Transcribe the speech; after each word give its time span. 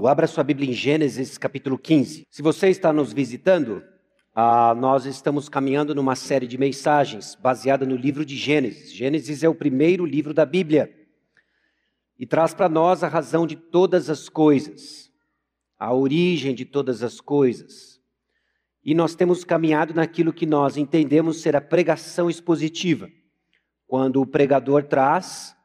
Abra 0.00 0.28
sua 0.28 0.44
Bíblia 0.44 0.70
em 0.70 0.72
Gênesis 0.72 1.36
capítulo 1.36 1.76
15. 1.76 2.24
Se 2.30 2.40
você 2.40 2.68
está 2.68 2.92
nos 2.92 3.12
visitando, 3.12 3.82
ah, 4.32 4.72
nós 4.72 5.04
estamos 5.06 5.48
caminhando 5.48 5.92
numa 5.92 6.14
série 6.14 6.46
de 6.46 6.56
mensagens 6.56 7.34
baseada 7.34 7.84
no 7.84 7.96
livro 7.96 8.24
de 8.24 8.36
Gênesis. 8.36 8.92
Gênesis 8.92 9.42
é 9.42 9.48
o 9.48 9.54
primeiro 9.56 10.06
livro 10.06 10.32
da 10.32 10.46
Bíblia 10.46 10.88
e 12.16 12.24
traz 12.24 12.54
para 12.54 12.68
nós 12.68 13.02
a 13.02 13.08
razão 13.08 13.44
de 13.44 13.56
todas 13.56 14.08
as 14.08 14.28
coisas, 14.28 15.10
a 15.76 15.92
origem 15.92 16.54
de 16.54 16.64
todas 16.64 17.02
as 17.02 17.20
coisas. 17.20 18.00
E 18.84 18.94
nós 18.94 19.16
temos 19.16 19.42
caminhado 19.42 19.92
naquilo 19.92 20.32
que 20.32 20.46
nós 20.46 20.76
entendemos 20.76 21.42
ser 21.42 21.56
a 21.56 21.60
pregação 21.60 22.30
expositiva, 22.30 23.10
quando 23.84 24.22
o 24.22 24.26
pregador 24.26 24.84
traz 24.84 25.56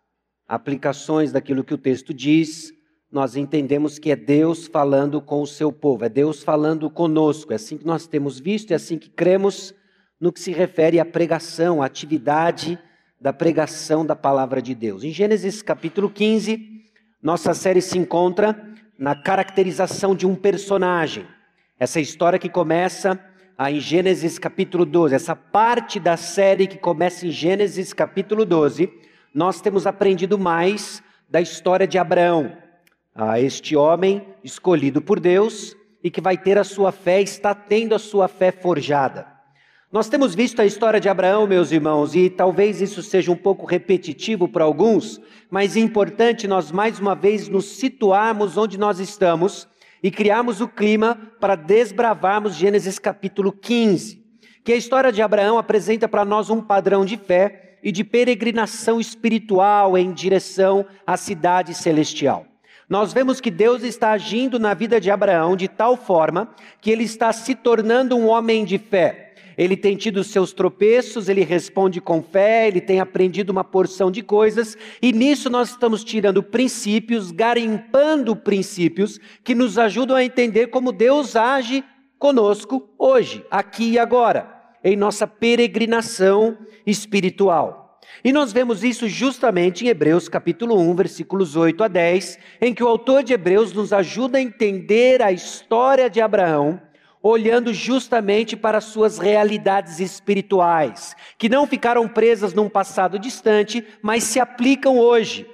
aplicações 0.48 1.32
daquilo 1.32 1.64
que 1.64 1.76
o 1.76 1.78
texto 1.78 2.12
diz 2.12 2.73
nós 3.14 3.36
entendemos 3.36 4.00
que 4.00 4.10
é 4.10 4.16
Deus 4.16 4.66
falando 4.66 5.22
com 5.22 5.44
o 5.44 5.46
seu 5.46 5.72
povo, 5.72 6.04
é 6.04 6.10
Deus 6.10 6.42
falando 6.42 6.90
conosco. 6.90 7.54
É 7.54 7.58
assim 7.58 7.78
que 7.78 7.86
nós 7.86 8.08
temos 8.08 8.40
visto, 8.40 8.72
é 8.72 8.76
assim 8.76 8.98
que 8.98 9.08
cremos 9.08 9.72
no 10.20 10.34
que 10.34 10.40
se 10.40 10.52
refere 10.52 11.00
à 11.00 11.06
pregação, 11.06 11.84
à 11.84 11.86
atividade 11.86 12.80
da 13.22 13.32
pregação 13.32 14.04
da 14.04 14.16
palavra 14.16 14.60
de 14.64 14.74
Deus. 14.74 15.04
Em 15.04 15.12
Gênesis 15.12 15.62
capítulo 15.62 16.10
15, 16.10 16.60
nossa 17.22 17.54
série 17.54 17.84
se 17.84 18.00
encontra 18.00 18.60
na 18.98 19.14
caracterização 19.14 20.16
de 20.16 20.26
um 20.26 20.34
personagem. 20.34 21.28
Essa 21.80 22.00
história 22.00 22.40
que 22.40 22.50
começa 22.50 23.20
em 23.70 23.80
Gênesis 23.80 24.40
capítulo 24.40 24.88
12, 24.88 25.14
essa 25.14 25.36
parte 25.36 26.00
da 26.00 26.18
série 26.18 26.66
que 26.66 26.80
começa 26.80 27.28
em 27.28 27.32
Gênesis 27.32 27.94
capítulo 27.94 28.44
12, 28.44 28.92
nós 29.32 29.62
temos 29.62 29.86
aprendido 29.86 30.40
mais 30.40 31.04
da 31.30 31.40
história 31.40 31.86
de 31.86 32.00
Abraão 32.00 32.63
a 33.16 33.40
este 33.40 33.76
homem 33.76 34.26
escolhido 34.44 35.02
por 35.02 35.20
Deus 35.20 35.76
e 36.04 36.10
que 36.10 36.20
vai 36.20 36.38
ter 36.38 36.58
a 36.58 36.64
sua 36.64 36.92
fé, 36.92 37.22
está 37.22 37.54
tendo 37.54 37.94
a 37.94 38.00
sua 38.00 38.28
fé 38.28 38.52
forjada. 38.52 39.28
Nós 39.92 40.10
temos 40.10 40.34
visto 40.34 40.60
a 40.60 40.66
história 40.66 41.00
de 41.00 41.08
Abraão, 41.08 41.46
meus 41.46 41.72
irmãos, 41.72 42.16
e 42.16 42.28
talvez 42.28 42.82
isso 42.82 43.04
seja 43.04 43.32
um 43.32 43.36
pouco 43.36 43.66
repetitivo 43.68 44.48
para 44.48 44.64
alguns, 44.64 45.22
mas 45.52 45.78
é 45.78 45.80
importante 45.80 46.48
nós 46.48 46.72
mais 46.72 47.00
uma 47.00 47.14
vez 47.14 47.48
nos 47.48 47.66
situarmos 47.66 48.58
onde 48.58 48.78
nós 48.78 49.00
estamos 49.00 49.68
e 50.02 50.10
criarmos 50.10 50.62
o 50.62 50.68
clima 50.68 51.16
para 51.40 51.56
desbravarmos 51.56 52.56
Gênesis 52.56 52.98
capítulo 52.98 53.52
15, 53.52 54.22
que 54.64 54.74
a 54.74 54.76
história 54.76 55.12
de 55.12 55.22
Abraão 55.22 55.60
apresenta 55.60 56.08
para 56.08 56.26
nós 56.26 56.50
um 56.50 56.60
padrão 56.60 57.06
de 57.06 57.16
fé 57.16 57.78
e 57.84 57.92
de 57.92 58.04
peregrinação 58.04 59.00
espiritual 59.00 59.96
em 59.96 60.12
direção 60.12 60.86
à 61.06 61.16
cidade 61.16 61.76
celestial 61.76 62.48
nós 62.90 63.14
vemos 63.14 63.40
que 63.40 63.50
Deus 63.50 63.84
está 63.84 64.12
agindo 64.12 64.60
na 64.60 64.74
vida 64.74 65.00
de 65.00 65.10
Abraão 65.10 65.56
de 65.56 65.68
tal 65.68 65.96
forma 65.96 66.54
que 66.82 66.92
ele 66.92 67.04
está 67.04 67.32
se 67.32 67.56
tornando 67.56 68.16
um 68.16 68.28
homem 68.28 68.66
de 68.66 68.78
fé. 68.78 69.34
Ele 69.58 69.78
tem 69.78 69.96
tido 69.96 70.24
seus 70.24 70.52
tropeços, 70.52 71.30
ele 71.30 71.44
responde 71.44 72.02
com 72.02 72.24
fé, 72.24 72.68
ele 72.68 72.82
tem 72.82 73.00
aprendido 73.00 73.52
uma 73.52 73.64
porção 73.64 74.10
de 74.10 74.22
coisas, 74.22 74.76
e 75.02 75.12
nisso 75.12 75.50
nós 75.50 75.70
estamos 75.70 76.04
tirando 76.04 76.42
princípios, 76.42 77.32
garimpando 77.32 78.36
princípios 78.36 79.20
que 79.44 79.54
nos 79.54 79.78
ajudam 79.78 80.18
a 80.18 80.24
entender 80.24 80.68
como 80.68 80.92
Deus 80.92 81.36
age 81.36 81.84
conosco 82.18 82.90
hoje, 82.98 83.46
aqui 83.52 83.92
e 83.92 84.00
agora, 84.00 84.50
em 84.84 84.96
nossa 84.96 85.28
peregrinação 85.28 86.58
espiritual. 86.86 87.83
E 88.22 88.34
nós 88.34 88.52
vemos 88.52 88.84
isso 88.84 89.08
justamente 89.08 89.86
em 89.86 89.88
Hebreus 89.88 90.28
capítulo 90.28 90.78
1, 90.78 90.96
versículos 90.96 91.56
8 91.56 91.84
a 91.84 91.88
10, 91.88 92.38
em 92.60 92.74
que 92.74 92.84
o 92.84 92.88
autor 92.88 93.24
de 93.24 93.34
Hebreus 93.34 93.72
nos 93.72 93.94
ajuda 93.94 94.38
a 94.38 94.42
entender 94.42 95.22
a 95.22 95.32
história 95.32 96.10
de 96.10 96.20
Abraão, 96.20 96.82
olhando 97.22 97.74
justamente 97.74 98.58
para 98.58 98.82
suas 98.82 99.18
realidades 99.18 100.02
espirituais, 100.02 101.16
que 101.38 101.48
não 101.48 101.66
ficaram 101.66 102.08
presas 102.08 102.54
num 102.54 102.68
passado 102.68 103.18
distante, 103.18 103.86
mas 104.02 104.24
se 104.24 104.40
aplicam 104.40 105.00
hoje. 105.00 105.48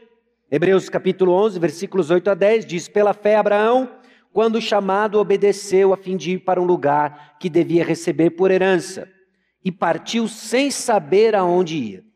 Hebreus 0.52 0.90
capítulo 0.90 1.32
11, 1.34 1.60
versículos 1.60 2.10
8 2.10 2.32
a 2.32 2.34
10 2.34 2.66
diz: 2.66 2.88
Pela 2.88 3.14
fé, 3.14 3.36
Abraão, 3.36 3.88
quando 4.34 4.60
chamado, 4.60 5.20
obedeceu 5.20 5.94
a 5.94 5.98
fim 5.98 6.18
de 6.18 6.32
ir 6.32 6.40
para 6.40 6.60
um 6.60 6.66
lugar 6.66 7.38
que 7.40 7.50
devia 7.50 7.86
receber 7.86 8.32
por 8.32 8.50
herança, 8.50 9.08
e 9.64 9.72
partiu 9.72 10.28
sem 10.28 10.72
saber 10.72 11.36
aonde 11.36 11.76
ia. 11.78 12.09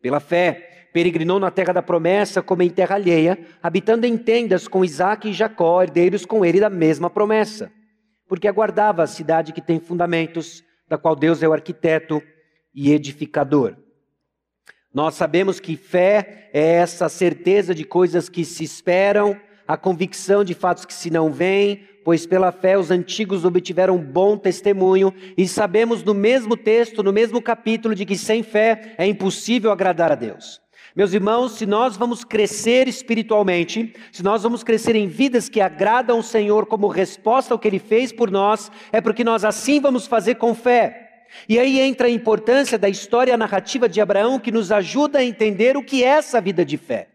Pela 0.00 0.20
fé, 0.20 0.88
peregrinou 0.92 1.38
na 1.38 1.50
terra 1.50 1.72
da 1.72 1.82
promessa 1.82 2.42
como 2.42 2.62
em 2.62 2.70
terra 2.70 2.96
alheia, 2.96 3.38
habitando 3.62 4.06
em 4.06 4.16
tendas 4.16 4.66
com 4.66 4.84
Isaac 4.84 5.28
e 5.28 5.32
Jacó, 5.32 5.82
herdeiros 5.82 6.24
com 6.24 6.44
ele 6.44 6.60
da 6.60 6.70
mesma 6.70 7.10
promessa, 7.10 7.70
porque 8.28 8.48
aguardava 8.48 9.02
a 9.02 9.06
cidade 9.06 9.52
que 9.52 9.60
tem 9.60 9.80
fundamentos, 9.80 10.62
da 10.88 10.96
qual 10.96 11.14
Deus 11.14 11.42
é 11.42 11.48
o 11.48 11.52
arquiteto 11.52 12.22
e 12.74 12.92
edificador. 12.92 13.76
Nós 14.92 15.14
sabemos 15.14 15.60
que 15.60 15.76
fé 15.76 16.48
é 16.52 16.74
essa 16.76 17.08
certeza 17.08 17.74
de 17.74 17.84
coisas 17.84 18.28
que 18.28 18.44
se 18.44 18.64
esperam, 18.64 19.38
a 19.68 19.76
convicção 19.76 20.42
de 20.42 20.54
fatos 20.54 20.86
que 20.86 20.94
se 20.94 21.10
não 21.10 21.30
veem, 21.30 21.82
pois 22.02 22.26
pela 22.26 22.50
fé 22.50 22.78
os 22.78 22.90
antigos 22.90 23.44
obtiveram 23.44 23.98
bom 23.98 24.38
testemunho, 24.38 25.12
e 25.36 25.46
sabemos 25.46 26.02
no 26.02 26.14
mesmo 26.14 26.56
texto, 26.56 27.02
no 27.02 27.12
mesmo 27.12 27.42
capítulo, 27.42 27.94
de 27.94 28.06
que 28.06 28.16
sem 28.16 28.42
fé 28.42 28.94
é 28.96 29.06
impossível 29.06 29.70
agradar 29.70 30.10
a 30.10 30.14
Deus. 30.14 30.58
Meus 30.96 31.12
irmãos, 31.12 31.52
se 31.52 31.66
nós 31.66 31.98
vamos 31.98 32.24
crescer 32.24 32.88
espiritualmente, 32.88 33.94
se 34.10 34.22
nós 34.22 34.42
vamos 34.42 34.64
crescer 34.64 34.96
em 34.96 35.06
vidas 35.06 35.50
que 35.50 35.60
agradam 35.60 36.16
ao 36.16 36.22
Senhor 36.22 36.64
como 36.64 36.88
resposta 36.88 37.52
ao 37.52 37.58
que 37.58 37.68
Ele 37.68 37.78
fez 37.78 38.10
por 38.10 38.30
nós, 38.30 38.72
é 38.90 39.02
porque 39.02 39.22
nós 39.22 39.44
assim 39.44 39.80
vamos 39.80 40.06
fazer 40.06 40.36
com 40.36 40.54
fé. 40.54 41.26
E 41.46 41.58
aí 41.58 41.78
entra 41.78 42.06
a 42.06 42.10
importância 42.10 42.78
da 42.78 42.88
história 42.88 43.36
narrativa 43.36 43.86
de 43.86 44.00
Abraão 44.00 44.40
que 44.40 44.50
nos 44.50 44.72
ajuda 44.72 45.18
a 45.18 45.24
entender 45.24 45.76
o 45.76 45.84
que 45.84 46.02
é 46.02 46.08
essa 46.08 46.40
vida 46.40 46.64
de 46.64 46.78
fé. 46.78 47.08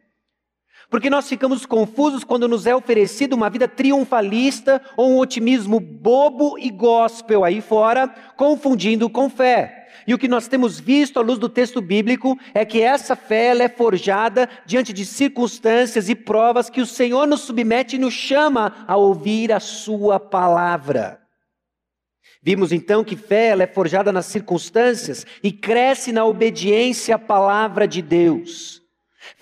Porque 0.93 1.09
nós 1.09 1.27
ficamos 1.27 1.65
confusos 1.65 2.23
quando 2.23 2.47
nos 2.47 2.67
é 2.67 2.75
oferecido 2.75 3.33
uma 3.33 3.49
vida 3.49 3.67
triunfalista 3.67 4.79
ou 4.95 5.09
um 5.09 5.17
otimismo 5.17 5.79
bobo 5.79 6.55
e 6.59 6.69
gospel 6.69 7.43
aí 7.43 7.61
fora, 7.61 8.07
confundindo 8.37 9.09
com 9.09 9.27
fé. 9.27 9.87
E 10.05 10.13
o 10.13 10.19
que 10.19 10.27
nós 10.27 10.47
temos 10.47 10.79
visto 10.79 11.17
à 11.17 11.23
luz 11.23 11.39
do 11.39 11.49
texto 11.49 11.81
bíblico 11.81 12.37
é 12.53 12.63
que 12.63 12.79
essa 12.79 13.15
fé 13.15 13.57
é 13.57 13.67
forjada 13.67 14.47
diante 14.67 14.93
de 14.93 15.03
circunstâncias 15.03 16.09
e 16.09 16.13
provas 16.13 16.69
que 16.69 16.79
o 16.79 16.85
Senhor 16.85 17.25
nos 17.25 17.41
submete 17.41 17.95
e 17.95 17.99
nos 17.99 18.13
chama 18.13 18.85
a 18.87 18.95
ouvir 18.95 19.51
a 19.51 19.59
Sua 19.59 20.19
palavra. 20.19 21.19
Vimos 22.39 22.71
então 22.71 23.03
que 23.03 23.15
fé 23.15 23.59
é 23.59 23.65
forjada 23.65 24.11
nas 24.11 24.27
circunstâncias 24.27 25.25
e 25.41 25.51
cresce 25.51 26.11
na 26.11 26.23
obediência 26.23 27.15
à 27.15 27.17
palavra 27.17 27.87
de 27.87 27.99
Deus. 27.99 28.82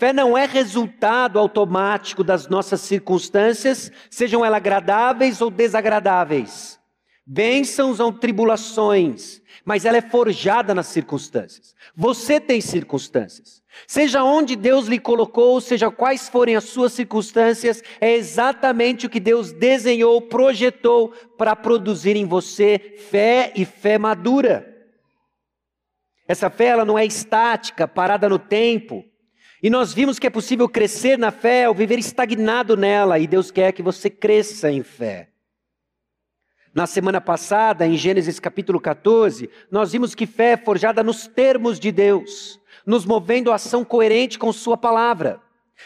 Fé 0.02 0.12
não 0.12 0.36
é 0.36 0.48
resultado 0.48 1.38
automático 1.38 2.24
das 2.24 2.48
nossas 2.48 2.82
circunstâncias, 2.82 3.92
sejam 4.10 4.44
elas 4.44 4.58
agradáveis 4.58 5.42
ou 5.42 5.52
desagradáveis, 5.52 6.80
bênçãos 7.24 8.00
ou 8.00 8.12
tribulações, 8.12 9.44
mas 9.64 9.86
ela 9.86 9.98
é 9.98 10.02
forjada 10.02 10.74
nas 10.74 10.88
circunstâncias. 10.88 11.76
Você 11.96 12.40
tem 12.40 12.60
circunstâncias. 12.62 13.62
Seja 13.86 14.24
onde 14.24 14.56
Deus 14.56 14.88
lhe 14.88 14.98
colocou, 14.98 15.62
seja 15.62 15.92
quais 15.92 16.28
forem 16.28 16.56
as 16.56 16.64
suas 16.64 16.94
circunstâncias, 16.94 17.84
é 18.00 18.16
exatamente 18.16 19.06
o 19.06 19.10
que 19.10 19.20
Deus 19.20 19.52
desenhou, 19.52 20.20
projetou 20.20 21.10
para 21.38 21.56
produzir 21.56 22.16
em 22.16 22.26
você 22.26 22.96
fé 23.12 23.54
e 23.56 23.66
fé 23.66 24.00
madura. 24.00 24.68
Essa 26.28 26.50
fé 26.50 26.70
ela 26.70 26.86
não 26.86 26.98
é 26.98 27.06
estática, 27.06 27.88
parada 27.88 28.28
no 28.28 28.40
tempo. 28.40 29.06
E 29.64 29.70
nós 29.70 29.94
vimos 29.94 30.18
que 30.18 30.26
é 30.26 30.30
possível 30.30 30.68
crescer 30.68 31.20
na 31.20 31.30
fé 31.30 31.70
ou 31.70 31.76
viver 31.76 32.00
estagnado 32.00 32.76
nela, 32.76 33.20
e 33.20 33.28
Deus 33.28 33.52
quer 33.52 33.72
que 33.72 33.84
você 33.84 34.10
cresça 34.10 34.72
em 34.72 34.82
fé. 34.82 35.30
Na 36.74 36.88
semana 36.88 37.22
passada, 37.22 37.86
em 37.86 37.96
Gênesis 37.96 38.40
capítulo 38.40 38.80
14, 38.80 39.50
nós 39.70 39.92
vimos 39.92 40.16
que 40.16 40.26
fé 40.26 40.54
é 40.54 40.58
forjada 40.58 41.04
nos 41.04 41.28
termos 41.28 41.80
de 41.80 41.92
Deus, 41.92 42.60
nos 42.86 43.06
movendo 43.06 43.52
a 43.52 43.56
ação 43.56 43.86
coerente 43.86 44.40
com 44.40 44.52
Sua 44.52 44.78
palavra. 44.78 45.40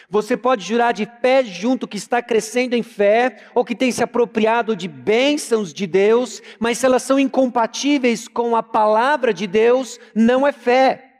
Você 0.08 0.36
pode 0.36 0.64
jurar 0.64 0.92
de 0.92 1.04
pé 1.04 1.44
junto 1.44 1.88
que 1.88 1.96
está 1.96 2.22
crescendo 2.22 2.74
em 2.74 2.82
fé 2.82 3.42
ou 3.54 3.64
que 3.64 3.74
tem 3.74 3.90
se 3.90 4.02
apropriado 4.02 4.76
de 4.76 4.88
bênçãos 4.88 5.74
de 5.74 5.86
Deus, 5.86 6.40
mas 6.58 6.78
se 6.78 6.86
elas 6.86 7.02
são 7.02 7.18
incompatíveis 7.18 8.26
com 8.28 8.56
a 8.56 8.62
palavra 8.62 9.34
de 9.34 9.46
Deus, 9.46 9.98
não 10.14 10.46
é 10.46 10.52
fé, 10.52 11.10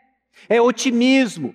é 0.49 0.61
otimismo, 0.61 1.55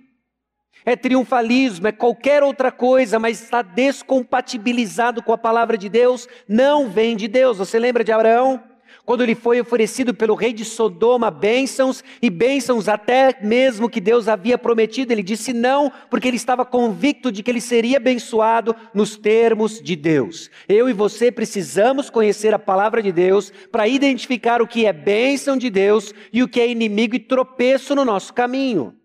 é 0.86 0.96
triunfalismo, 0.96 1.88
é 1.88 1.92
qualquer 1.92 2.44
outra 2.44 2.72
coisa, 2.72 3.20
mas 3.20 3.42
está 3.42 3.62
descompatibilizado 3.62 5.22
com 5.22 5.34
a 5.34 5.38
palavra 5.38 5.78
de 5.78 5.90
Deus, 5.90 6.28
não 6.48 6.90
vem 6.90 7.16
de 7.16 7.28
Deus. 7.28 7.58
Você 7.58 7.80
lembra 7.80 8.04
de 8.04 8.12
Abraão? 8.12 8.62
quando 9.06 9.26
lhe 9.26 9.36
foi 9.36 9.60
oferecido 9.60 10.14
pelo 10.14 10.36
rei 10.36 10.54
de 10.54 10.64
Sodoma 10.64 11.32
bênçãos 11.32 12.04
e 12.22 12.30
bênçãos 12.30 12.88
até 12.88 13.36
mesmo 13.42 13.90
que 13.90 14.00
Deus 14.00 14.28
havia 14.28 14.58
prometido, 14.58 15.12
ele 15.12 15.24
disse 15.24 15.54
não, 15.54 15.92
porque 16.10 16.28
ele 16.28 16.38
estava 16.38 16.66
convicto 16.66 17.32
de 17.32 17.44
que 17.44 17.52
ele 17.52 17.62
seria 17.62 17.98
abençoado 17.98 18.76
nos 18.94 19.18
termos 19.18 19.82
de 19.82 19.96
Deus. 19.96 20.50
Eu 20.68 20.90
e 20.90 20.94
você 20.94 21.32
precisamos 21.32 22.10
conhecer 22.10 22.54
a 22.54 22.60
palavra 22.60 23.02
de 23.02 23.12
Deus 23.12 23.52
para 23.72 23.88
identificar 23.88 24.62
o 24.62 24.68
que 24.68 24.86
é 24.86 24.94
bênção 24.94 25.58
de 25.58 25.70
Deus 25.70 26.14
e 26.32 26.44
o 26.44 26.48
que 26.48 26.62
é 26.62 26.70
inimigo 26.70 27.16
e 27.16 27.20
tropeço 27.20 27.96
no 27.96 28.06
nosso 28.06 28.34
caminho. 28.34 28.96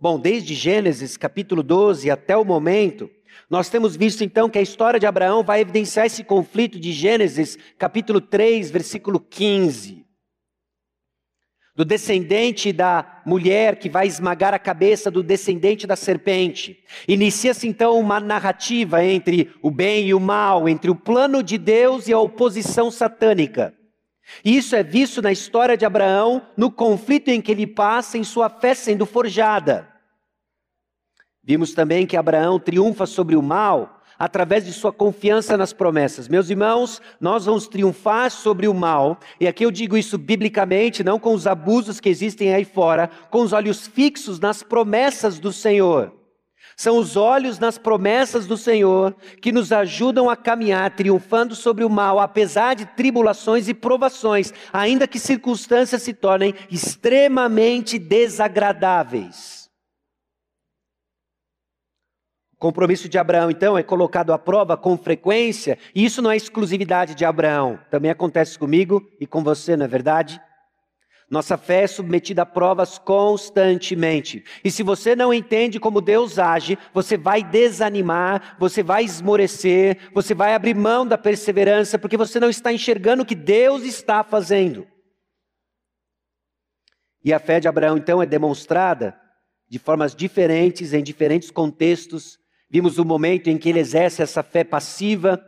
Bom, 0.00 0.16
desde 0.20 0.54
Gênesis 0.54 1.16
capítulo 1.16 1.60
12 1.60 2.08
até 2.08 2.36
o 2.36 2.44
momento, 2.44 3.10
nós 3.50 3.68
temos 3.68 3.96
visto 3.96 4.22
então 4.22 4.48
que 4.48 4.58
a 4.58 4.62
história 4.62 5.00
de 5.00 5.06
Abraão 5.06 5.42
vai 5.42 5.60
evidenciar 5.60 6.06
esse 6.06 6.22
conflito 6.22 6.78
de 6.78 6.92
Gênesis, 6.92 7.58
capítulo 7.76 8.20
3, 8.20 8.70
versículo 8.70 9.18
15. 9.18 10.06
Do 11.74 11.84
descendente 11.84 12.72
da 12.72 13.22
mulher 13.26 13.76
que 13.76 13.88
vai 13.88 14.06
esmagar 14.06 14.54
a 14.54 14.58
cabeça 14.58 15.10
do 15.10 15.22
descendente 15.22 15.84
da 15.84 15.96
serpente. 15.96 16.78
Inicia-se 17.08 17.66
então 17.66 17.98
uma 17.98 18.20
narrativa 18.20 19.04
entre 19.04 19.52
o 19.60 19.70
bem 19.70 20.08
e 20.08 20.14
o 20.14 20.20
mal, 20.20 20.68
entre 20.68 20.90
o 20.92 20.96
plano 20.96 21.42
de 21.42 21.58
Deus 21.58 22.06
e 22.06 22.12
a 22.12 22.18
oposição 22.20 22.88
satânica. 22.88 23.77
E 24.44 24.56
isso 24.56 24.76
é 24.76 24.82
visto 24.82 25.20
na 25.22 25.32
história 25.32 25.76
de 25.76 25.84
Abraão, 25.84 26.42
no 26.56 26.70
conflito 26.70 27.28
em 27.28 27.40
que 27.40 27.50
ele 27.50 27.66
passa 27.66 28.18
em 28.18 28.24
sua 28.24 28.48
fé 28.48 28.74
sendo 28.74 29.06
forjada. 29.06 29.88
Vimos 31.42 31.72
também 31.72 32.06
que 32.06 32.16
Abraão 32.16 32.58
triunfa 32.60 33.06
sobre 33.06 33.34
o 33.34 33.42
mal 33.42 34.02
através 34.18 34.64
de 34.66 34.72
sua 34.72 34.92
confiança 34.92 35.56
nas 35.56 35.72
promessas. 35.72 36.28
Meus 36.28 36.50
irmãos, 36.50 37.00
nós 37.20 37.46
vamos 37.46 37.68
triunfar 37.68 38.30
sobre 38.30 38.66
o 38.66 38.74
mal, 38.74 39.18
e 39.38 39.46
aqui 39.46 39.64
eu 39.64 39.70
digo 39.70 39.96
isso 39.96 40.18
biblicamente, 40.18 41.04
não 41.04 41.20
com 41.20 41.32
os 41.32 41.46
abusos 41.46 42.00
que 42.00 42.08
existem 42.08 42.52
aí 42.52 42.64
fora, 42.64 43.08
com 43.30 43.42
os 43.42 43.52
olhos 43.52 43.86
fixos 43.86 44.40
nas 44.40 44.62
promessas 44.62 45.38
do 45.38 45.52
Senhor. 45.52 46.17
São 46.80 46.96
os 46.96 47.16
olhos 47.16 47.58
nas 47.58 47.76
promessas 47.76 48.46
do 48.46 48.56
Senhor 48.56 49.12
que 49.42 49.50
nos 49.50 49.72
ajudam 49.72 50.30
a 50.30 50.36
caminhar 50.36 50.94
triunfando 50.94 51.56
sobre 51.56 51.82
o 51.82 51.90
mal, 51.90 52.20
apesar 52.20 52.74
de 52.74 52.86
tribulações 52.86 53.66
e 53.66 53.74
provações, 53.74 54.52
ainda 54.72 55.08
que 55.08 55.18
circunstâncias 55.18 56.02
se 56.02 56.14
tornem 56.14 56.54
extremamente 56.70 57.98
desagradáveis. 57.98 59.68
O 62.52 62.56
compromisso 62.58 63.08
de 63.08 63.18
Abraão, 63.18 63.50
então, 63.50 63.76
é 63.76 63.82
colocado 63.82 64.32
à 64.32 64.38
prova 64.38 64.76
com 64.76 64.96
frequência, 64.96 65.76
e 65.92 66.04
isso 66.04 66.22
não 66.22 66.30
é 66.30 66.36
exclusividade 66.36 67.12
de 67.16 67.24
Abraão, 67.24 67.80
também 67.90 68.12
acontece 68.12 68.56
comigo 68.56 69.04
e 69.18 69.26
com 69.26 69.42
você, 69.42 69.76
não 69.76 69.84
é 69.84 69.88
verdade? 69.88 70.40
Nossa 71.30 71.58
fé 71.58 71.82
é 71.82 71.86
submetida 71.86 72.42
a 72.42 72.46
provas 72.46 72.98
constantemente. 72.98 74.42
E 74.64 74.70
se 74.70 74.82
você 74.82 75.14
não 75.14 75.32
entende 75.32 75.78
como 75.78 76.00
Deus 76.00 76.38
age, 76.38 76.78
você 76.94 77.16
vai 77.16 77.42
desanimar, 77.42 78.56
você 78.58 78.82
vai 78.82 79.04
esmorecer, 79.04 80.10
você 80.14 80.34
vai 80.34 80.54
abrir 80.54 80.74
mão 80.74 81.06
da 81.06 81.18
perseverança, 81.18 81.98
porque 81.98 82.16
você 82.16 82.40
não 82.40 82.48
está 82.48 82.72
enxergando 82.72 83.22
o 83.22 83.26
que 83.26 83.34
Deus 83.34 83.82
está 83.82 84.24
fazendo. 84.24 84.86
E 87.22 87.32
a 87.32 87.38
fé 87.38 87.60
de 87.60 87.68
Abraão, 87.68 87.98
então, 87.98 88.22
é 88.22 88.26
demonstrada 88.26 89.18
de 89.68 89.78
formas 89.78 90.14
diferentes, 90.14 90.94
em 90.94 91.02
diferentes 91.02 91.50
contextos, 91.50 92.38
Vimos 92.70 92.98
o 92.98 93.04
momento 93.04 93.48
em 93.48 93.56
que 93.56 93.70
ele 93.70 93.78
exerce 93.78 94.20
essa 94.20 94.42
fé 94.42 94.62
passiva, 94.62 95.42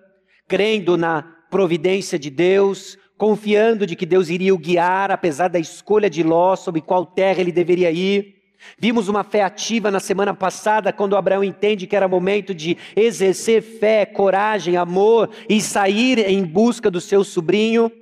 crendo 0.48 0.96
na 0.96 1.22
providência 1.50 2.18
de 2.18 2.30
Deus, 2.30 2.96
confiando 3.20 3.86
de 3.86 3.94
que 3.94 4.06
Deus 4.06 4.30
iria 4.30 4.54
o 4.54 4.58
guiar, 4.58 5.10
apesar 5.10 5.48
da 5.48 5.58
escolha 5.58 6.08
de 6.08 6.22
Ló 6.22 6.56
sobre 6.56 6.80
qual 6.80 7.04
terra 7.04 7.42
ele 7.42 7.52
deveria 7.52 7.90
ir. 7.90 8.56
Vimos 8.78 9.08
uma 9.08 9.22
fé 9.22 9.42
ativa 9.42 9.90
na 9.90 10.00
semana 10.00 10.32
passada, 10.32 10.90
quando 10.90 11.14
Abraão 11.14 11.44
entende 11.44 11.86
que 11.86 11.94
era 11.94 12.08
momento 12.08 12.54
de 12.54 12.78
exercer 12.96 13.60
fé, 13.60 14.06
coragem, 14.06 14.78
amor 14.78 15.28
e 15.50 15.60
sair 15.60 16.18
em 16.30 16.42
busca 16.42 16.90
do 16.90 16.98
seu 16.98 17.22
sobrinho. 17.22 17.92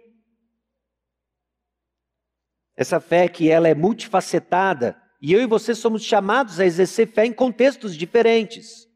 Essa 2.77 3.01
fé 3.01 3.27
que 3.27 3.51
ela 3.51 3.67
é 3.67 3.75
multifacetada, 3.75 4.97
e 5.21 5.33
eu 5.33 5.43
e 5.43 5.47
você 5.47 5.75
somos 5.75 6.05
chamados 6.05 6.61
a 6.61 6.65
exercer 6.65 7.09
fé 7.09 7.27
em 7.27 7.33
contextos 7.33 7.97
diferentes. 7.97 8.88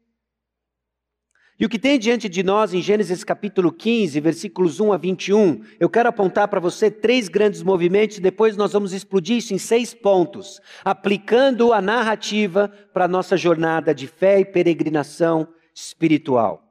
E 1.59 1.65
o 1.65 1.69
que 1.69 1.77
tem 1.77 1.99
diante 1.99 2.27
de 2.27 2.41
nós 2.41 2.73
em 2.73 2.81
Gênesis 2.81 3.23
capítulo 3.23 3.71
15, 3.71 4.19
versículos 4.19 4.79
1 4.79 4.91
a 4.91 4.97
21, 4.97 5.61
eu 5.79 5.87
quero 5.87 6.09
apontar 6.09 6.47
para 6.47 6.59
você 6.59 6.89
três 6.89 7.29
grandes 7.29 7.61
movimentos, 7.61 8.17
depois 8.17 8.57
nós 8.57 8.73
vamos 8.73 8.91
explodir 8.91 9.37
isso 9.37 9.53
em 9.53 9.59
seis 9.59 9.93
pontos, 9.93 10.59
aplicando 10.83 11.71
a 11.71 11.79
narrativa 11.79 12.71
para 12.91 13.05
a 13.05 13.07
nossa 13.07 13.37
jornada 13.37 13.93
de 13.93 14.07
fé 14.07 14.39
e 14.39 14.45
peregrinação 14.45 15.47
espiritual. 15.75 16.63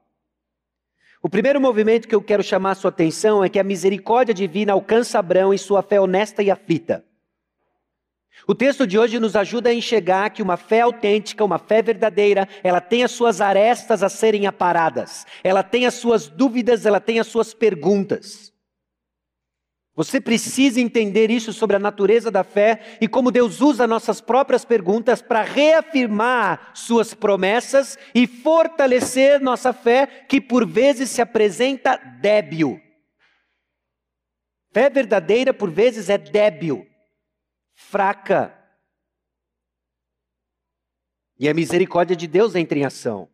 O 1.22 1.28
primeiro 1.28 1.60
movimento 1.60 2.08
que 2.08 2.14
eu 2.14 2.20
quero 2.20 2.42
chamar 2.42 2.72
a 2.72 2.74
sua 2.74 2.88
atenção 2.88 3.44
é 3.44 3.48
que 3.48 3.60
a 3.60 3.64
misericórdia 3.64 4.34
divina 4.34 4.72
alcança 4.72 5.20
Abraão 5.20 5.54
em 5.54 5.58
sua 5.58 5.80
fé 5.80 6.00
honesta 6.00 6.42
e 6.42 6.50
aflita. 6.50 7.04
O 8.46 8.54
texto 8.54 8.86
de 8.86 8.98
hoje 8.98 9.20
nos 9.20 9.36
ajuda 9.36 9.70
a 9.70 9.74
enxergar 9.74 10.30
que 10.30 10.42
uma 10.42 10.56
fé 10.56 10.80
autêntica, 10.80 11.44
uma 11.44 11.58
fé 11.58 11.80
verdadeira, 11.80 12.48
ela 12.62 12.80
tem 12.80 13.04
as 13.04 13.12
suas 13.12 13.40
arestas 13.40 14.02
a 14.02 14.08
serem 14.08 14.46
aparadas, 14.46 15.24
ela 15.44 15.62
tem 15.62 15.86
as 15.86 15.94
suas 15.94 16.28
dúvidas, 16.28 16.84
ela 16.84 17.00
tem 17.00 17.20
as 17.20 17.28
suas 17.28 17.54
perguntas. 17.54 18.52
Você 19.94 20.20
precisa 20.20 20.80
entender 20.80 21.30
isso 21.30 21.52
sobre 21.52 21.76
a 21.76 21.78
natureza 21.78 22.30
da 22.30 22.42
fé 22.42 22.96
e 22.98 23.06
como 23.06 23.30
Deus 23.30 23.60
usa 23.60 23.86
nossas 23.86 24.22
próprias 24.22 24.64
perguntas 24.64 25.20
para 25.20 25.42
reafirmar 25.42 26.70
suas 26.72 27.12
promessas 27.12 27.98
e 28.14 28.26
fortalecer 28.26 29.38
nossa 29.38 29.72
fé, 29.74 30.06
que 30.06 30.40
por 30.40 30.66
vezes 30.66 31.10
se 31.10 31.20
apresenta 31.20 31.96
débil. 31.96 32.80
Fé 34.72 34.88
verdadeira, 34.88 35.52
por 35.52 35.70
vezes, 35.70 36.08
é 36.08 36.16
débil 36.16 36.86
fraca. 37.88 38.56
E 41.38 41.48
a 41.48 41.54
misericórdia 41.54 42.14
de 42.14 42.26
Deus 42.26 42.54
entra 42.54 42.78
em 42.78 42.84
ação. 42.84 43.28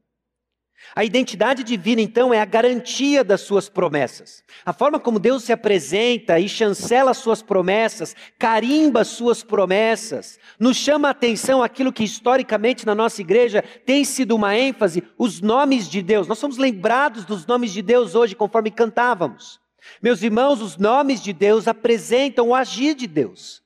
A 0.94 1.04
identidade 1.04 1.64
divina, 1.64 2.00
então, 2.00 2.32
é 2.32 2.40
a 2.40 2.44
garantia 2.44 3.24
das 3.24 3.40
suas 3.40 3.68
promessas. 3.68 4.44
A 4.64 4.72
forma 4.72 4.98
como 4.98 5.18
Deus 5.18 5.42
se 5.42 5.52
apresenta 5.52 6.38
e 6.38 6.48
chancela 6.48 7.12
suas 7.12 7.42
promessas, 7.42 8.14
carimba 8.38 9.04
suas 9.04 9.42
promessas, 9.42 10.38
nos 10.58 10.76
chama 10.76 11.08
a 11.08 11.10
atenção 11.10 11.62
aquilo 11.62 11.92
que 11.92 12.04
historicamente 12.04 12.86
na 12.86 12.94
nossa 12.94 13.20
igreja 13.20 13.62
tem 13.84 14.04
sido 14.04 14.36
uma 14.36 14.56
ênfase, 14.56 15.02
os 15.18 15.40
nomes 15.40 15.88
de 15.88 16.00
Deus. 16.00 16.28
Nós 16.28 16.38
somos 16.38 16.56
lembrados 16.56 17.24
dos 17.24 17.44
nomes 17.44 17.72
de 17.72 17.82
Deus 17.82 18.14
hoje, 18.14 18.36
conforme 18.36 18.70
cantávamos. 18.70 19.60
Meus 20.00 20.22
irmãos, 20.22 20.62
os 20.62 20.76
nomes 20.76 21.22
de 21.22 21.32
Deus 21.32 21.66
apresentam 21.66 22.48
o 22.48 22.54
agir 22.54 22.94
de 22.94 23.06
Deus. 23.06 23.62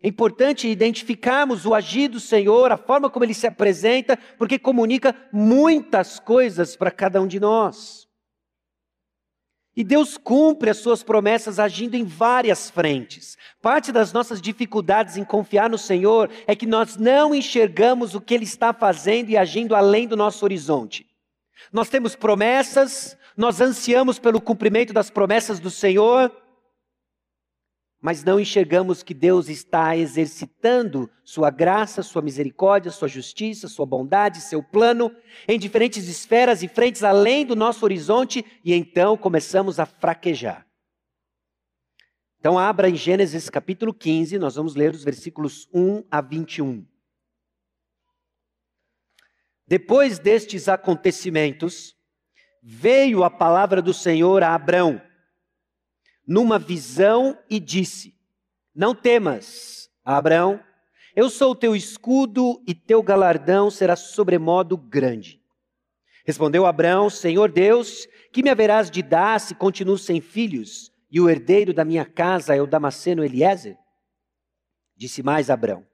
É 0.00 0.08
importante 0.08 0.68
identificarmos 0.68 1.66
o 1.66 1.74
agir 1.74 2.08
do 2.08 2.20
Senhor, 2.20 2.70
a 2.70 2.76
forma 2.76 3.10
como 3.10 3.24
ele 3.24 3.34
se 3.34 3.46
apresenta, 3.46 4.16
porque 4.38 4.58
comunica 4.58 5.14
muitas 5.32 6.20
coisas 6.20 6.76
para 6.76 6.90
cada 6.90 7.20
um 7.20 7.26
de 7.26 7.40
nós. 7.40 8.06
E 9.76 9.84
Deus 9.84 10.16
cumpre 10.16 10.70
as 10.70 10.78
suas 10.78 11.04
promessas 11.04 11.58
agindo 11.60 11.94
em 11.94 12.04
várias 12.04 12.68
frentes. 12.68 13.36
Parte 13.62 13.92
das 13.92 14.12
nossas 14.12 14.40
dificuldades 14.40 15.16
em 15.16 15.24
confiar 15.24 15.70
no 15.70 15.78
Senhor 15.78 16.30
é 16.48 16.56
que 16.56 16.66
nós 16.66 16.96
não 16.96 17.34
enxergamos 17.34 18.14
o 18.14 18.20
que 18.20 18.34
Ele 18.34 18.44
está 18.44 18.72
fazendo 18.72 19.30
e 19.30 19.36
agindo 19.36 19.76
além 19.76 20.08
do 20.08 20.16
nosso 20.16 20.44
horizonte. 20.44 21.06
Nós 21.72 21.88
temos 21.88 22.16
promessas, 22.16 23.16
nós 23.36 23.60
ansiamos 23.60 24.18
pelo 24.18 24.40
cumprimento 24.40 24.92
das 24.92 25.10
promessas 25.10 25.60
do 25.60 25.70
Senhor, 25.70 26.32
mas 28.00 28.22
não 28.22 28.38
enxergamos 28.38 29.02
que 29.02 29.12
Deus 29.12 29.48
está 29.48 29.96
exercitando 29.96 31.10
sua 31.24 31.50
graça, 31.50 32.02
sua 32.02 32.22
misericórdia, 32.22 32.92
sua 32.92 33.08
justiça, 33.08 33.66
sua 33.66 33.84
bondade, 33.84 34.40
seu 34.40 34.62
plano 34.62 35.14
em 35.48 35.58
diferentes 35.58 36.08
esferas 36.08 36.62
e 36.62 36.68
frentes 36.68 37.02
além 37.02 37.44
do 37.44 37.56
nosso 37.56 37.84
horizonte 37.84 38.44
e 38.64 38.72
então 38.72 39.16
começamos 39.16 39.80
a 39.80 39.86
fraquejar. 39.86 40.64
Então 42.38 42.56
abra 42.56 42.88
em 42.88 42.94
Gênesis 42.94 43.50
capítulo 43.50 43.92
15, 43.92 44.38
nós 44.38 44.54
vamos 44.54 44.76
ler 44.76 44.92
os 44.92 45.02
versículos 45.02 45.68
1 45.74 46.04
a 46.08 46.20
21. 46.20 46.86
Depois 49.66 50.20
destes 50.20 50.68
acontecimentos, 50.68 51.96
veio 52.62 53.24
a 53.24 53.30
palavra 53.30 53.82
do 53.82 53.92
Senhor 53.92 54.42
a 54.44 54.54
Abrão 54.54 55.02
numa 56.28 56.58
visão 56.58 57.38
e 57.48 57.58
disse: 57.58 58.14
Não 58.74 58.94
temas, 58.94 59.88
Abraão, 60.04 60.60
eu 61.16 61.30
sou 61.30 61.52
o 61.52 61.56
teu 61.56 61.74
escudo 61.74 62.62
e 62.66 62.74
teu 62.74 63.02
galardão 63.02 63.70
será 63.70 63.96
sobremodo 63.96 64.76
grande. 64.76 65.40
Respondeu 66.26 66.66
Abraão: 66.66 67.08
Senhor 67.08 67.50
Deus, 67.50 68.06
que 68.30 68.42
me 68.42 68.50
haverás 68.50 68.90
de 68.90 69.02
dar 69.02 69.40
se 69.40 69.54
continuo 69.54 69.96
sem 69.96 70.20
filhos, 70.20 70.92
e 71.10 71.18
o 71.18 71.30
herdeiro 71.30 71.72
da 71.72 71.84
minha 71.84 72.04
casa 72.04 72.54
é 72.54 72.60
o 72.60 72.66
Damasceno 72.66 73.24
Eliezer? 73.24 73.78
Disse 74.94 75.22
mais 75.22 75.48
Abraão: 75.48 75.86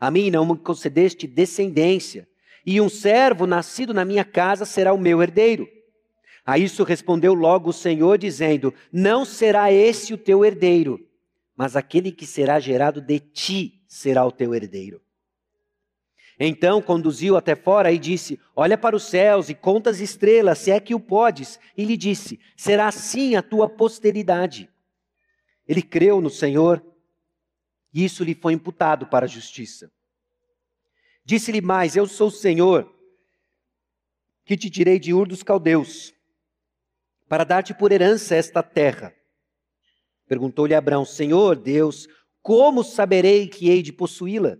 A 0.00 0.10
mim 0.10 0.30
não 0.30 0.46
me 0.46 0.56
concedeste 0.56 1.26
descendência, 1.26 2.26
e 2.64 2.80
um 2.80 2.88
servo 2.88 3.46
nascido 3.46 3.92
na 3.92 4.06
minha 4.06 4.24
casa 4.24 4.64
será 4.64 4.94
o 4.94 4.98
meu 4.98 5.22
herdeiro. 5.22 5.68
A 6.46 6.58
isso 6.58 6.84
respondeu 6.84 7.32
logo 7.32 7.70
o 7.70 7.72
Senhor, 7.72 8.18
dizendo: 8.18 8.74
Não 8.92 9.24
será 9.24 9.72
esse 9.72 10.12
o 10.12 10.18
teu 10.18 10.44
herdeiro, 10.44 11.00
mas 11.56 11.74
aquele 11.74 12.12
que 12.12 12.26
será 12.26 12.60
gerado 12.60 13.00
de 13.00 13.18
ti 13.18 13.82
será 13.88 14.26
o 14.26 14.32
teu 14.32 14.54
herdeiro. 14.54 15.00
Então 16.38 16.82
conduziu 16.82 17.36
até 17.36 17.54
fora 17.54 17.90
e 17.90 17.98
disse: 17.98 18.38
Olha 18.54 18.76
para 18.76 18.94
os 18.94 19.04
céus 19.04 19.48
e 19.48 19.54
conta 19.54 19.88
as 19.88 20.00
estrelas, 20.00 20.58
se 20.58 20.70
é 20.70 20.78
que 20.78 20.94
o 20.94 21.00
podes. 21.00 21.58
E 21.76 21.84
lhe 21.84 21.96
disse: 21.96 22.38
Será 22.56 22.88
assim 22.88 23.36
a 23.36 23.42
tua 23.42 23.68
posteridade. 23.68 24.68
Ele 25.66 25.80
creu 25.80 26.20
no 26.20 26.28
Senhor 26.28 26.84
e 27.92 28.04
isso 28.04 28.22
lhe 28.22 28.34
foi 28.34 28.52
imputado 28.52 29.06
para 29.06 29.24
a 29.24 29.28
justiça. 29.28 29.90
Disse-lhe 31.24 31.62
mais: 31.62 31.96
Eu 31.96 32.06
sou 32.06 32.28
o 32.28 32.32
Senhor 32.32 32.92
que 34.44 34.58
te 34.58 34.68
tirei 34.68 34.98
de 34.98 35.14
Ur 35.14 35.26
dos 35.26 35.42
Caldeus 35.42 36.12
para 37.28 37.44
dar-te 37.44 37.74
por 37.74 37.92
herança 37.92 38.34
esta 38.34 38.62
terra. 38.62 39.12
Perguntou-lhe 40.26 40.74
Abraão: 40.74 41.04
Senhor 41.04 41.56
Deus, 41.56 42.06
como 42.42 42.82
saberei 42.82 43.46
que 43.46 43.70
hei 43.70 43.82
de 43.82 43.92
possuí-la? 43.92 44.56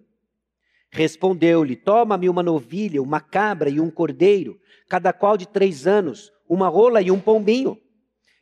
Respondeu-lhe: 0.91 1.77
Toma-me 1.77 2.29
uma 2.29 2.43
novilha, 2.43 3.03
uma 3.03 3.21
cabra 3.21 3.69
e 3.69 3.81
um 3.81 3.91
cordeiro, 3.91 4.59
cada 4.89 5.13
qual 5.13 5.37
de 5.37 5.49
três 5.49 5.87
anos, 5.87 6.31
uma 6.49 6.69
rola 6.69 7.03
e 7.03 7.11
um 7.11 7.21
pombinho. 7.21 7.77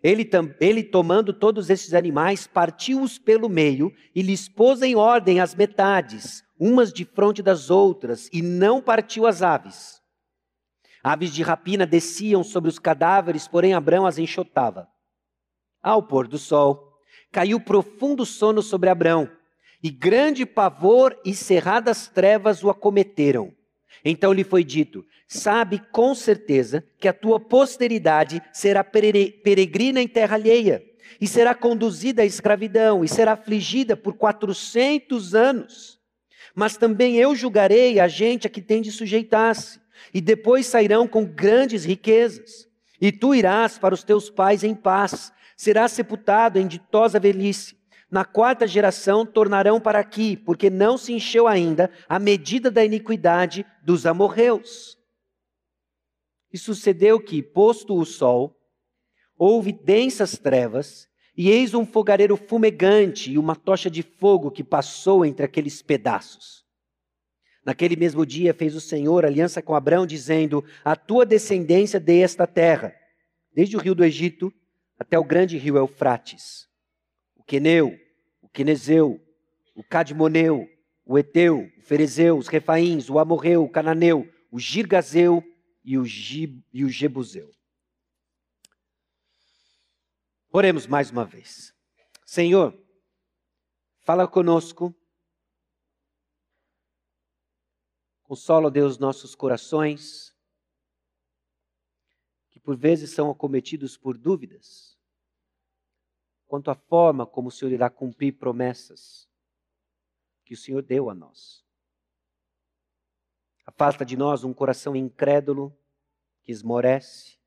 Ele, 0.02 0.29
ele 0.61 0.83
tomando 0.83 1.33
todos 1.33 1.71
esses 1.71 1.95
animais, 1.95 2.47
partiu-os 2.47 3.19
pelo 3.19 3.49
meio 3.49 3.93
e 4.14 4.21
lhes 4.21 4.49
pôs 4.49 4.83
em 4.83 4.97
ordem 4.97 5.41
as 5.41 5.55
metades, 5.55 6.43
umas 6.59 6.93
de 6.93 7.05
frente 7.05 7.41
das 7.41 7.71
outras, 7.71 8.29
e 8.33 8.43
não 8.43 8.83
partiu 8.83 9.26
as 9.26 9.43
aves. 9.43 10.02
Aves 11.03 11.33
de 11.33 11.43
rapina 11.43 11.85
desciam 11.85 12.45
sobre 12.45 12.71
os 12.71 12.79
cadáveres, 12.79 13.49
porém 13.49 13.75
Abrão 13.75 14.07
as 14.07 14.19
enxotava. 14.19 14.89
Ao 15.83 16.03
pôr 16.03 16.29
do 16.29 16.39
sol, 16.39 16.93
caiu 17.33 17.59
profundo 17.59 18.25
sono 18.25 18.63
sobre 18.63 18.89
Abrão 18.89 19.29
e 19.83 19.91
grande 19.91 20.47
pavor 20.47 21.19
e 21.25 21.35
cerradas 21.35 22.07
trevas 22.07 22.63
o 22.63 22.71
acometeram. 22.71 23.53
Então 24.05 24.33
lhe 24.33 24.45
foi 24.45 24.63
dito: 24.63 25.05
Sabe 25.27 25.81
com 25.91 26.15
certeza 26.15 26.85
que 26.99 27.09
a 27.09 27.13
tua 27.13 27.41
posteridade 27.41 28.41
será 28.53 28.85
peregrina 28.85 30.01
em 30.01 30.07
terra 30.07 30.37
alheia, 30.37 30.85
e 31.21 31.27
será 31.27 31.55
conduzida 31.55 32.23
à 32.23 32.25
escravidão, 32.25 33.05
e 33.05 33.09
será 33.09 33.33
afligida 33.33 33.97
por 33.97 34.15
quatrocentos 34.15 35.35
anos. 35.35 35.99
Mas 36.55 36.77
também 36.77 37.17
eu 37.17 37.35
julgarei 37.35 37.99
a 37.99 38.07
gente 38.07 38.47
a 38.47 38.51
que 38.51 38.61
tem 38.61 38.83
de 38.83 38.93
sujeitar-se, 38.93 39.81
e 40.13 40.21
depois 40.21 40.67
sairão 40.67 41.07
com 41.07 41.25
grandes 41.25 41.85
riquezas. 41.85 42.69
E 43.01 43.11
tu 43.11 43.35
irás 43.35 43.79
para 43.79 43.95
os 43.95 44.03
teus 44.03 44.31
pais 44.31 44.65
em 44.65 44.75
paz, 44.75 45.33
serás 45.57 45.93
sepultado 45.93 46.59
em 46.59 46.67
ditosa 46.67 47.19
velhice 47.19 47.83
na 48.13 48.27
quarta 48.27 48.67
geração 48.67 49.25
tornarão 49.25 49.81
para 49.81 49.99
aqui, 49.99 50.37
porque 50.37 50.69
não 50.69 50.99
se 50.99 51.15
encheu 51.15 51.49
ainda 51.49 51.91
a 52.07 52.19
medida 52.19 52.71
da 52.71 52.85
iniquidade 52.85 53.65
dos 53.83 54.05
amorreus. 54.05 54.99
E 56.53 56.59
sucedeu 56.59 57.19
que, 57.19 57.43
posto 57.43 57.99
o 57.99 58.05
sol, 58.05 58.55
houve 59.39 59.73
densas 59.73 60.37
trevas, 60.37 61.09
e 61.35 61.49
eis 61.49 61.73
um 61.73 61.87
fogareiro 61.87 62.37
fumegante 62.37 63.33
e 63.33 63.39
uma 63.39 63.57
tocha 63.57 63.91
de 63.91 64.03
fogo 64.03 64.51
que 64.51 64.63
passou 64.63 65.25
entre 65.25 65.47
aqueles 65.47 65.81
pedaços. 65.81 66.62
Naquele 67.64 67.97
mesmo 67.97 68.26
dia 68.26 68.52
fez 68.52 68.75
o 68.75 68.81
Senhor 68.81 69.25
aliança 69.25 69.62
com 69.62 69.75
Abraão, 69.75 70.07
dizendo: 70.07 70.64
A 70.85 70.97
tua 70.97 71.25
descendência 71.25 72.00
dê 72.00 72.21
esta 72.21 72.47
terra, 72.47 72.95
desde 73.54 73.76
o 73.76 73.81
rio 73.81 73.95
do 73.95 74.04
Egito 74.04 74.52
até 74.99 75.19
o 75.19 75.25
grande 75.25 75.57
rio 75.59 75.76
Eufrates 75.76 76.73
o 77.42 77.45
Queneu, 77.45 77.99
o 78.40 78.49
Quenezeu, 78.49 79.21
o 79.75 79.83
Cadmoneu, 79.83 80.69
o 81.04 81.19
Eteu, 81.19 81.69
o 81.76 81.83
Ferezeu, 81.83 82.38
os 82.38 82.47
Refaíns, 82.47 83.11
o 83.11 83.19
Amorreu, 83.19 83.64
o 83.64 83.69
Cananeu, 83.69 84.33
o 84.50 84.61
Girgazeu 84.61 85.42
e 85.85 85.99
o, 85.99 86.04
Gib, 86.04 86.64
e 86.73 86.85
o 86.85 86.88
Jebuseu. 86.88 87.50
Oremos 90.52 90.87
mais 90.87 91.11
uma 91.11 91.25
vez. 91.25 91.75
Senhor, 92.25 92.78
fala 94.04 94.28
conosco. 94.28 94.95
Consola, 98.33 98.71
Deus, 98.71 98.97
nossos 98.97 99.35
corações, 99.35 100.35
que 102.49 102.59
por 102.59 102.75
vezes 102.75 103.11
são 103.11 103.31
acometidos 103.31 103.99
por 103.99 104.17
dúvidas 104.17 104.99
quanto 106.47 106.71
à 106.71 106.75
forma 106.75 107.27
como 107.27 107.49
o 107.49 107.51
Senhor 107.51 107.71
irá 107.73 107.91
cumprir 107.91 108.39
promessas 108.39 109.29
que 110.47 110.55
o 110.55 110.57
Senhor 110.57 110.81
deu 110.81 111.11
a 111.11 111.15
nós. 111.15 111.62
Afasta 113.67 114.03
de 114.03 114.17
nós 114.17 114.45
um 114.45 114.55
coração 114.55 114.97
incrédulo 114.97 115.71
que 116.43 116.51
esmorece, 116.51 117.39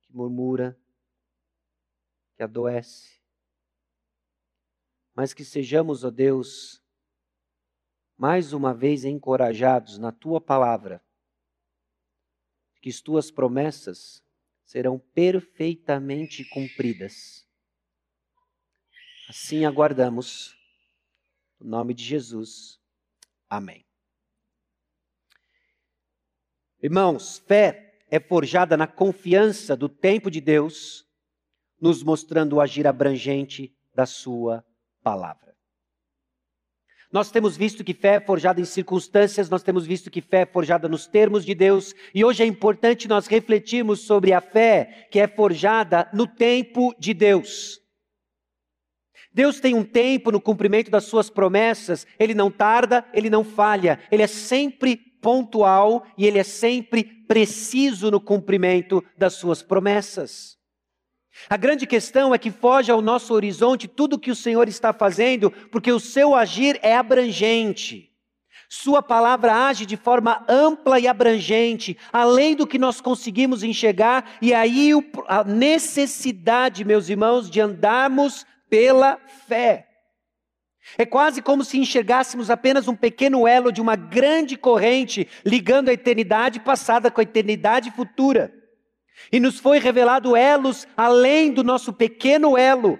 que 0.00 0.14
murmura, 0.14 0.80
que 2.36 2.44
adoece. 2.44 3.20
Mas 5.12 5.34
que 5.34 5.44
sejamos, 5.44 6.04
ó 6.04 6.10
Deus, 6.10 6.79
mais 8.20 8.52
uma 8.52 8.74
vez 8.74 9.04
encorajados 9.04 9.98
na 9.98 10.12
tua 10.12 10.40
palavra, 10.40 11.02
que 12.80 12.90
as 12.90 13.00
tuas 13.00 13.30
promessas 13.30 14.22
serão 14.64 14.98
perfeitamente 14.98 16.44
cumpridas 16.44 17.48
Assim 19.30 19.64
aguardamos. 19.64 20.56
No 21.60 21.70
nome 21.70 21.94
de 21.94 22.02
Jesus. 22.02 22.80
Amém. 23.48 23.86
Irmãos, 26.82 27.38
fé 27.38 27.96
é 28.10 28.18
forjada 28.18 28.76
na 28.76 28.88
confiança 28.88 29.76
do 29.76 29.88
tempo 29.88 30.32
de 30.32 30.40
Deus, 30.40 31.06
nos 31.80 32.02
mostrando 32.02 32.54
o 32.56 32.60
agir 32.60 32.88
abrangente 32.88 33.72
da 33.94 34.04
Sua 34.04 34.66
palavra. 35.00 35.49
Nós 37.12 37.30
temos 37.30 37.56
visto 37.56 37.82
que 37.82 37.92
fé 37.92 38.14
é 38.14 38.20
forjada 38.20 38.60
em 38.60 38.64
circunstâncias, 38.64 39.50
nós 39.50 39.64
temos 39.64 39.84
visto 39.84 40.10
que 40.10 40.20
fé 40.20 40.42
é 40.42 40.46
forjada 40.46 40.88
nos 40.88 41.08
termos 41.08 41.44
de 41.44 41.54
Deus, 41.56 41.92
e 42.14 42.24
hoje 42.24 42.44
é 42.44 42.46
importante 42.46 43.08
nós 43.08 43.26
refletirmos 43.26 44.00
sobre 44.00 44.32
a 44.32 44.40
fé 44.40 45.08
que 45.10 45.18
é 45.18 45.26
forjada 45.26 46.08
no 46.12 46.26
tempo 46.26 46.94
de 46.98 47.12
Deus. 47.12 47.80
Deus 49.32 49.58
tem 49.58 49.74
um 49.74 49.84
tempo 49.84 50.30
no 50.30 50.40
cumprimento 50.40 50.90
das 50.90 51.04
suas 51.04 51.28
promessas, 51.28 52.06
ele 52.18 52.34
não 52.34 52.50
tarda, 52.50 53.04
ele 53.12 53.28
não 53.28 53.42
falha, 53.42 53.98
ele 54.10 54.22
é 54.22 54.28
sempre 54.28 54.96
pontual 54.96 56.06
e 56.16 56.26
ele 56.26 56.38
é 56.38 56.44
sempre 56.44 57.02
preciso 57.02 58.10
no 58.10 58.20
cumprimento 58.20 59.04
das 59.16 59.34
suas 59.34 59.62
promessas. 59.62 60.59
A 61.48 61.56
grande 61.56 61.86
questão 61.86 62.34
é 62.34 62.38
que 62.38 62.50
foge 62.50 62.90
ao 62.90 63.00
nosso 63.00 63.32
horizonte 63.34 63.88
tudo 63.88 64.18
que 64.18 64.30
o 64.30 64.36
Senhor 64.36 64.68
está 64.68 64.92
fazendo, 64.92 65.50
porque 65.70 65.92
o 65.92 66.00
seu 66.00 66.34
agir 66.34 66.78
é 66.82 66.96
abrangente. 66.96 68.10
Sua 68.68 69.02
palavra 69.02 69.66
age 69.66 69.84
de 69.84 69.96
forma 69.96 70.44
ampla 70.48 71.00
e 71.00 71.08
abrangente, 71.08 71.98
além 72.12 72.54
do 72.54 72.66
que 72.66 72.78
nós 72.78 73.00
conseguimos 73.00 73.64
enxergar, 73.64 74.36
e 74.40 74.54
aí 74.54 74.90
a 75.26 75.42
necessidade, 75.42 76.84
meus 76.84 77.08
irmãos, 77.08 77.50
de 77.50 77.60
andarmos 77.60 78.46
pela 78.68 79.18
fé. 79.48 79.88
É 80.96 81.04
quase 81.04 81.42
como 81.42 81.64
se 81.64 81.78
enxergássemos 81.78 82.48
apenas 82.48 82.86
um 82.88 82.94
pequeno 82.94 83.46
elo 83.46 83.72
de 83.72 83.80
uma 83.80 83.96
grande 83.96 84.56
corrente 84.56 85.28
ligando 85.44 85.88
a 85.88 85.92
eternidade 85.92 86.60
passada 86.60 87.10
com 87.10 87.20
a 87.20 87.24
eternidade 87.24 87.90
futura. 87.90 88.59
E 89.30 89.38
nos 89.38 89.58
foi 89.58 89.78
revelado 89.78 90.36
elos 90.36 90.86
além 90.96 91.52
do 91.52 91.62
nosso 91.62 91.92
pequeno 91.92 92.56
elo. 92.56 92.98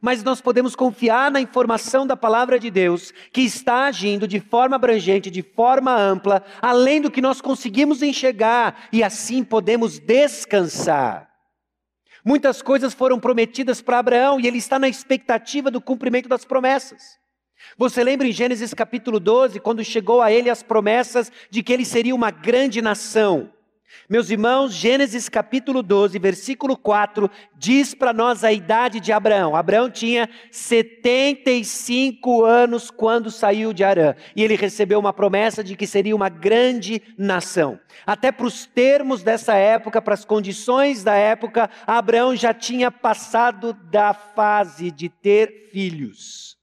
Mas 0.00 0.22
nós 0.22 0.40
podemos 0.40 0.74
confiar 0.74 1.30
na 1.30 1.40
informação 1.40 2.06
da 2.06 2.16
palavra 2.16 2.58
de 2.58 2.70
Deus, 2.70 3.12
que 3.32 3.42
está 3.42 3.84
agindo 3.84 4.26
de 4.26 4.40
forma 4.40 4.76
abrangente, 4.76 5.30
de 5.30 5.42
forma 5.42 5.94
ampla, 5.94 6.42
além 6.62 7.00
do 7.00 7.10
que 7.10 7.20
nós 7.20 7.40
conseguimos 7.40 8.02
enxergar, 8.02 8.88
e 8.90 9.02
assim 9.02 9.44
podemos 9.44 9.98
descansar. 9.98 11.28
Muitas 12.24 12.62
coisas 12.62 12.94
foram 12.94 13.18
prometidas 13.18 13.80
para 13.80 13.98
Abraão 13.98 14.40
e 14.40 14.46
ele 14.46 14.58
está 14.58 14.78
na 14.78 14.88
expectativa 14.88 15.70
do 15.70 15.80
cumprimento 15.80 16.28
das 16.28 16.44
promessas. 16.44 17.18
Você 17.76 18.02
lembra 18.02 18.26
em 18.26 18.32
Gênesis 18.32 18.74
capítulo 18.74 19.20
12, 19.20 19.60
quando 19.60 19.84
chegou 19.84 20.22
a 20.22 20.32
ele 20.32 20.50
as 20.50 20.62
promessas 20.62 21.30
de 21.50 21.62
que 21.62 21.72
ele 21.72 21.84
seria 21.84 22.14
uma 22.14 22.30
grande 22.30 22.80
nação? 22.82 23.50
Meus 24.08 24.30
irmãos, 24.30 24.72
Gênesis 24.72 25.28
capítulo 25.28 25.82
12, 25.82 26.18
versículo 26.18 26.76
4, 26.76 27.30
diz 27.56 27.94
para 27.94 28.12
nós 28.12 28.42
a 28.42 28.52
idade 28.52 28.98
de 28.98 29.12
Abraão. 29.12 29.54
Abraão 29.54 29.90
tinha 29.90 30.28
75 30.50 32.44
anos 32.44 32.90
quando 32.90 33.30
saiu 33.30 33.72
de 33.72 33.84
Arã, 33.84 34.14
e 34.34 34.42
ele 34.42 34.56
recebeu 34.56 34.98
uma 34.98 35.12
promessa 35.12 35.62
de 35.62 35.76
que 35.76 35.86
seria 35.86 36.16
uma 36.16 36.28
grande 36.28 37.00
nação. 37.16 37.78
Até 38.06 38.32
para 38.32 38.46
os 38.46 38.66
termos 38.66 39.22
dessa 39.22 39.54
época, 39.54 40.02
para 40.02 40.14
as 40.14 40.24
condições 40.24 41.04
da 41.04 41.14
época, 41.14 41.70
Abraão 41.86 42.34
já 42.34 42.52
tinha 42.52 42.90
passado 42.90 43.72
da 43.72 44.12
fase 44.12 44.90
de 44.90 45.08
ter 45.08 45.68
filhos. 45.70 46.56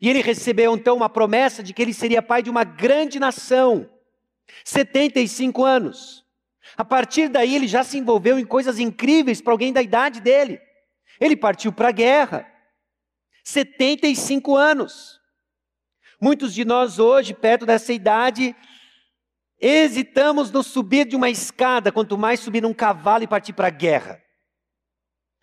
E 0.00 0.08
ele 0.08 0.22
recebeu 0.22 0.74
então 0.74 0.96
uma 0.96 1.08
promessa 1.08 1.62
de 1.62 1.74
que 1.74 1.82
ele 1.82 1.92
seria 1.92 2.22
pai 2.22 2.42
de 2.42 2.50
uma 2.50 2.64
grande 2.64 3.18
nação. 3.18 3.88
75 4.64 5.64
anos. 5.64 6.24
A 6.76 6.84
partir 6.84 7.28
daí, 7.28 7.54
ele 7.54 7.66
já 7.66 7.82
se 7.82 7.98
envolveu 7.98 8.38
em 8.38 8.44
coisas 8.44 8.78
incríveis 8.78 9.40
para 9.40 9.52
alguém 9.52 9.72
da 9.72 9.82
idade 9.82 10.20
dele. 10.20 10.60
Ele 11.20 11.36
partiu 11.36 11.72
para 11.72 11.88
a 11.88 11.92
guerra. 11.92 12.46
75 13.44 14.56
anos. 14.56 15.18
Muitos 16.20 16.52
de 16.52 16.64
nós 16.64 16.98
hoje, 16.98 17.32
perto 17.32 17.64
dessa 17.64 17.92
idade, 17.92 18.54
hesitamos 19.60 20.50
no 20.50 20.62
subir 20.62 21.06
de 21.06 21.16
uma 21.16 21.30
escada, 21.30 21.92
quanto 21.92 22.18
mais 22.18 22.40
subir 22.40 22.62
num 22.62 22.74
cavalo 22.74 23.24
e 23.24 23.28
partir 23.28 23.52
para 23.52 23.68
a 23.68 23.70
guerra. 23.70 24.22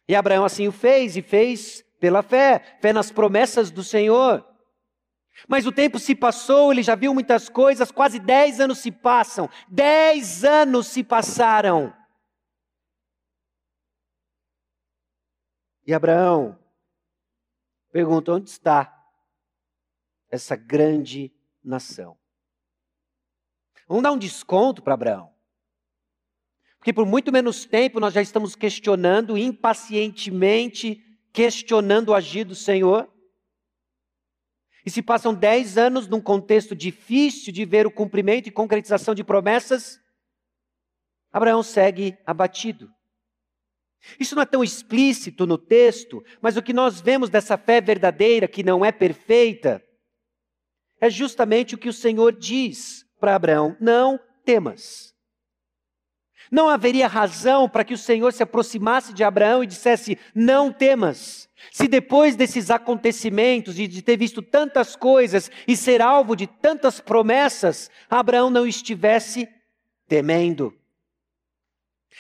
E 0.08 0.16
Abraão 0.16 0.46
assim 0.46 0.68
o 0.68 0.72
fez, 0.72 1.18
e 1.18 1.22
fez 1.22 1.84
pela 2.00 2.22
fé, 2.22 2.78
fé 2.82 2.94
nas 2.94 3.12
promessas 3.12 3.72
do 3.72 3.84
Senhor. 3.84 4.46
Mas 5.48 5.66
o 5.66 5.72
tempo 5.72 6.00
se 6.00 6.16
passou, 6.16 6.72
ele 6.72 6.82
já 6.82 6.96
viu 6.96 7.14
muitas 7.14 7.50
coisas, 7.50 7.92
quase 7.92 8.20
dez 8.20 8.60
anos 8.60 8.80
se 8.80 8.92
passam, 8.92 9.50
dez 9.68 10.44
anos 10.44 10.88
se 10.88 11.04
passaram. 11.04 11.94
E 15.86 15.94
Abraão 15.94 16.58
pergunta: 17.92 18.32
onde 18.32 18.50
está 18.50 18.92
essa 20.30 20.56
grande 20.56 21.34
nação? 21.64 22.18
Vamos 23.88 24.04
dar 24.04 24.12
um 24.12 24.18
desconto 24.18 24.82
para 24.82 24.96
Abraão. 24.96 25.34
Porque 26.78 26.94
por 26.94 27.06
muito 27.06 27.32
menos 27.32 27.66
tempo 27.66 28.00
nós 28.00 28.14
já 28.14 28.22
estamos 28.22 28.56
questionando, 28.56 29.38
impacientemente 29.38 31.04
questionando 31.34 32.10
o 32.10 32.14
agir 32.14 32.46
do 32.46 32.56
Senhor. 32.56 33.12
E 34.86 34.92
se 34.92 35.02
passam 35.02 35.34
dez 35.34 35.78
anos 35.78 36.08
num 36.08 36.22
contexto 36.22 36.76
difícil 36.76 37.52
de 37.52 37.66
ver 37.66 37.88
o 37.88 37.92
cumprimento 37.92 38.48
e 38.48 38.52
concretização 38.52 39.16
de 39.16 39.24
promessas, 39.24 40.00
Abraão 41.32 41.64
segue 41.64 42.18
abatido. 42.26 42.90
Isso 44.20 44.36
não 44.36 44.44
é 44.44 44.46
tão 44.46 44.64
explícito 44.64 45.48
no 45.48 45.58
texto, 45.58 46.24
mas 46.40 46.56
o 46.56 46.62
que 46.62 46.72
nós 46.72 47.02
vemos 47.02 47.32
dessa 47.32 47.58
fé 47.58 47.82
verdadeira, 47.82 48.48
que 48.48 48.62
não 48.62 48.86
é 48.86 48.92
perfeita, 48.92 49.84
é 51.02 51.10
justamente 51.10 51.74
o 51.74 51.78
que 51.78 51.90
o 51.90 51.94
Senhor 51.94 52.38
diz 52.38 53.04
para 53.20 53.36
Abraão: 53.36 53.76
não 53.82 54.20
temas. 54.44 55.15
Não 56.52 56.70
haveria 56.70 57.08
razão 57.08 57.68
para 57.68 57.84
que 57.84 57.94
o 57.94 57.98
Senhor 57.98 58.32
se 58.32 58.44
aproximasse 58.44 59.14
de 59.14 59.24
Abraão 59.24 59.64
e 59.64 59.68
dissesse: 59.68 60.18
não 60.34 60.72
temas. 60.72 61.50
Se 61.72 61.88
depois 61.88 62.36
desses 62.36 62.70
acontecimentos 62.70 63.80
e 63.80 63.88
de 63.88 64.02
ter 64.02 64.18
visto 64.18 64.42
tantas 64.42 64.96
coisas 64.96 65.50
e 65.68 65.76
ser 65.76 66.02
alvo 66.02 66.36
de 66.36 66.46
tantas 66.46 67.00
promessas, 67.00 67.90
Abraão 68.10 68.50
não 68.50 68.68
estivesse 68.68 69.50
temendo. 70.08 70.74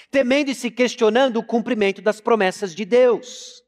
Temendo 0.10 0.50
e 0.50 0.56
se 0.56 0.72
questionando 0.72 1.38
o 1.38 1.44
cumprimento 1.44 2.02
das 2.02 2.20
promessas 2.20 2.74
de 2.74 2.86
Deus. 2.86 3.64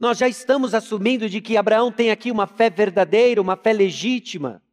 Nós 0.00 0.18
já 0.18 0.28
estamos 0.28 0.74
assumindo 0.74 1.28
de 1.28 1.40
que 1.40 1.56
Abraão 1.56 1.92
tem 1.92 2.10
aqui 2.10 2.30
uma 2.30 2.46
fé 2.46 2.68
verdadeira, 2.68 3.40
uma 3.40 3.56
fé 3.56 3.72
legítima. 3.72 4.63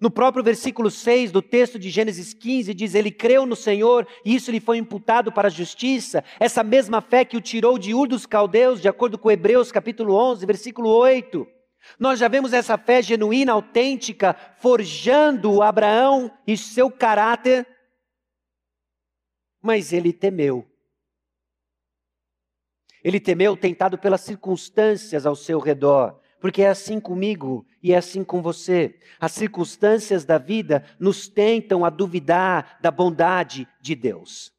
No 0.00 0.10
próprio 0.10 0.44
versículo 0.44 0.90
6 0.90 1.32
do 1.32 1.40
texto 1.40 1.78
de 1.78 1.88
Gênesis 1.88 2.34
15, 2.34 2.74
diz: 2.74 2.94
Ele 2.94 3.10
creu 3.10 3.46
no 3.46 3.56
Senhor 3.56 4.06
e 4.24 4.34
isso 4.34 4.50
lhe 4.50 4.60
foi 4.60 4.76
imputado 4.76 5.32
para 5.32 5.48
a 5.48 5.50
justiça. 5.50 6.22
Essa 6.38 6.62
mesma 6.62 7.00
fé 7.00 7.24
que 7.24 7.36
o 7.36 7.40
tirou 7.40 7.78
de 7.78 7.94
Ur 7.94 8.06
dos 8.06 8.26
Caldeus, 8.26 8.80
de 8.80 8.88
acordo 8.88 9.18
com 9.18 9.30
Hebreus 9.30 9.72
capítulo 9.72 10.14
11, 10.14 10.44
versículo 10.44 10.90
8. 10.90 11.46
Nós 11.98 12.18
já 12.18 12.28
vemos 12.28 12.52
essa 12.52 12.76
fé 12.76 13.00
genuína, 13.00 13.52
autêntica, 13.52 14.34
forjando 14.58 15.62
Abraão 15.62 16.30
e 16.46 16.56
seu 16.56 16.90
caráter, 16.90 17.66
mas 19.62 19.92
ele 19.92 20.12
temeu. 20.12 20.66
Ele 23.02 23.20
temeu, 23.20 23.56
tentado 23.56 23.96
pelas 23.96 24.22
circunstâncias 24.22 25.24
ao 25.24 25.36
seu 25.36 25.60
redor. 25.60 26.20
Porque 26.40 26.62
é 26.62 26.68
assim 26.68 27.00
comigo 27.00 27.64
e 27.86 27.92
é 27.92 27.98
assim 27.98 28.24
com 28.24 28.42
você. 28.42 28.98
As 29.20 29.30
circunstâncias 29.30 30.24
da 30.24 30.38
vida 30.38 30.84
nos 30.98 31.28
tentam 31.28 31.84
a 31.84 31.88
duvidar 31.88 32.80
da 32.82 32.90
bondade 32.90 33.68
de 33.80 33.94
Deus. 33.94 34.52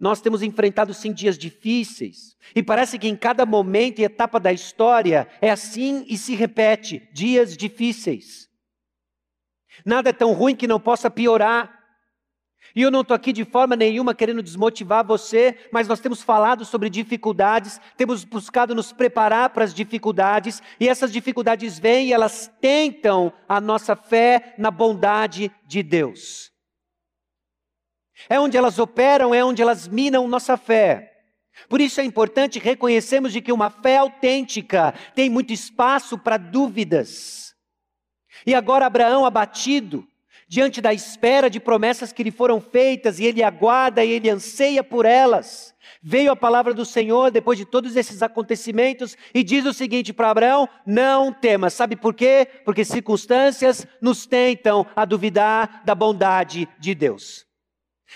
Nós 0.00 0.20
temos 0.20 0.42
enfrentado 0.42 0.92
sim 0.92 1.12
dias 1.12 1.38
difíceis, 1.38 2.36
e 2.56 2.60
parece 2.60 2.98
que 2.98 3.06
em 3.06 3.14
cada 3.14 3.46
momento 3.46 4.00
e 4.00 4.04
etapa 4.04 4.40
da 4.40 4.52
história 4.52 5.28
é 5.40 5.48
assim 5.48 6.04
e 6.08 6.18
se 6.18 6.34
repete: 6.34 7.08
dias 7.12 7.56
difíceis. 7.56 8.50
Nada 9.86 10.10
é 10.10 10.12
tão 10.12 10.32
ruim 10.32 10.56
que 10.56 10.66
não 10.66 10.80
possa 10.80 11.08
piorar. 11.08 11.83
E 12.74 12.82
eu 12.82 12.90
não 12.90 13.02
estou 13.02 13.14
aqui 13.14 13.32
de 13.32 13.44
forma 13.44 13.76
nenhuma 13.76 14.14
querendo 14.14 14.42
desmotivar 14.42 15.06
você, 15.06 15.56
mas 15.70 15.86
nós 15.86 16.00
temos 16.00 16.22
falado 16.22 16.64
sobre 16.64 16.90
dificuldades, 16.90 17.80
temos 17.96 18.24
buscado 18.24 18.74
nos 18.74 18.92
preparar 18.92 19.50
para 19.50 19.62
as 19.62 19.72
dificuldades, 19.72 20.60
e 20.80 20.88
essas 20.88 21.12
dificuldades 21.12 21.78
vêm 21.78 22.08
e 22.08 22.12
elas 22.12 22.50
tentam 22.60 23.32
a 23.48 23.60
nossa 23.60 23.94
fé 23.94 24.54
na 24.58 24.72
bondade 24.72 25.52
de 25.64 25.84
Deus. 25.84 26.50
É 28.28 28.40
onde 28.40 28.56
elas 28.56 28.78
operam, 28.78 29.32
é 29.32 29.44
onde 29.44 29.62
elas 29.62 29.86
minam 29.86 30.26
nossa 30.26 30.56
fé. 30.56 31.12
Por 31.68 31.80
isso 31.80 32.00
é 32.00 32.04
importante 32.04 32.58
reconhecermos 32.58 33.32
de 33.32 33.40
que 33.40 33.52
uma 33.52 33.70
fé 33.70 33.98
autêntica 33.98 34.92
tem 35.14 35.30
muito 35.30 35.52
espaço 35.52 36.18
para 36.18 36.36
dúvidas. 36.36 37.54
E 38.44 38.52
agora 38.52 38.86
Abraão 38.86 39.24
abatido, 39.24 40.04
diante 40.54 40.80
da 40.80 40.94
espera 40.94 41.50
de 41.50 41.58
promessas 41.58 42.12
que 42.12 42.22
lhe 42.22 42.30
foram 42.30 42.60
feitas, 42.60 43.18
e 43.18 43.24
ele 43.24 43.42
aguarda 43.42 44.04
e 44.04 44.10
ele 44.12 44.30
anseia 44.30 44.84
por 44.84 45.04
elas. 45.04 45.74
Veio 46.00 46.30
a 46.30 46.36
palavra 46.36 46.72
do 46.72 46.84
Senhor 46.84 47.32
depois 47.32 47.58
de 47.58 47.64
todos 47.64 47.96
esses 47.96 48.22
acontecimentos 48.22 49.16
e 49.34 49.42
diz 49.42 49.66
o 49.66 49.74
seguinte 49.74 50.12
para 50.12 50.30
Abraão: 50.30 50.68
Não 50.86 51.32
temas. 51.32 51.74
Sabe 51.74 51.96
por 51.96 52.14
quê? 52.14 52.46
Porque 52.64 52.84
circunstâncias 52.84 53.84
nos 54.00 54.26
tentam 54.26 54.86
a 54.94 55.04
duvidar 55.04 55.82
da 55.84 55.92
bondade 55.92 56.68
de 56.78 56.94
Deus. 56.94 57.44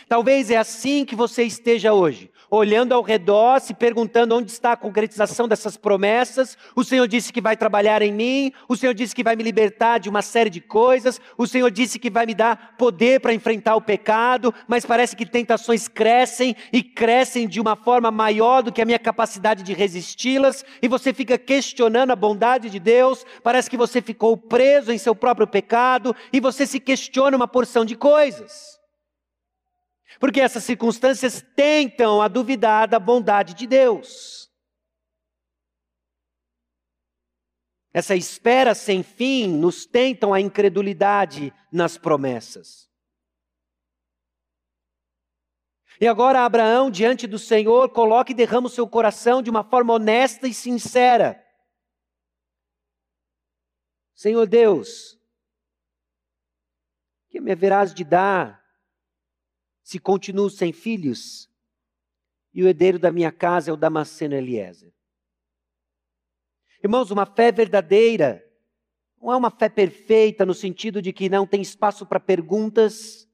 Talvez 0.08 0.48
é 0.48 0.58
assim 0.58 1.04
que 1.04 1.16
você 1.16 1.42
esteja 1.42 1.92
hoje 1.92 2.30
olhando 2.50 2.92
ao 2.92 3.02
redor, 3.02 3.60
se 3.60 3.74
perguntando 3.74 4.36
onde 4.36 4.50
está 4.50 4.72
a 4.72 4.76
concretização 4.76 5.46
dessas 5.46 5.76
promessas. 5.76 6.56
O 6.74 6.84
Senhor 6.84 7.06
disse 7.06 7.32
que 7.32 7.40
vai 7.40 7.56
trabalhar 7.56 8.02
em 8.02 8.12
mim, 8.12 8.52
o 8.68 8.76
Senhor 8.76 8.94
disse 8.94 9.14
que 9.14 9.24
vai 9.24 9.36
me 9.36 9.42
libertar 9.42 9.98
de 9.98 10.08
uma 10.08 10.22
série 10.22 10.50
de 10.50 10.60
coisas, 10.60 11.20
o 11.36 11.46
Senhor 11.46 11.70
disse 11.70 11.98
que 11.98 12.10
vai 12.10 12.26
me 12.26 12.34
dar 12.34 12.74
poder 12.78 13.20
para 13.20 13.34
enfrentar 13.34 13.76
o 13.76 13.80
pecado, 13.80 14.54
mas 14.66 14.86
parece 14.86 15.14
que 15.14 15.26
tentações 15.26 15.88
crescem 15.88 16.56
e 16.72 16.82
crescem 16.82 17.46
de 17.46 17.60
uma 17.60 17.76
forma 17.76 18.10
maior 18.10 18.62
do 18.62 18.72
que 18.72 18.82
a 18.82 18.86
minha 18.86 18.98
capacidade 18.98 19.62
de 19.62 19.72
resisti-las, 19.72 20.64
e 20.80 20.88
você 20.88 21.12
fica 21.12 21.38
questionando 21.38 22.10
a 22.10 22.16
bondade 22.16 22.70
de 22.70 22.78
Deus, 22.78 23.24
parece 23.42 23.68
que 23.68 23.76
você 23.76 24.00
ficou 24.00 24.36
preso 24.36 24.92
em 24.92 24.98
seu 24.98 25.14
próprio 25.14 25.46
pecado. 25.46 26.14
E 26.32 26.40
você 26.40 26.66
se 26.66 26.80
questiona 26.80 27.36
uma 27.36 27.48
porção 27.48 27.84
de 27.84 27.96
coisas. 27.96 28.77
Porque 30.18 30.40
essas 30.40 30.64
circunstâncias 30.64 31.42
tentam 31.54 32.20
a 32.20 32.28
duvidar 32.28 32.88
da 32.88 32.98
bondade 32.98 33.54
de 33.54 33.66
Deus. 33.66 34.48
Essa 37.92 38.14
espera 38.14 38.74
sem 38.74 39.02
fim 39.02 39.48
nos 39.48 39.86
tentam 39.86 40.34
a 40.34 40.40
incredulidade 40.40 41.52
nas 41.72 41.96
promessas. 41.96 42.88
E 46.00 46.06
agora 46.06 46.44
Abraão, 46.44 46.90
diante 46.90 47.26
do 47.26 47.38
Senhor, 47.38 47.90
coloca 47.90 48.30
e 48.30 48.34
derrama 48.34 48.68
o 48.68 48.70
seu 48.70 48.88
coração 48.88 49.42
de 49.42 49.50
uma 49.50 49.64
forma 49.64 49.94
honesta 49.94 50.46
e 50.46 50.54
sincera. 50.54 51.44
Senhor 54.14 54.46
Deus, 54.46 55.18
que 57.28 57.40
me 57.40 57.50
haverás 57.50 57.92
de 57.92 58.04
dar 58.04 58.57
se 59.88 59.98
continuo 59.98 60.50
sem 60.50 60.70
filhos, 60.70 61.48
e 62.52 62.62
o 62.62 62.68
herdeiro 62.68 62.98
da 62.98 63.10
minha 63.10 63.32
casa 63.32 63.70
é 63.70 63.72
o 63.72 63.76
Damasceno 63.76 64.34
Eliezer. 64.34 64.92
Irmãos, 66.84 67.10
uma 67.10 67.24
fé 67.24 67.50
verdadeira 67.50 68.44
Não 69.18 69.32
é 69.32 69.36
uma 69.36 69.50
fé 69.50 69.66
perfeita 69.66 70.44
no 70.44 70.52
sentido 70.52 71.00
de 71.00 71.10
que 71.10 71.30
não 71.30 71.46
tem 71.46 71.62
espaço 71.62 72.04
para 72.04 72.20
perguntas. 72.20 73.26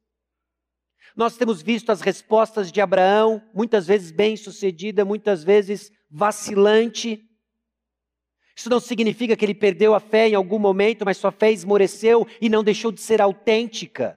Nós 1.16 1.36
temos 1.36 1.60
visto 1.60 1.90
as 1.90 2.00
respostas 2.00 2.70
de 2.70 2.80
Abraão, 2.80 3.42
muitas 3.52 3.88
vezes 3.88 4.12
bem-sucedida, 4.12 5.04
muitas 5.04 5.42
vezes 5.42 5.90
vacilante. 6.08 7.28
Isso 8.54 8.70
não 8.70 8.78
significa 8.78 9.36
que 9.36 9.44
ele 9.44 9.56
perdeu 9.56 9.92
a 9.92 9.98
fé 9.98 10.28
em 10.28 10.36
algum 10.36 10.60
momento, 10.60 11.04
mas 11.04 11.16
sua 11.16 11.32
fé 11.32 11.50
esmoreceu 11.50 12.24
e 12.40 12.48
não 12.48 12.62
deixou 12.62 12.92
de 12.92 13.00
ser 13.00 13.20
autêntica. 13.20 14.16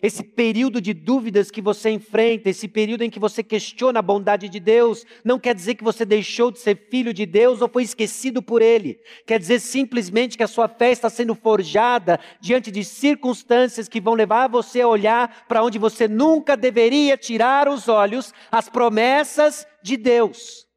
Esse 0.00 0.22
período 0.22 0.80
de 0.80 0.94
dúvidas 0.94 1.50
que 1.50 1.60
você 1.60 1.90
enfrenta, 1.90 2.48
esse 2.48 2.66
período 2.68 3.02
em 3.02 3.10
que 3.10 3.18
você 3.18 3.42
questiona 3.42 3.98
a 3.98 4.02
bondade 4.02 4.48
de 4.48 4.58
Deus, 4.58 5.04
não 5.24 5.38
quer 5.38 5.54
dizer 5.54 5.74
que 5.74 5.84
você 5.84 6.04
deixou 6.04 6.50
de 6.50 6.58
ser 6.58 6.88
filho 6.90 7.12
de 7.12 7.26
Deus 7.26 7.60
ou 7.60 7.68
foi 7.68 7.82
esquecido 7.82 8.42
por 8.42 8.62
Ele. 8.62 8.98
Quer 9.26 9.38
dizer 9.38 9.60
simplesmente 9.60 10.36
que 10.36 10.42
a 10.42 10.48
sua 10.48 10.68
fé 10.68 10.92
está 10.92 11.10
sendo 11.10 11.34
forjada 11.34 12.18
diante 12.40 12.70
de 12.70 12.84
circunstâncias 12.84 13.88
que 13.88 14.00
vão 14.00 14.14
levar 14.14 14.48
você 14.48 14.80
a 14.80 14.88
olhar 14.88 15.44
para 15.46 15.62
onde 15.62 15.78
você 15.78 16.08
nunca 16.08 16.56
deveria 16.56 17.16
tirar 17.16 17.68
os 17.68 17.88
olhos 17.88 18.32
as 18.50 18.68
promessas 18.68 19.66
de 19.82 19.96
Deus. 19.96 20.71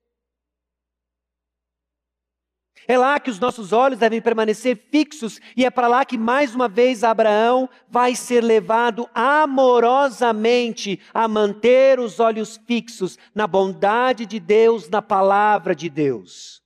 É 2.87 2.97
lá 2.97 3.19
que 3.19 3.29
os 3.29 3.39
nossos 3.39 3.73
olhos 3.73 3.99
devem 3.99 4.21
permanecer 4.21 4.77
fixos, 4.91 5.39
e 5.57 5.65
é 5.65 5.69
para 5.69 5.87
lá 5.87 6.05
que 6.05 6.17
mais 6.17 6.53
uma 6.53 6.67
vez 6.67 7.03
Abraão 7.03 7.67
vai 7.89 8.15
ser 8.15 8.43
levado 8.43 9.09
amorosamente 9.13 10.99
a 11.13 11.27
manter 11.27 11.99
os 11.99 12.19
olhos 12.19 12.59
fixos 12.67 13.17
na 13.33 13.47
bondade 13.47 14.25
de 14.25 14.39
Deus, 14.39 14.87
na 14.89 15.01
palavra 15.01 15.75
de 15.75 15.89
Deus. 15.89 16.61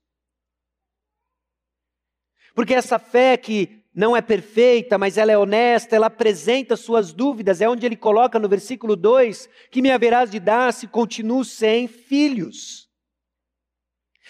Porque 2.53 2.73
essa 2.73 2.99
fé 2.99 3.37
que 3.37 3.79
não 3.95 4.15
é 4.15 4.21
perfeita, 4.21 4.97
mas 4.97 5.17
ela 5.17 5.31
é 5.31 5.37
honesta, 5.37 5.95
ela 5.95 6.07
apresenta 6.07 6.75
suas 6.75 7.13
dúvidas, 7.13 7.61
é 7.61 7.69
onde 7.69 7.85
ele 7.85 7.95
coloca 7.95 8.37
no 8.37 8.49
versículo 8.49 8.95
2: 8.95 9.49
que 9.71 9.81
me 9.81 9.91
haverás 9.91 10.29
de 10.29 10.39
dar 10.39 10.73
se 10.73 10.87
continuo 10.87 11.45
sem 11.45 11.87
filhos. 11.87 12.88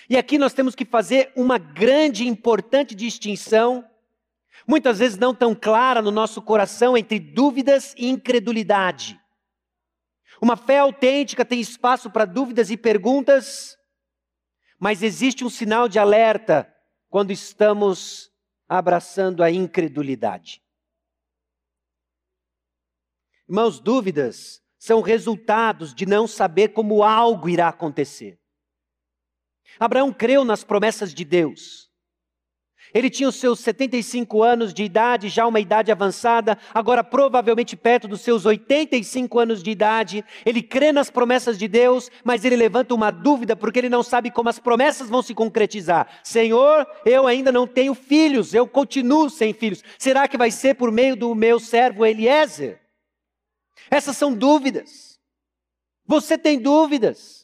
E 0.09 0.17
aqui 0.17 0.39
nós 0.39 0.53
temos 0.53 0.73
que 0.73 0.83
fazer 0.83 1.31
uma 1.35 1.59
grande 1.59 2.23
e 2.23 2.27
importante 2.27 2.95
distinção, 2.95 3.87
muitas 4.67 4.97
vezes 4.97 5.19
não 5.19 5.35
tão 5.35 5.53
clara 5.53 6.01
no 6.01 6.09
nosso 6.09 6.41
coração, 6.41 6.97
entre 6.97 7.19
dúvidas 7.19 7.93
e 7.95 8.09
incredulidade. 8.09 9.21
Uma 10.41 10.57
fé 10.57 10.79
autêntica 10.79 11.45
tem 11.45 11.59
espaço 11.59 12.09
para 12.09 12.25
dúvidas 12.25 12.71
e 12.71 12.77
perguntas, 12.77 13.77
mas 14.79 15.03
existe 15.03 15.45
um 15.45 15.49
sinal 15.49 15.87
de 15.87 15.99
alerta 15.99 16.73
quando 17.07 17.31
estamos 17.31 18.31
abraçando 18.67 19.43
a 19.43 19.51
incredulidade. 19.51 20.63
Irmãos, 23.47 23.79
dúvidas 23.79 24.61
são 24.79 25.01
resultados 25.01 25.93
de 25.93 26.05
não 26.05 26.25
saber 26.25 26.69
como 26.69 27.03
algo 27.03 27.47
irá 27.47 27.67
acontecer. 27.67 28.39
Abraão 29.77 30.13
creu 30.13 30.45
nas 30.45 30.63
promessas 30.63 31.13
de 31.13 31.25
Deus. 31.25 31.89
Ele 32.93 33.09
tinha 33.09 33.29
os 33.29 33.35
seus 33.35 33.59
75 33.59 34.41
anos 34.41 34.73
de 34.73 34.83
idade, 34.83 35.29
já 35.29 35.45
uma 35.45 35.59
idade 35.59 35.91
avançada, 35.91 36.57
agora 36.73 37.03
provavelmente 37.03 37.75
perto 37.77 38.07
dos 38.07 38.21
seus 38.21 38.45
85 38.45 39.39
anos 39.39 39.61
de 39.61 39.69
idade. 39.69 40.25
Ele 40.45 40.63
crê 40.63 40.91
nas 40.91 41.09
promessas 41.09 41.57
de 41.57 41.67
Deus, 41.67 42.09
mas 42.23 42.43
ele 42.43 42.55
levanta 42.55 42.95
uma 42.95 43.11
dúvida 43.11 43.55
porque 43.55 43.79
ele 43.79 43.89
não 43.89 44.01
sabe 44.01 44.31
como 44.31 44.49
as 44.49 44.57
promessas 44.57 45.07
vão 45.09 45.21
se 45.21 45.35
concretizar. 45.35 46.07
Senhor, 46.23 46.87
eu 47.05 47.27
ainda 47.27 47.51
não 47.51 47.67
tenho 47.67 47.93
filhos, 47.93 48.53
eu 48.53 48.67
continuo 48.67 49.29
sem 49.29 49.53
filhos. 49.53 49.83
Será 49.97 50.27
que 50.27 50.37
vai 50.37 50.49
ser 50.49 50.75
por 50.75 50.91
meio 50.91 51.15
do 51.15 51.35
meu 51.35 51.59
servo 51.59 52.05
Eliezer? 52.05 52.81
Essas 53.91 54.17
são 54.17 54.33
dúvidas. 54.33 55.19
Você 56.07 56.39
tem 56.39 56.59
dúvidas. 56.59 57.38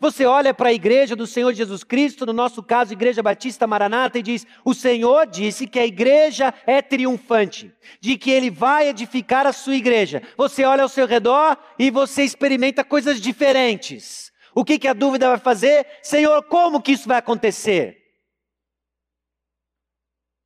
Você 0.00 0.24
olha 0.24 0.54
para 0.54 0.70
a 0.70 0.72
igreja 0.72 1.14
do 1.14 1.26
Senhor 1.26 1.52
Jesus 1.52 1.84
Cristo, 1.84 2.24
no 2.24 2.32
nosso 2.32 2.62
caso, 2.62 2.94
Igreja 2.94 3.22
Batista 3.22 3.66
Maranata, 3.66 4.18
e 4.18 4.22
diz: 4.22 4.46
O 4.64 4.72
Senhor 4.72 5.26
disse 5.26 5.66
que 5.66 5.78
a 5.78 5.84
igreja 5.84 6.54
é 6.66 6.80
triunfante, 6.80 7.70
de 8.00 8.16
que 8.16 8.30
Ele 8.30 8.50
vai 8.50 8.88
edificar 8.88 9.46
a 9.46 9.52
sua 9.52 9.76
igreja. 9.76 10.22
Você 10.38 10.64
olha 10.64 10.82
ao 10.82 10.88
seu 10.88 11.06
redor 11.06 11.58
e 11.78 11.90
você 11.90 12.22
experimenta 12.22 12.82
coisas 12.82 13.20
diferentes. 13.20 14.32
O 14.54 14.64
que, 14.64 14.78
que 14.78 14.88
a 14.88 14.94
dúvida 14.94 15.28
vai 15.28 15.38
fazer? 15.38 15.86
Senhor, 16.02 16.42
como 16.44 16.80
que 16.80 16.92
isso 16.92 17.06
vai 17.06 17.18
acontecer? 17.18 17.98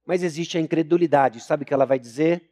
Mas 0.04 0.24
existe 0.24 0.58
a 0.58 0.60
incredulidade, 0.60 1.40
sabe 1.40 1.62
o 1.62 1.66
que 1.66 1.72
ela 1.72 1.86
vai 1.86 1.98
dizer? 1.98 2.50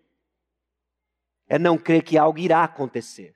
É 1.48 1.58
não 1.58 1.76
crer 1.76 2.04
que 2.04 2.16
algo 2.16 2.38
irá 2.38 2.62
acontecer. 2.62 3.34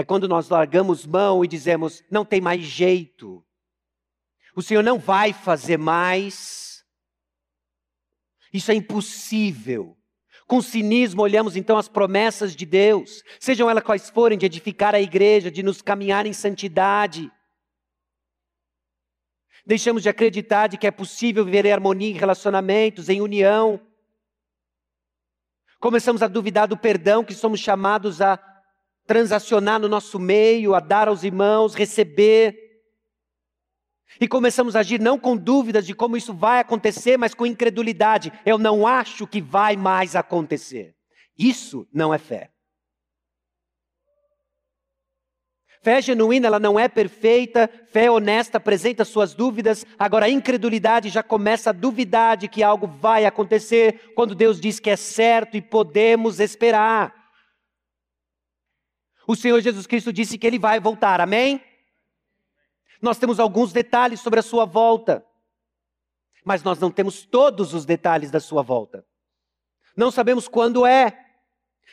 É 0.00 0.02
quando 0.02 0.26
nós 0.26 0.48
largamos 0.48 1.04
mão 1.04 1.44
e 1.44 1.48
dizemos: 1.48 2.02
não 2.10 2.24
tem 2.24 2.40
mais 2.40 2.62
jeito. 2.62 3.44
O 4.56 4.62
Senhor 4.62 4.82
não 4.82 4.98
vai 4.98 5.34
fazer 5.34 5.76
mais. 5.76 6.82
Isso 8.50 8.70
é 8.70 8.74
impossível. 8.74 9.94
Com 10.46 10.62
cinismo, 10.62 11.20
olhamos 11.20 11.54
então 11.54 11.76
as 11.76 11.86
promessas 11.86 12.56
de 12.56 12.64
Deus, 12.64 13.22
sejam 13.38 13.68
elas 13.68 13.84
quais 13.84 14.08
forem, 14.08 14.38
de 14.38 14.46
edificar 14.46 14.94
a 14.94 15.00
igreja, 15.02 15.50
de 15.50 15.62
nos 15.62 15.82
caminhar 15.82 16.24
em 16.24 16.32
santidade. 16.32 17.30
Deixamos 19.66 20.02
de 20.02 20.08
acreditar 20.08 20.68
de 20.68 20.78
que 20.78 20.86
é 20.86 20.90
possível 20.90 21.44
viver 21.44 21.66
em 21.66 21.72
harmonia 21.72 22.08
em 22.08 22.18
relacionamentos, 22.18 23.10
em 23.10 23.20
união. 23.20 23.78
Começamos 25.78 26.22
a 26.22 26.26
duvidar 26.26 26.66
do 26.66 26.76
perdão 26.78 27.22
que 27.22 27.34
somos 27.34 27.60
chamados 27.60 28.22
a 28.22 28.49
transacionar 29.10 29.80
no 29.80 29.88
nosso 29.88 30.20
meio, 30.20 30.72
a 30.72 30.78
dar 30.78 31.08
aos 31.08 31.24
irmãos, 31.24 31.74
receber. 31.74 32.56
E 34.20 34.28
começamos 34.28 34.76
a 34.76 34.80
agir 34.80 35.00
não 35.00 35.18
com 35.18 35.36
dúvidas 35.36 35.84
de 35.84 35.96
como 35.96 36.16
isso 36.16 36.32
vai 36.32 36.60
acontecer, 36.60 37.16
mas 37.16 37.34
com 37.34 37.44
incredulidade. 37.44 38.32
Eu 38.46 38.56
não 38.56 38.86
acho 38.86 39.26
que 39.26 39.40
vai 39.40 39.74
mais 39.74 40.14
acontecer. 40.14 40.94
Isso 41.36 41.88
não 41.92 42.14
é 42.14 42.18
fé. 42.18 42.52
Fé 45.82 46.00
genuína, 46.00 46.46
ela 46.46 46.60
não 46.60 46.78
é 46.78 46.86
perfeita, 46.86 47.68
fé 47.90 48.08
honesta 48.08 48.58
apresenta 48.58 49.04
suas 49.04 49.34
dúvidas, 49.34 49.84
agora 49.98 50.26
a 50.26 50.30
incredulidade 50.30 51.08
já 51.08 51.22
começa 51.22 51.70
a 51.70 51.72
duvidar 51.72 52.36
de 52.36 52.46
que 52.46 52.62
algo 52.62 52.86
vai 52.86 53.24
acontecer 53.24 54.12
quando 54.14 54.36
Deus 54.36 54.60
diz 54.60 54.78
que 54.78 54.90
é 54.90 54.94
certo 54.94 55.56
e 55.56 55.60
podemos 55.60 56.38
esperar. 56.38 57.19
O 59.30 59.36
Senhor 59.36 59.60
Jesus 59.60 59.86
Cristo 59.86 60.12
disse 60.12 60.36
que 60.36 60.44
ele 60.44 60.58
vai 60.58 60.80
voltar, 60.80 61.20
amém? 61.20 61.64
Nós 63.00 63.16
temos 63.16 63.38
alguns 63.38 63.72
detalhes 63.72 64.18
sobre 64.18 64.40
a 64.40 64.42
sua 64.42 64.64
volta, 64.64 65.24
mas 66.44 66.64
nós 66.64 66.80
não 66.80 66.90
temos 66.90 67.24
todos 67.24 67.72
os 67.72 67.84
detalhes 67.84 68.32
da 68.32 68.40
sua 68.40 68.60
volta. 68.60 69.06
Não 69.96 70.10
sabemos 70.10 70.48
quando 70.48 70.84
é. 70.84 71.16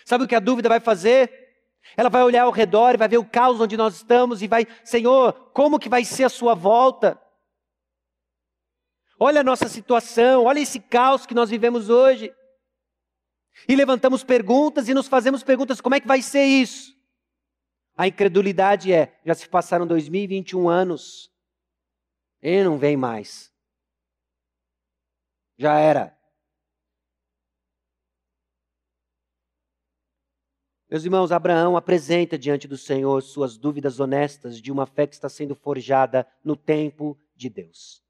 Sabe 0.04 0.24
o 0.24 0.28
que 0.28 0.34
a 0.34 0.40
dúvida 0.40 0.68
vai 0.68 0.80
fazer? 0.80 1.32
Ela 1.96 2.10
vai 2.10 2.24
olhar 2.24 2.42
ao 2.42 2.52
redor 2.52 2.96
e 2.96 2.98
vai 2.98 3.08
ver 3.08 3.20
o 3.20 3.30
caos 3.30 3.62
onde 3.62 3.78
nós 3.78 3.98
estamos 3.98 4.42
e 4.42 4.48
vai, 4.48 4.66
Senhor, 4.84 5.32
como 5.54 5.78
que 5.78 5.90
vai 5.90 6.04
ser 6.04 6.24
a 6.24 6.30
sua 6.30 6.56
volta? 6.56 7.22
Olha 9.20 9.42
a 9.42 9.44
nossa 9.44 9.68
situação, 9.68 10.46
olha 10.46 10.60
esse 10.60 10.80
caos 10.80 11.28
que 11.28 11.36
nós 11.36 11.52
vivemos 11.52 11.88
hoje. 11.88 12.34
E 13.70 13.76
levantamos 13.76 14.24
perguntas 14.24 14.90
e 14.90 14.94
nos 14.96 15.08
fazemos 15.08 15.44
perguntas: 15.44 15.80
como 15.80 15.94
é 15.94 16.00
que 16.00 16.08
vai 16.08 16.24
ser 16.24 16.44
isso? 16.44 16.97
A 17.98 18.08
incredulidade 18.08 18.94
é: 18.94 19.20
já 19.26 19.34
se 19.34 19.50
passaram 19.50 19.88
2021 19.88 20.70
anos, 20.70 21.32
e 22.42 22.64
não 22.64 22.78
vem 22.78 22.96
mais. 22.96 23.52
Já 25.58 25.80
era. 25.80 26.16
Meus 30.90 31.04
irmãos, 31.04 31.32
Abraão 31.34 31.76
apresenta 31.76 32.38
diante 32.38 32.68
do 32.68 32.78
Senhor 32.78 33.22
suas 33.22 33.58
dúvidas 33.58 34.00
honestas 34.00 34.62
de 34.62 34.72
uma 34.72 34.86
fé 34.86 35.06
que 35.06 35.16
está 35.16 35.28
sendo 35.28 35.54
forjada 35.54 36.26
no 36.44 36.56
tempo 36.56 37.20
de 37.36 37.50
Deus. 37.50 38.07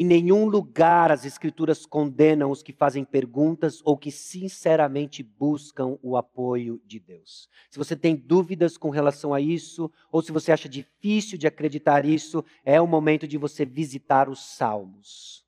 Em 0.00 0.04
nenhum 0.04 0.46
lugar 0.46 1.10
as 1.10 1.24
Escrituras 1.24 1.84
condenam 1.84 2.52
os 2.52 2.62
que 2.62 2.72
fazem 2.72 3.04
perguntas 3.04 3.82
ou 3.84 3.98
que 3.98 4.12
sinceramente 4.12 5.24
buscam 5.24 5.98
o 6.00 6.16
apoio 6.16 6.80
de 6.86 7.00
Deus. 7.00 7.48
Se 7.68 7.76
você 7.76 7.96
tem 7.96 8.14
dúvidas 8.14 8.78
com 8.78 8.90
relação 8.90 9.34
a 9.34 9.40
isso, 9.40 9.90
ou 10.12 10.22
se 10.22 10.30
você 10.30 10.52
acha 10.52 10.68
difícil 10.68 11.36
de 11.36 11.48
acreditar 11.48 12.04
isso, 12.04 12.44
é 12.64 12.80
o 12.80 12.86
momento 12.86 13.26
de 13.26 13.36
você 13.36 13.64
visitar 13.64 14.28
os 14.28 14.38
Salmos. 14.38 15.44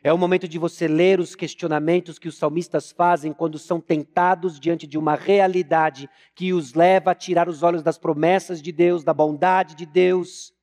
É 0.00 0.12
o 0.12 0.18
momento 0.18 0.46
de 0.46 0.56
você 0.56 0.86
ler 0.86 1.18
os 1.18 1.34
questionamentos 1.34 2.16
que 2.16 2.28
os 2.28 2.38
salmistas 2.38 2.92
fazem 2.92 3.32
quando 3.32 3.58
são 3.58 3.80
tentados 3.80 4.60
diante 4.60 4.86
de 4.86 4.96
uma 4.96 5.16
realidade 5.16 6.08
que 6.32 6.52
os 6.52 6.74
leva 6.74 7.10
a 7.10 7.14
tirar 7.14 7.48
os 7.48 7.64
olhos 7.64 7.82
das 7.82 7.98
promessas 7.98 8.62
de 8.62 8.70
Deus, 8.70 9.02
da 9.02 9.12
bondade 9.12 9.74
de 9.74 9.84
Deus. 9.84 10.54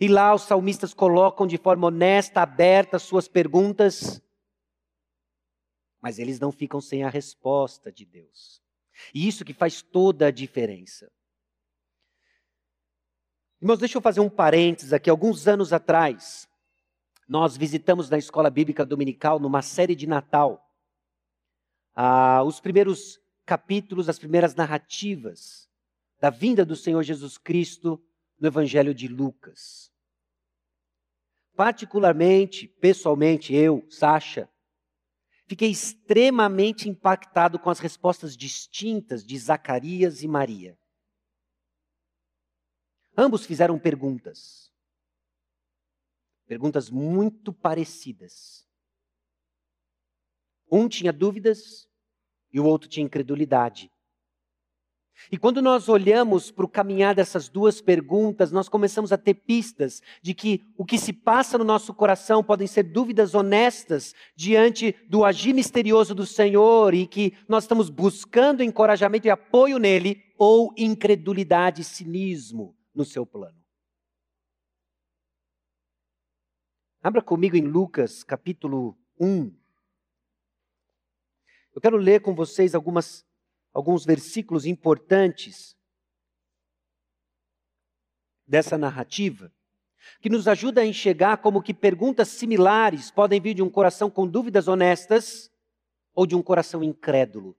E 0.00 0.08
lá 0.08 0.34
os 0.34 0.42
salmistas 0.42 0.92
colocam 0.92 1.46
de 1.46 1.56
forma 1.56 1.86
honesta, 1.86 2.42
aberta, 2.42 2.98
suas 2.98 3.28
perguntas, 3.28 4.22
mas 6.00 6.18
eles 6.18 6.38
não 6.38 6.52
ficam 6.52 6.80
sem 6.80 7.02
a 7.02 7.08
resposta 7.08 7.90
de 7.90 8.04
Deus. 8.04 8.62
E 9.14 9.26
isso 9.26 9.44
que 9.44 9.52
faz 9.52 9.82
toda 9.82 10.26
a 10.26 10.30
diferença. 10.30 11.10
Irmãos, 13.60 13.78
deixa 13.78 13.96
eu 13.96 14.02
fazer 14.02 14.20
um 14.20 14.28
parênteses 14.28 14.92
aqui. 14.92 15.08
Alguns 15.08 15.48
anos 15.48 15.72
atrás, 15.72 16.48
nós 17.26 17.56
visitamos 17.56 18.08
na 18.08 18.18
escola 18.18 18.50
bíblica 18.50 18.84
dominical, 18.84 19.40
numa 19.40 19.62
série 19.62 19.94
de 19.94 20.06
Natal, 20.06 20.62
ah, 21.94 22.42
os 22.44 22.60
primeiros 22.60 23.18
capítulos, 23.46 24.08
as 24.08 24.18
primeiras 24.18 24.54
narrativas 24.54 25.66
da 26.20 26.30
vinda 26.30 26.64
do 26.64 26.76
Senhor 26.76 27.02
Jesus 27.02 27.38
Cristo 27.38 28.02
no 28.38 28.48
Evangelho 28.48 28.94
de 28.94 29.08
Lucas. 29.08 29.90
Particularmente, 31.54 32.68
pessoalmente, 32.68 33.54
eu, 33.54 33.86
Sasha, 33.90 34.48
fiquei 35.46 35.70
extremamente 35.70 36.88
impactado 36.88 37.58
com 37.58 37.70
as 37.70 37.78
respostas 37.78 38.36
distintas 38.36 39.24
de 39.24 39.38
Zacarias 39.38 40.22
e 40.22 40.28
Maria. 40.28 40.78
Ambos 43.16 43.46
fizeram 43.46 43.78
perguntas. 43.78 44.70
Perguntas 46.46 46.90
muito 46.90 47.52
parecidas. 47.52 48.68
Um 50.70 50.88
tinha 50.88 51.12
dúvidas 51.12 51.88
e 52.52 52.60
o 52.60 52.64
outro 52.64 52.88
tinha 52.88 53.06
incredulidade. 53.06 53.90
E 55.30 55.36
quando 55.38 55.60
nós 55.60 55.88
olhamos 55.88 56.50
para 56.50 56.64
o 56.64 56.68
caminhar 56.68 57.14
dessas 57.14 57.48
duas 57.48 57.80
perguntas, 57.80 58.52
nós 58.52 58.68
começamos 58.68 59.12
a 59.12 59.18
ter 59.18 59.34
pistas 59.34 60.02
de 60.22 60.34
que 60.34 60.64
o 60.76 60.84
que 60.84 60.98
se 60.98 61.12
passa 61.12 61.58
no 61.58 61.64
nosso 61.64 61.92
coração 61.94 62.44
podem 62.44 62.66
ser 62.66 62.84
dúvidas 62.84 63.34
honestas 63.34 64.14
diante 64.36 64.94
do 65.08 65.24
agir 65.24 65.52
misterioso 65.52 66.14
do 66.14 66.26
Senhor 66.26 66.94
e 66.94 67.06
que 67.06 67.32
nós 67.48 67.64
estamos 67.64 67.90
buscando 67.90 68.62
encorajamento 68.62 69.26
e 69.26 69.30
apoio 69.30 69.78
nele, 69.78 70.22
ou 70.38 70.72
incredulidade 70.76 71.80
e 71.80 71.84
cinismo 71.84 72.76
no 72.94 73.04
seu 73.04 73.24
plano. 73.24 73.56
Abra 77.02 77.22
comigo 77.22 77.56
em 77.56 77.62
Lucas 77.62 78.22
capítulo 78.22 78.98
1. 79.18 79.52
Eu 81.74 81.80
quero 81.80 81.96
ler 81.96 82.20
com 82.20 82.34
vocês 82.34 82.74
algumas, 82.74 83.25
alguns 83.76 84.06
versículos 84.06 84.64
importantes 84.64 85.76
dessa 88.46 88.78
narrativa, 88.78 89.52
que 90.18 90.30
nos 90.30 90.48
ajuda 90.48 90.80
a 90.80 90.86
enxergar 90.86 91.36
como 91.36 91.60
que 91.60 91.74
perguntas 91.74 92.28
similares 92.28 93.10
podem 93.10 93.38
vir 93.38 93.52
de 93.52 93.62
um 93.62 93.68
coração 93.68 94.10
com 94.10 94.26
dúvidas 94.26 94.66
honestas 94.66 95.50
ou 96.14 96.26
de 96.26 96.34
um 96.34 96.42
coração 96.42 96.82
incrédulo. 96.82 97.54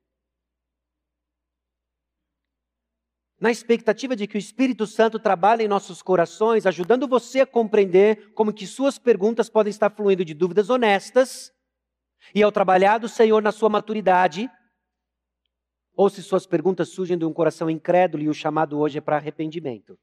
na 3.40 3.52
expectativa 3.52 4.16
de 4.16 4.26
que 4.26 4.36
o 4.36 4.40
Espírito 4.40 4.88
Santo 4.88 5.20
trabalhe 5.20 5.64
em 5.64 5.68
nossos 5.68 6.02
corações, 6.02 6.66
ajudando 6.66 7.08
você 7.08 7.42
a 7.42 7.46
compreender 7.46 8.34
como 8.34 8.52
que 8.52 8.66
suas 8.66 8.98
perguntas 8.98 9.48
podem 9.48 9.70
estar 9.70 9.92
fluindo 9.92 10.26
de 10.26 10.34
dúvidas 10.34 10.72
honestas, 10.72 11.54
e 12.34 12.42
ao 12.42 12.52
trabalhar 12.52 12.98
do 12.98 13.08
Senhor 13.08 13.40
na 13.44 13.52
sua 13.52 13.70
maturidade, 13.70 14.50
ou 15.98 16.12
se 16.12 16.22
suas 16.22 16.46
perguntas 16.46 16.90
surgem 16.90 17.18
de 17.18 17.26
um 17.26 17.34
coração 17.34 17.68
incrédulo 17.72 18.22
e 18.22 18.30
o 18.30 18.34
chamado 18.34 18.78
hoje 18.78 19.00
é 19.00 19.02
para 19.02 19.18
arrependimento. 19.18 19.98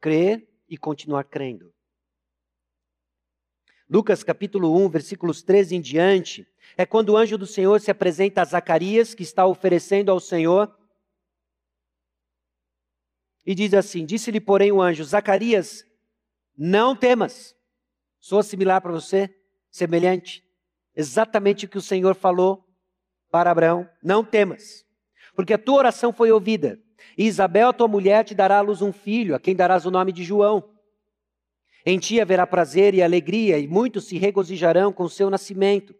Crer 0.00 0.48
e 0.66 0.78
continuar 0.78 1.24
crendo. 1.24 1.70
Lucas 3.86 4.24
capítulo 4.24 4.74
1, 4.82 4.88
versículos 4.88 5.42
13 5.42 5.76
em 5.76 5.80
diante, 5.80 6.46
é 6.74 6.86
quando 6.86 7.10
o 7.10 7.16
anjo 7.18 7.36
do 7.36 7.46
Senhor 7.46 7.78
se 7.82 7.90
apresenta 7.90 8.40
a 8.40 8.44
Zacarias, 8.46 9.14
que 9.14 9.22
está 9.22 9.44
oferecendo 9.44 10.10
ao 10.10 10.18
Senhor 10.18 10.74
e 13.44 13.54
diz 13.54 13.74
assim: 13.74 14.06
Disse-lhe, 14.06 14.40
porém, 14.40 14.72
o 14.72 14.80
anjo: 14.80 15.04
Zacarias, 15.04 15.84
não 16.56 16.96
temas. 16.96 17.54
Sou 18.18 18.42
similar 18.42 18.80
para 18.80 18.92
você, 18.92 19.28
semelhante. 19.70 20.42
Exatamente 20.96 21.66
o 21.66 21.68
que 21.68 21.78
o 21.78 21.82
Senhor 21.82 22.14
falou 22.14 22.64
para 23.30 23.50
Abraão: 23.50 23.86
Não 24.02 24.24
temas, 24.24 24.88
porque 25.40 25.54
a 25.54 25.58
tua 25.58 25.78
oração 25.78 26.12
foi 26.12 26.30
ouvida. 26.30 26.78
E 27.16 27.26
Isabel, 27.26 27.72
tua 27.72 27.88
mulher, 27.88 28.26
te 28.26 28.34
dará 28.34 28.58
à 28.58 28.60
luz 28.60 28.82
um 28.82 28.92
filho, 28.92 29.34
a 29.34 29.40
quem 29.40 29.56
darás 29.56 29.86
o 29.86 29.90
nome 29.90 30.12
de 30.12 30.22
João. 30.22 30.62
Em 31.86 31.98
ti 31.98 32.20
haverá 32.20 32.46
prazer 32.46 32.94
e 32.94 33.02
alegria, 33.02 33.58
e 33.58 33.66
muitos 33.66 34.04
se 34.04 34.18
regozijarão 34.18 34.92
com 34.92 35.04
o 35.04 35.08
seu 35.08 35.30
nascimento 35.30 35.94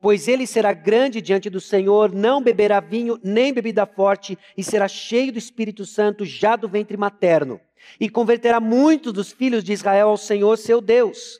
pois 0.00 0.28
ele 0.28 0.46
será 0.46 0.72
grande 0.72 1.20
diante 1.20 1.50
do 1.50 1.60
Senhor, 1.60 2.10
não 2.14 2.42
beberá 2.42 2.80
vinho 2.80 3.20
nem 3.22 3.52
bebida 3.52 3.84
forte, 3.84 4.38
e 4.56 4.64
será 4.64 4.88
cheio 4.88 5.30
do 5.30 5.38
Espírito 5.38 5.84
Santo 5.84 6.24
já 6.24 6.56
do 6.56 6.66
ventre 6.66 6.96
materno. 6.96 7.60
E 8.00 8.08
converterá 8.08 8.58
muitos 8.58 9.12
dos 9.12 9.30
filhos 9.30 9.62
de 9.62 9.74
Israel 9.74 10.08
ao 10.08 10.16
Senhor 10.16 10.56
seu 10.56 10.80
Deus. 10.80 11.38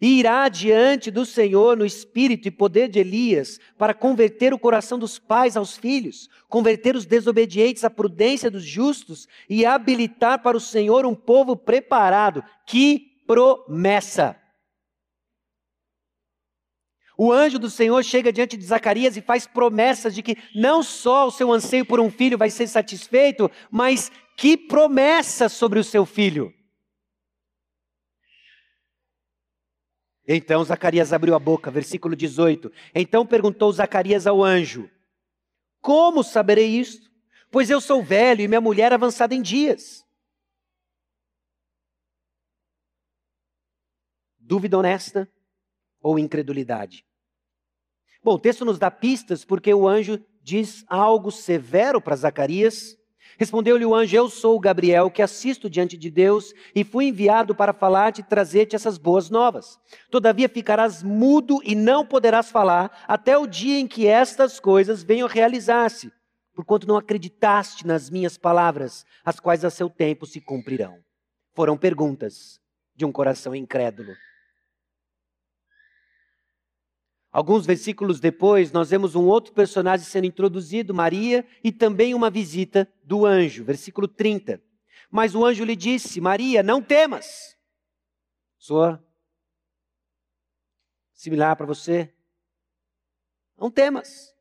E 0.00 0.18
irá 0.18 0.48
diante 0.48 1.10
do 1.10 1.24
Senhor 1.24 1.76
no 1.76 1.84
espírito 1.84 2.48
e 2.48 2.50
poder 2.50 2.88
de 2.88 2.98
Elias, 2.98 3.58
para 3.78 3.94
converter 3.94 4.52
o 4.52 4.58
coração 4.58 4.98
dos 4.98 5.18
pais 5.18 5.56
aos 5.56 5.76
filhos, 5.76 6.28
converter 6.48 6.94
os 6.94 7.06
desobedientes 7.06 7.84
à 7.84 7.90
prudência 7.90 8.50
dos 8.50 8.64
justos 8.64 9.26
e 9.48 9.64
habilitar 9.64 10.42
para 10.42 10.56
o 10.56 10.60
Senhor 10.60 11.06
um 11.06 11.14
povo 11.14 11.56
preparado. 11.56 12.44
Que 12.66 13.22
promessa! 13.26 14.36
O 17.18 17.32
anjo 17.32 17.58
do 17.58 17.70
Senhor 17.70 18.04
chega 18.04 18.32
diante 18.32 18.56
de 18.56 18.64
Zacarias 18.64 19.16
e 19.16 19.22
faz 19.22 19.46
promessas 19.46 20.14
de 20.14 20.22
que 20.22 20.36
não 20.54 20.82
só 20.82 21.26
o 21.26 21.30
seu 21.30 21.50
anseio 21.50 21.86
por 21.86 21.98
um 21.98 22.10
filho 22.10 22.36
vai 22.36 22.50
ser 22.50 22.66
satisfeito, 22.66 23.50
mas 23.70 24.12
que 24.36 24.56
promessa 24.56 25.48
sobre 25.48 25.78
o 25.78 25.84
seu 25.84 26.04
filho. 26.04 26.52
Então 30.26 30.64
Zacarias 30.64 31.12
abriu 31.12 31.34
a 31.34 31.38
boca, 31.38 31.70
versículo 31.70 32.16
18. 32.16 32.72
Então 32.94 33.24
perguntou 33.24 33.70
Zacarias 33.72 34.26
ao 34.26 34.42
anjo: 34.42 34.90
Como 35.80 36.24
saberei 36.24 36.68
isto? 36.68 37.10
Pois 37.50 37.70
eu 37.70 37.80
sou 37.80 38.02
velho 38.02 38.42
e 38.42 38.48
minha 38.48 38.60
mulher 38.60 38.92
avançada 38.92 39.34
em 39.34 39.40
dias. 39.40 40.04
Dúvida 44.38 44.78
honesta 44.78 45.30
ou 46.00 46.18
incredulidade? 46.18 47.04
Bom, 48.22 48.34
o 48.34 48.38
texto 48.38 48.64
nos 48.64 48.78
dá 48.78 48.90
pistas 48.90 49.44
porque 49.44 49.72
o 49.72 49.86
anjo 49.86 50.24
diz 50.42 50.84
algo 50.88 51.30
severo 51.30 52.00
para 52.00 52.16
Zacarias. 52.16 52.96
Respondeu-lhe 53.38 53.84
o 53.84 53.94
anjo: 53.94 54.16
Eu 54.16 54.28
sou 54.28 54.58
Gabriel, 54.58 55.10
que 55.10 55.22
assisto 55.22 55.68
diante 55.68 55.96
de 55.96 56.10
Deus, 56.10 56.54
e 56.74 56.82
fui 56.84 57.06
enviado 57.06 57.54
para 57.54 57.72
falar-te 57.72 58.20
e 58.20 58.24
trazer-te 58.24 58.74
essas 58.74 58.98
boas 58.98 59.28
novas. 59.28 59.78
Todavia 60.10 60.48
ficarás 60.48 61.02
mudo 61.02 61.60
e 61.64 61.74
não 61.74 62.06
poderás 62.06 62.50
falar, 62.50 63.04
até 63.06 63.36
o 63.36 63.46
dia 63.46 63.78
em 63.78 63.86
que 63.86 64.06
estas 64.06 64.58
coisas 64.58 65.02
venham 65.02 65.28
a 65.28 65.30
realizar-se, 65.30 66.10
porquanto 66.54 66.88
não 66.88 66.96
acreditaste 66.96 67.86
nas 67.86 68.08
minhas 68.08 68.38
palavras, 68.38 69.04
as 69.24 69.38
quais 69.38 69.64
a 69.64 69.70
seu 69.70 69.90
tempo 69.90 70.26
se 70.26 70.40
cumprirão. 70.40 70.98
Foram 71.54 71.76
perguntas 71.76 72.58
de 72.94 73.04
um 73.04 73.12
coração 73.12 73.54
incrédulo. 73.54 74.14
Alguns 77.36 77.66
versículos 77.66 78.18
depois, 78.18 78.72
nós 78.72 78.88
vemos 78.88 79.14
um 79.14 79.26
outro 79.26 79.52
personagem 79.52 80.06
sendo 80.06 80.26
introduzido, 80.26 80.94
Maria, 80.94 81.46
e 81.62 81.70
também 81.70 82.14
uma 82.14 82.30
visita 82.30 82.90
do 83.04 83.26
anjo. 83.26 83.62
Versículo 83.62 84.08
30. 84.08 84.58
Mas 85.10 85.34
o 85.34 85.44
anjo 85.44 85.62
lhe 85.62 85.76
disse: 85.76 86.18
Maria, 86.18 86.62
não 86.62 86.80
temas. 86.80 87.54
Soa 88.56 89.04
similar 91.12 91.56
para 91.56 91.66
você? 91.66 92.10
Não 93.54 93.70
temas. 93.70 94.34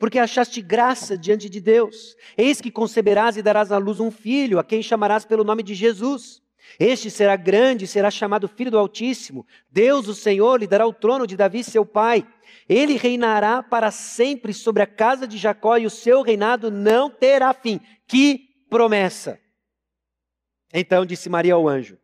Porque 0.00 0.18
achaste 0.18 0.60
graça 0.60 1.16
diante 1.16 1.48
de 1.48 1.60
Deus. 1.60 2.16
Eis 2.36 2.60
que 2.60 2.72
conceberás 2.72 3.36
e 3.36 3.42
darás 3.42 3.70
à 3.70 3.78
luz 3.78 4.00
um 4.00 4.10
filho, 4.10 4.58
a 4.58 4.64
quem 4.64 4.82
chamarás 4.82 5.24
pelo 5.24 5.44
nome 5.44 5.62
de 5.62 5.76
Jesus. 5.76 6.41
Este 6.78 7.10
será 7.10 7.36
grande, 7.36 7.86
será 7.86 8.10
chamado 8.10 8.48
Filho 8.48 8.70
do 8.70 8.78
Altíssimo. 8.78 9.46
Deus, 9.70 10.08
o 10.08 10.14
Senhor, 10.14 10.60
lhe 10.60 10.66
dará 10.66 10.86
o 10.86 10.92
trono 10.92 11.26
de 11.26 11.36
Davi, 11.36 11.62
seu 11.62 11.84
pai. 11.84 12.26
Ele 12.68 12.96
reinará 12.96 13.62
para 13.62 13.90
sempre 13.90 14.54
sobre 14.54 14.82
a 14.82 14.86
casa 14.86 15.26
de 15.26 15.36
Jacó 15.36 15.76
e 15.76 15.86
o 15.86 15.90
seu 15.90 16.22
reinado 16.22 16.70
não 16.70 17.10
terá 17.10 17.52
fim. 17.52 17.80
Que 18.06 18.48
promessa! 18.70 19.40
Então 20.72 21.04
disse 21.04 21.28
Maria 21.28 21.54
ao 21.54 21.68
anjo: 21.68 21.98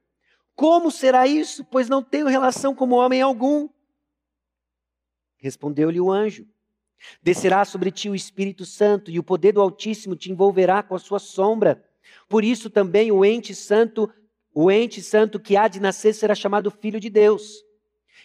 Como 0.54 0.90
será 0.90 1.26
isso? 1.26 1.64
Pois 1.64 1.88
não 1.88 2.02
tenho 2.02 2.26
relação 2.26 2.74
como 2.74 2.96
homem 2.96 3.22
algum. 3.22 3.68
Respondeu-lhe 5.38 6.00
o 6.00 6.10
anjo: 6.10 6.46
Descerá 7.22 7.64
sobre 7.64 7.90
ti 7.90 8.10
o 8.10 8.14
Espírito 8.14 8.66
Santo, 8.66 9.10
e 9.10 9.18
o 9.18 9.24
poder 9.24 9.52
do 9.52 9.60
Altíssimo 9.60 10.14
te 10.14 10.30
envolverá 10.30 10.82
com 10.82 10.94
a 10.94 10.98
sua 10.98 11.18
sombra. 11.18 11.82
Por 12.28 12.44
isso 12.44 12.68
também 12.68 13.10
o 13.10 13.24
ente 13.24 13.54
santo, 13.54 14.12
o 14.60 14.72
ente 14.72 15.00
santo 15.00 15.38
que 15.38 15.56
há 15.56 15.68
de 15.68 15.78
nascer 15.78 16.12
será 16.12 16.34
chamado 16.34 16.68
filho 16.68 16.98
de 16.98 17.08
Deus. 17.08 17.64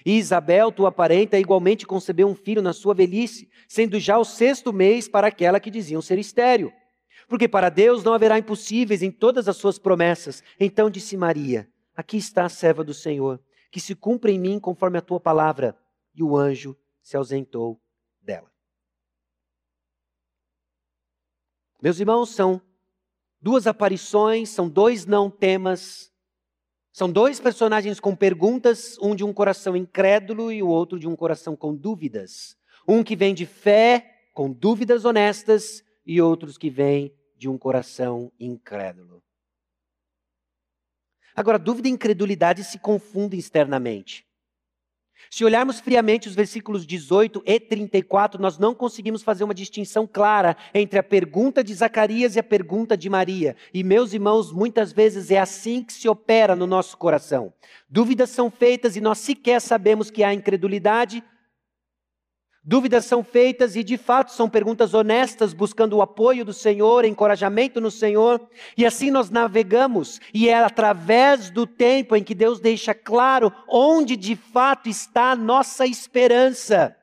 E 0.04 0.18
Isabel, 0.18 0.72
tua 0.72 0.92
parenta, 0.92 1.38
igualmente 1.38 1.86
concebeu 1.86 2.28
um 2.28 2.34
filho 2.34 2.60
na 2.60 2.74
sua 2.74 2.96
velhice, 2.96 3.48
sendo 3.68 4.00
já 4.00 4.18
o 4.18 4.26
sexto 4.26 4.74
mês 4.74 5.08
para 5.08 5.28
aquela 5.28 5.60
que 5.60 5.70
diziam 5.70 6.02
ser 6.02 6.18
estéril. 6.18 6.74
Porque 7.28 7.48
para 7.48 7.70
Deus 7.70 8.04
não 8.04 8.16
haverá 8.16 8.40
impossíveis 8.40 9.04
em 9.04 9.12
todas 9.12 9.48
as 9.48 9.58
suas 9.58 9.78
promessas. 9.78 10.44
Então 10.60 10.90
disse 10.90 11.16
Maria: 11.16 11.70
Aqui 11.96 12.18
está 12.18 12.46
a 12.46 12.50
serva 12.50 12.84
do 12.84 12.96
Senhor, 12.96 13.40
que 13.70 13.80
se 13.80 13.94
cumpra 13.94 14.32
em 14.32 14.40
mim 14.40 14.60
conforme 14.60 14.98
a 14.98 15.02
tua 15.02 15.20
palavra. 15.20 15.78
E 16.16 16.24
o 16.24 16.36
anjo 16.36 16.76
se 17.00 17.16
ausentou 17.16 17.80
dela. 18.20 18.52
Meus 21.80 22.00
irmãos, 22.00 22.32
são 22.32 22.60
duas 23.40 23.68
aparições, 23.68 24.50
são 24.50 24.68
dois 24.68 25.06
não 25.06 25.30
temas 25.30 26.12
são 26.94 27.12
dois 27.12 27.40
personagens 27.40 28.00
com 28.00 28.16
perguntas, 28.16 29.00
um 29.02 29.16
de 29.16 29.24
um 29.24 29.34
coração 29.34 29.76
incrédulo 29.76 30.52
e 30.52 30.62
o 30.62 30.68
outro 30.68 31.00
de 31.00 31.08
um 31.08 31.16
coração 31.16 31.56
com 31.56 31.76
dúvidas. 31.76 32.56
Um 32.88 33.04
que 33.04 33.16
vem 33.16 33.34
de 33.34 33.48
fé, 33.48 34.30
com 34.32 34.52
dúvidas 34.52 35.04
honestas, 35.04 35.84
e 36.06 36.22
outros 36.22 36.56
que 36.56 36.70
vêm 36.70 37.12
de 37.36 37.50
um 37.50 37.58
coração 37.58 38.32
incrédulo. 38.40 39.24
Agora, 41.36 41.58
dúvida 41.58 41.88
e 41.88 41.92
incredulidade 41.92 42.64
se 42.64 42.78
confundem 42.78 43.40
externamente. 43.40 44.24
Se 45.30 45.44
olharmos 45.44 45.80
friamente 45.80 46.28
os 46.28 46.36
versículos 46.36 46.86
18 46.86 47.42
e 47.46 47.60
34, 47.60 48.42
nós 48.42 48.58
não 48.58 48.74
conseguimos 48.74 49.24
fazer 49.24 49.44
uma 49.44 49.54
distinção 49.54 50.08
clara 50.08 50.56
entre 50.74 51.00
a 51.00 51.04
pergunta 51.04 51.64
de 51.64 51.74
Zacarias 51.74 52.36
e 52.36 52.40
a 52.40 52.44
pergunta 52.44 52.96
de 52.96 53.10
Maria. 53.10 53.56
E, 53.74 53.84
meus 53.84 54.14
irmãos, 54.14 54.52
muitas 54.52 54.92
vezes 54.92 55.32
é 55.32 55.40
assim 55.40 55.84
que 55.84 55.94
se 55.94 56.08
opera 56.08 56.56
no 56.56 56.68
nosso 56.68 56.98
coração. 56.98 57.54
Dúvidas 57.90 58.30
são 58.30 58.50
feitas 58.50 58.96
e 58.96 59.02
nós 59.02 59.20
sequer 59.20 59.60
sabemos 59.62 60.10
que 60.10 60.24
há 60.24 60.34
incredulidade, 60.34 61.24
Dúvidas 62.66 63.04
são 63.04 63.26
feitas 63.26 63.76
e 63.76 63.84
de 63.84 63.98
fato 63.98 64.32
são 64.32 64.50
perguntas 64.50 64.94
honestas, 64.94 65.52
buscando 65.52 65.98
o 65.98 66.02
apoio 66.02 66.46
do 66.46 66.54
Senhor, 66.54 67.04
encorajamento 67.04 67.82
no 67.82 67.92
Senhor, 67.92 68.40
e 68.78 68.86
assim 68.86 69.12
nós 69.12 69.30
navegamos, 69.30 70.22
e 70.34 70.48
é 70.48 70.64
através 70.64 71.50
do 71.50 71.68
tempo 71.68 72.16
em 72.16 72.24
que 72.24 72.34
Deus 72.34 72.62
deixa 72.62 72.94
claro 72.94 73.52
onde 73.68 74.16
de 74.16 74.38
fato 74.38 74.88
está 74.88 75.32
a 75.32 75.36
nossa 75.36 75.86
esperança. 75.86 76.96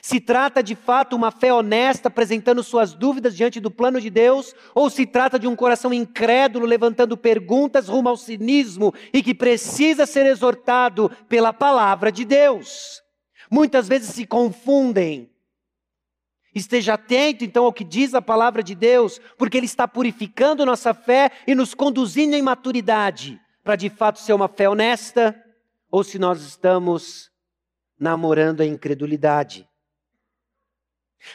Se 0.00 0.20
trata 0.20 0.62
de 0.62 0.76
fato 0.76 1.16
uma 1.16 1.32
fé 1.32 1.52
honesta, 1.52 2.06
apresentando 2.06 2.62
suas 2.62 2.94
dúvidas 2.94 3.36
diante 3.36 3.58
do 3.58 3.72
plano 3.72 4.00
de 4.00 4.10
Deus, 4.10 4.54
ou 4.72 4.88
se 4.88 5.04
trata 5.04 5.36
de 5.36 5.48
um 5.48 5.56
coração 5.56 5.92
incrédulo, 5.92 6.64
levantando 6.64 7.16
perguntas 7.16 7.88
rumo 7.88 8.08
ao 8.08 8.16
cinismo 8.16 8.94
e 9.12 9.20
que 9.20 9.34
precisa 9.34 10.06
ser 10.06 10.26
exortado 10.26 11.10
pela 11.28 11.52
palavra 11.52 12.12
de 12.12 12.24
Deus 12.24 13.02
muitas 13.50 13.88
vezes 13.88 14.10
se 14.10 14.26
confundem. 14.26 15.30
Esteja 16.54 16.94
atento 16.94 17.44
então 17.44 17.64
ao 17.64 17.72
que 17.72 17.84
diz 17.84 18.14
a 18.14 18.22
palavra 18.22 18.62
de 18.62 18.74
Deus, 18.74 19.20
porque 19.36 19.56
Ele 19.56 19.66
está 19.66 19.86
purificando 19.86 20.66
nossa 20.66 20.94
fé 20.94 21.30
e 21.46 21.54
nos 21.54 21.74
conduzindo 21.74 22.34
em 22.34 22.42
maturidade, 22.42 23.40
para 23.62 23.76
de 23.76 23.90
fato 23.90 24.18
ser 24.18 24.32
uma 24.32 24.48
fé 24.48 24.68
honesta, 24.68 25.40
ou 25.90 26.02
se 26.02 26.18
nós 26.18 26.42
estamos 26.42 27.30
namorando 27.98 28.60
a 28.60 28.66
incredulidade. 28.66 29.68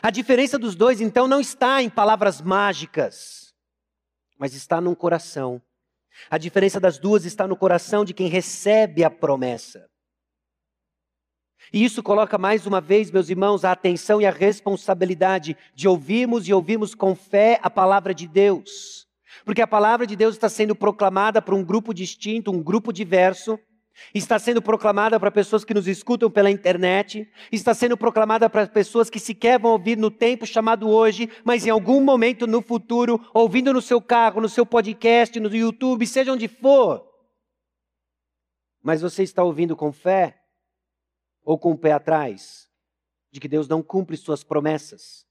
A 0.01 0.09
diferença 0.09 0.57
dos 0.57 0.75
dois, 0.75 1.01
então, 1.01 1.27
não 1.27 1.39
está 1.39 1.81
em 1.81 1.89
palavras 1.89 2.41
mágicas, 2.41 3.53
mas 4.37 4.53
está 4.53 4.79
num 4.79 4.95
coração. 4.95 5.61
A 6.29 6.37
diferença 6.37 6.79
das 6.79 6.97
duas 6.97 7.25
está 7.25 7.47
no 7.47 7.55
coração 7.55 8.05
de 8.05 8.13
quem 8.13 8.27
recebe 8.27 9.03
a 9.03 9.09
promessa. 9.09 9.89
E 11.73 11.83
isso 11.83 12.03
coloca 12.03 12.37
mais 12.37 12.67
uma 12.67 12.79
vez, 12.79 13.09
meus 13.09 13.29
irmãos, 13.29 13.65
a 13.65 13.71
atenção 13.71 14.21
e 14.21 14.27
a 14.27 14.31
responsabilidade 14.31 15.57
de 15.73 15.87
ouvirmos 15.87 16.47
e 16.47 16.53
ouvirmos 16.53 16.93
com 16.93 17.15
fé 17.15 17.59
a 17.63 17.69
palavra 17.69 18.13
de 18.13 18.27
Deus. 18.27 19.07
Porque 19.43 19.61
a 19.61 19.65
palavra 19.65 20.05
de 20.05 20.15
Deus 20.15 20.35
está 20.35 20.47
sendo 20.47 20.75
proclamada 20.75 21.41
para 21.41 21.55
um 21.55 21.63
grupo 21.63 21.91
distinto, 21.91 22.51
um 22.51 22.61
grupo 22.61 22.93
diverso, 22.93 23.59
está 24.13 24.37
sendo 24.37 24.61
proclamada 24.61 25.19
para 25.19 25.31
pessoas 25.31 25.65
que 25.65 25.73
nos 25.73 25.87
escutam 25.87 26.29
pela 26.29 26.51
internet, 26.51 27.27
está 27.51 27.73
sendo 27.73 27.97
proclamada 27.97 28.47
para 28.47 28.67
pessoas 28.67 29.09
que 29.09 29.19
sequer 29.19 29.59
vão 29.59 29.71
ouvir 29.71 29.97
no 29.97 30.11
tempo 30.11 30.45
chamado 30.45 30.87
hoje, 30.87 31.27
mas 31.43 31.65
em 31.65 31.71
algum 31.71 32.01
momento 32.01 32.45
no 32.45 32.61
futuro, 32.61 33.19
ouvindo 33.33 33.73
no 33.73 33.81
seu 33.81 33.99
carro, 33.99 34.39
no 34.39 34.49
seu 34.49 34.63
podcast, 34.63 35.39
no 35.39 35.53
YouTube, 35.53 36.05
seja 36.05 36.33
onde 36.33 36.47
for. 36.47 37.03
Mas 38.79 39.01
você 39.01 39.23
está 39.23 39.43
ouvindo 39.43 39.75
com 39.75 39.91
fé? 39.91 40.42
Ou 41.43 41.57
com 41.57 41.71
o 41.71 41.77
pé 41.77 41.91
atrás 41.91 42.69
de 43.31 43.39
que 43.39 43.47
Deus 43.47 43.67
não 43.67 43.81
cumpre 43.81 44.15
suas 44.15 44.43
promessas, 44.43 45.25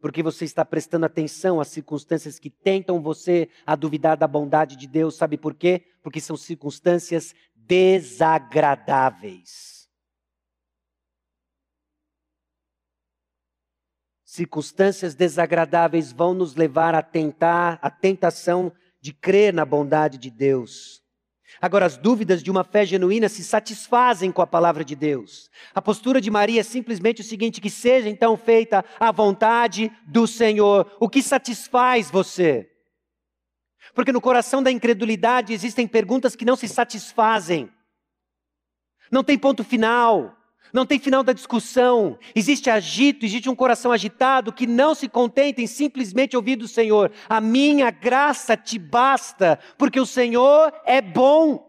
porque 0.00 0.22
você 0.22 0.44
está 0.44 0.64
prestando 0.64 1.06
atenção 1.06 1.60
às 1.60 1.66
circunstâncias 1.68 2.38
que 2.38 2.48
tentam 2.48 3.02
você 3.02 3.50
a 3.66 3.74
duvidar 3.76 4.16
da 4.16 4.26
bondade 4.26 4.74
de 4.76 4.86
Deus, 4.86 5.16
sabe 5.16 5.36
por 5.36 5.54
quê? 5.54 5.84
Porque 6.02 6.20
são 6.20 6.36
circunstâncias 6.36 7.34
desagradáveis. 7.54 9.88
Circunstâncias 14.24 15.14
desagradáveis 15.16 16.12
vão 16.12 16.34
nos 16.34 16.54
levar 16.54 16.94
a 16.94 17.02
tentar, 17.02 17.80
a 17.82 17.90
tentação 17.90 18.72
de 19.00 19.12
crer 19.12 19.52
na 19.52 19.64
bondade 19.64 20.18
de 20.18 20.30
Deus. 20.30 20.99
Agora, 21.60 21.84
as 21.84 21.98
dúvidas 21.98 22.42
de 22.42 22.50
uma 22.50 22.64
fé 22.64 22.86
genuína 22.86 23.28
se 23.28 23.44
satisfazem 23.44 24.32
com 24.32 24.40
a 24.40 24.46
palavra 24.46 24.82
de 24.82 24.96
Deus. 24.96 25.50
A 25.74 25.82
postura 25.82 26.20
de 26.20 26.30
Maria 26.30 26.60
é 26.60 26.64
simplesmente 26.64 27.20
o 27.20 27.24
seguinte: 27.24 27.60
que 27.60 27.68
seja 27.68 28.08
então 28.08 28.36
feita 28.36 28.82
a 28.98 29.12
vontade 29.12 29.92
do 30.06 30.26
Senhor, 30.26 30.90
o 30.98 31.08
que 31.08 31.22
satisfaz 31.22 32.10
você. 32.10 32.70
Porque 33.94 34.12
no 34.12 34.20
coração 34.20 34.62
da 34.62 34.70
incredulidade 34.70 35.52
existem 35.52 35.86
perguntas 35.86 36.34
que 36.34 36.44
não 36.44 36.56
se 36.56 36.66
satisfazem, 36.66 37.70
não 39.10 39.22
tem 39.22 39.38
ponto 39.38 39.62
final. 39.62 40.39
Não 40.72 40.86
tem 40.86 40.98
final 40.98 41.22
da 41.22 41.32
discussão. 41.32 42.18
Existe 42.34 42.70
agito, 42.70 43.24
existe 43.24 43.48
um 43.48 43.56
coração 43.56 43.90
agitado 43.90 44.52
que 44.52 44.66
não 44.66 44.94
se 44.94 45.08
contenta 45.08 45.60
em 45.60 45.66
simplesmente 45.66 46.36
ouvir 46.36 46.56
do 46.56 46.68
Senhor. 46.68 47.10
A 47.28 47.40
minha 47.40 47.90
graça 47.90 48.56
te 48.56 48.78
basta, 48.78 49.58
porque 49.76 49.98
o 49.98 50.06
Senhor 50.06 50.72
é 50.84 51.00
bom. 51.00 51.68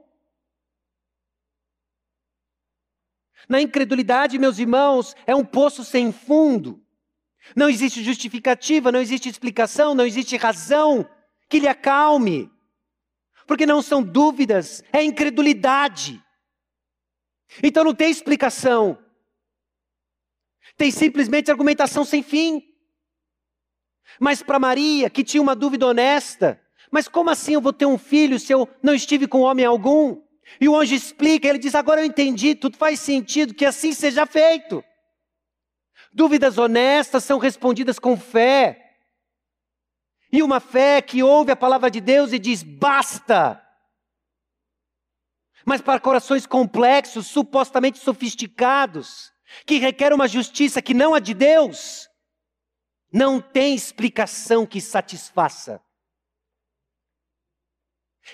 Na 3.49 3.61
incredulidade, 3.61 4.37
meus 4.37 4.59
irmãos, 4.59 5.15
é 5.25 5.35
um 5.35 5.43
poço 5.43 5.83
sem 5.83 6.11
fundo. 6.11 6.81
Não 7.55 7.67
existe 7.67 8.03
justificativa, 8.03 8.91
não 8.91 9.01
existe 9.01 9.27
explicação, 9.27 9.95
não 9.95 10.05
existe 10.05 10.37
razão 10.37 11.07
que 11.49 11.59
lhe 11.59 11.67
acalme. 11.67 12.49
Porque 13.47 13.65
não 13.65 13.81
são 13.81 14.01
dúvidas, 14.01 14.83
é 14.93 15.03
incredulidade. 15.03 16.23
Então 17.61 17.83
não 17.83 17.93
tem 17.93 18.09
explicação. 18.09 18.97
Tem 20.77 20.91
simplesmente 20.91 21.51
argumentação 21.51 22.05
sem 22.05 22.23
fim. 22.23 22.63
Mas 24.19 24.41
para 24.41 24.59
Maria, 24.59 25.09
que 25.09 25.23
tinha 25.23 25.41
uma 25.41 25.55
dúvida 25.55 25.87
honesta, 25.87 26.61
mas 26.91 27.07
como 27.07 27.29
assim 27.29 27.53
eu 27.53 27.61
vou 27.61 27.73
ter 27.73 27.85
um 27.85 27.97
filho 27.97 28.39
se 28.39 28.53
eu 28.53 28.67
não 28.83 28.93
estive 28.93 29.27
com 29.27 29.41
homem 29.41 29.65
algum? 29.65 30.21
E 30.59 30.67
o 30.67 30.75
anjo 30.75 30.93
explica, 30.93 31.47
ele 31.47 31.57
diz: 31.57 31.75
Agora 31.75 32.01
eu 32.01 32.05
entendi, 32.05 32.55
tudo 32.55 32.77
faz 32.77 32.99
sentido, 32.99 33.53
que 33.53 33.65
assim 33.65 33.93
seja 33.93 34.25
feito. 34.25 34.83
Dúvidas 36.13 36.57
honestas 36.57 37.23
são 37.23 37.39
respondidas 37.39 37.97
com 37.97 38.17
fé. 38.17 38.97
E 40.31 40.43
uma 40.43 40.59
fé 40.59 41.01
que 41.01 41.23
ouve 41.23 41.51
a 41.51 41.55
palavra 41.55 41.89
de 41.89 42.01
Deus 42.01 42.33
e 42.33 42.39
diz: 42.39 42.63
Basta. 42.63 43.61
Mas 45.65 45.81
para 45.81 45.99
corações 45.99 46.45
complexos, 46.45 47.27
supostamente 47.27 47.99
sofisticados, 47.99 49.31
que 49.65 49.77
requer 49.77 50.13
uma 50.13 50.27
justiça 50.27 50.81
que 50.81 50.93
não 50.93 51.13
a 51.13 51.19
de 51.19 51.33
Deus, 51.33 52.09
não 53.11 53.41
tem 53.41 53.75
explicação 53.75 54.65
que 54.65 54.79
satisfaça. 54.79 55.81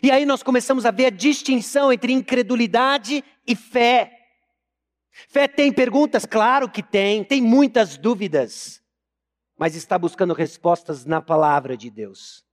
E 0.02 0.12
aí 0.12 0.26
nós 0.26 0.43
começamos 0.43 0.86
a 0.86 0.91
ver 0.91 1.08
a 1.08 1.10
distinção 1.10 1.91
entre 1.91 2.14
incredulidade 2.14 3.24
e 3.45 3.56
fé. 3.56 4.14
Fé 5.28 5.47
tem 5.47 5.74
perguntas? 5.74 6.26
Claro 6.26 6.70
que 6.70 6.84
tem, 6.84 7.24
tem 7.24 7.41
muitas 7.41 7.97
dúvidas, 7.97 8.82
mas 9.58 9.76
está 9.76 9.97
buscando 9.97 10.34
respostas 10.34 11.06
na 11.06 11.22
palavra 11.22 11.76
de 11.76 11.89
Deus. 11.89 12.47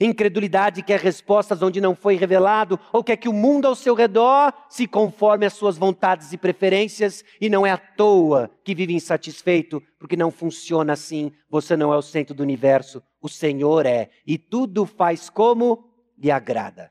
Incredulidade 0.00 0.82
quer 0.82 0.98
respostas 0.98 1.60
onde 1.60 1.78
não 1.78 1.94
foi 1.94 2.16
revelado, 2.16 2.80
ou 2.90 3.04
quer 3.04 3.18
que 3.18 3.28
o 3.28 3.34
mundo 3.34 3.66
ao 3.66 3.74
seu 3.74 3.94
redor 3.94 4.50
se 4.70 4.86
conforme 4.86 5.44
às 5.44 5.52
suas 5.52 5.76
vontades 5.76 6.32
e 6.32 6.38
preferências, 6.38 7.22
e 7.38 7.50
não 7.50 7.66
é 7.66 7.70
à 7.70 7.76
toa 7.76 8.50
que 8.64 8.74
vive 8.74 8.94
insatisfeito, 8.94 9.82
porque 9.98 10.16
não 10.16 10.30
funciona 10.30 10.94
assim. 10.94 11.30
Você 11.50 11.76
não 11.76 11.92
é 11.92 11.98
o 11.98 12.02
centro 12.02 12.34
do 12.34 12.42
universo, 12.42 13.02
o 13.20 13.28
Senhor 13.28 13.84
é, 13.84 14.08
e 14.26 14.38
tudo 14.38 14.86
faz 14.86 15.28
como 15.28 15.92
lhe 16.16 16.30
agrada. 16.30 16.90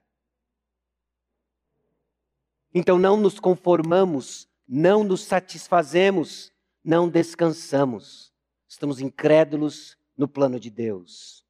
Então 2.71 2.99
não 2.99 3.17
nos 3.17 3.39
conformamos, 3.39 4.47
não 4.67 5.03
nos 5.03 5.23
satisfazemos, 5.23 6.51
não 6.83 7.09
descansamos. 7.09 8.31
Estamos 8.67 9.01
incrédulos 9.01 9.97
no 10.15 10.27
plano 10.27 10.59
de 10.59 10.69
Deus. 10.69 11.43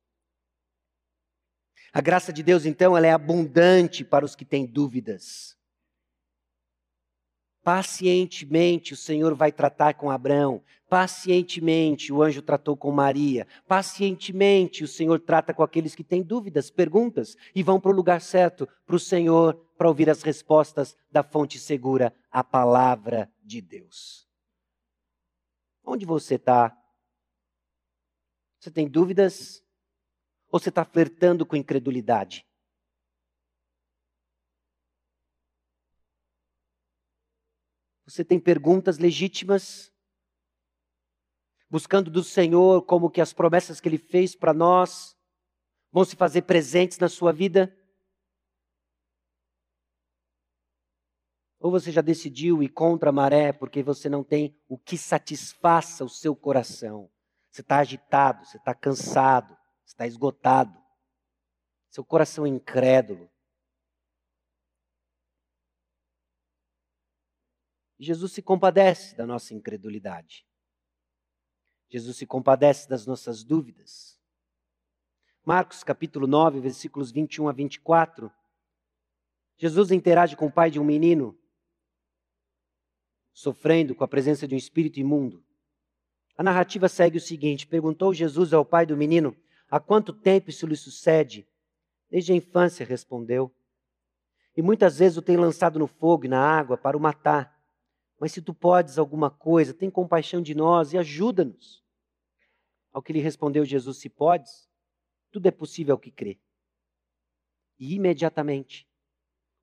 A 1.92 2.02
graça 2.02 2.32
de 2.32 2.44
Deus, 2.44 2.66
então, 2.66 2.96
ela 2.96 3.08
é 3.08 3.12
abundante 3.12 4.04
para 4.04 4.26
os 4.26 4.36
que 4.36 4.46
têm 4.46 4.66
dúvidas. 4.66 5.58
Pacientemente 7.64 8.94
o 8.94 8.98
Senhor 8.98 9.36
vai 9.36 9.52
tratar 9.52 9.94
com 9.94 10.10
Abraão, 10.10 10.64
pacientemente 10.88 12.12
o 12.12 12.24
anjo 12.24 12.42
tratou 12.42 12.76
com 12.76 12.92
Maria, 12.92 13.46
pacientemente 13.68 14.84
o 14.84 14.88
Senhor 14.88 15.20
trata 15.20 15.54
com 15.54 15.62
aqueles 15.62 15.94
que 15.94 16.04
têm 16.04 16.24
dúvidas, 16.24 16.72
perguntas 16.72 17.36
e 17.54 17.62
vão 17.62 17.80
para 17.80 17.92
o 17.92 17.94
lugar 17.94 18.22
certo, 18.22 18.68
para 18.88 18.96
o 18.96 19.00
Senhor, 19.00 19.56
para 19.78 19.88
ouvir 19.88 20.10
as 20.10 20.24
respostas 20.24 20.96
da 21.12 21.22
fonte 21.22 21.60
segura, 21.60 22.14
a 22.32 22.44
palavra 22.44 23.30
de 23.44 23.62
Deus. 23.62 24.28
Onde 25.84 26.06
você 26.06 26.36
está? 26.36 26.76
Você 28.60 28.72
tem 28.72 28.88
dúvidas? 28.88 29.64
Ou 30.52 30.60
você 30.60 30.70
está 30.70 30.84
flertando 30.84 31.46
com 31.46 31.56
incredulidade? 31.56 32.46
Você 38.06 38.26
tem 38.26 38.40
perguntas 38.40 38.98
legítimas? 38.98 39.94
Buscando 41.70 42.10
do 42.10 42.24
Senhor 42.24 42.82
como 42.82 43.12
que 43.12 43.22
as 43.22 43.32
promessas 43.32 43.80
que 43.80 43.88
Ele 43.88 44.00
fez 44.00 44.36
para 44.36 44.52
nós 44.52 45.16
vão 45.92 46.04
se 46.04 46.16
fazer 46.16 46.42
presentes 46.42 46.98
na 46.98 47.08
sua 47.08 47.32
vida? 47.32 47.76
Ou 51.60 51.70
você 51.70 51.92
já 51.92 52.02
decidiu 52.02 52.64
ir 52.64 52.70
contra 52.70 53.10
a 53.10 53.14
maré 53.14 53.54
porque 53.54 53.84
você 53.84 54.10
não 54.10 54.24
tem 54.24 54.58
o 54.68 54.78
que 54.78 54.98
satisfaça 54.98 56.04
o 56.04 56.10
seu 56.10 56.36
coração? 56.36 57.12
Você 57.52 57.62
está 57.62 57.78
agitado, 57.78 58.44
você 58.46 58.58
está 58.58 58.74
cansado, 58.74 59.59
está 59.90 60.06
esgotado. 60.06 60.80
Seu 61.90 62.06
coração 62.06 62.46
é 62.46 62.50
incrédulo. 62.50 63.30
Jesus 67.98 68.32
se 68.32 68.42
compadece 68.42 69.16
da 69.16 69.26
nossa 69.26 69.54
incredulidade. 69.54 70.48
Jesus 71.90 72.18
se 72.18 72.26
compadece 72.26 72.88
das 72.88 73.06
nossas 73.08 73.44
dúvidas. 73.44 74.18
Marcos 75.44 75.84
capítulo 75.84 76.28
9, 76.28 76.60
versículos 76.60 77.12
21 77.12 77.50
a 77.50 77.52
24. 77.52 78.32
Jesus 79.58 79.92
interage 79.92 80.38
com 80.38 80.46
o 80.46 80.52
pai 80.52 80.70
de 80.70 80.80
um 80.80 80.84
menino 80.84 81.38
sofrendo 83.34 83.96
com 83.96 84.04
a 84.04 84.08
presença 84.08 84.48
de 84.48 84.54
um 84.54 84.58
espírito 84.58 85.00
imundo. 85.00 85.44
A 86.38 86.44
narrativa 86.44 86.88
segue 86.88 87.18
o 87.18 87.22
seguinte: 87.22 87.66
perguntou 87.66 88.14
Jesus 88.14 88.54
ao 88.54 88.64
pai 88.64 88.86
do 88.86 88.96
menino: 88.96 89.36
Há 89.70 89.80
quanto 89.80 90.12
tempo 90.12 90.50
isso 90.50 90.66
lhe 90.66 90.76
sucede? 90.76 91.48
Desde 92.10 92.34
a 92.34 92.36
infância, 92.36 92.86
respondeu. 92.86 93.54
E 94.58 94.62
muitas 94.62 94.98
vezes 94.98 95.18
o 95.18 95.22
tem 95.22 95.38
lançado 95.38 95.78
no 95.78 95.88
fogo 95.88 96.26
e 96.26 96.28
na 96.28 96.42
água 96.42 96.78
para 96.78 96.98
o 96.98 97.00
matar. 97.00 97.58
Mas 98.20 98.32
se 98.32 98.42
tu 98.42 98.54
podes 98.54 98.98
alguma 98.98 99.30
coisa, 99.30 99.74
tem 99.74 99.90
compaixão 99.90 100.42
de 100.42 100.56
nós 100.56 100.92
e 100.92 100.98
ajuda-nos. 100.98 101.84
Ao 102.92 103.02
que 103.02 103.14
lhe 103.14 103.20
respondeu 103.20 103.64
Jesus: 103.64 103.98
Se 103.98 104.10
podes, 104.10 104.68
tudo 105.32 105.48
é 105.48 105.52
possível 105.52 105.94
ao 105.94 106.00
que 106.00 106.12
crê. 106.12 106.40
E 107.78 107.94
imediatamente 107.94 108.90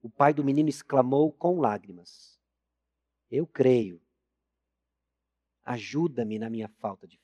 o 0.00 0.09
pai 0.09 0.32
do 0.32 0.44
menino 0.44 0.68
exclamou 0.68 1.32
com 1.32 1.59
lágrimas: 1.59 2.40
Eu 3.30 3.46
creio. 3.46 4.00
Ajuda-me 5.64 6.38
na 6.38 6.48
minha 6.48 6.68
falta 6.68 7.09
de 7.09 7.18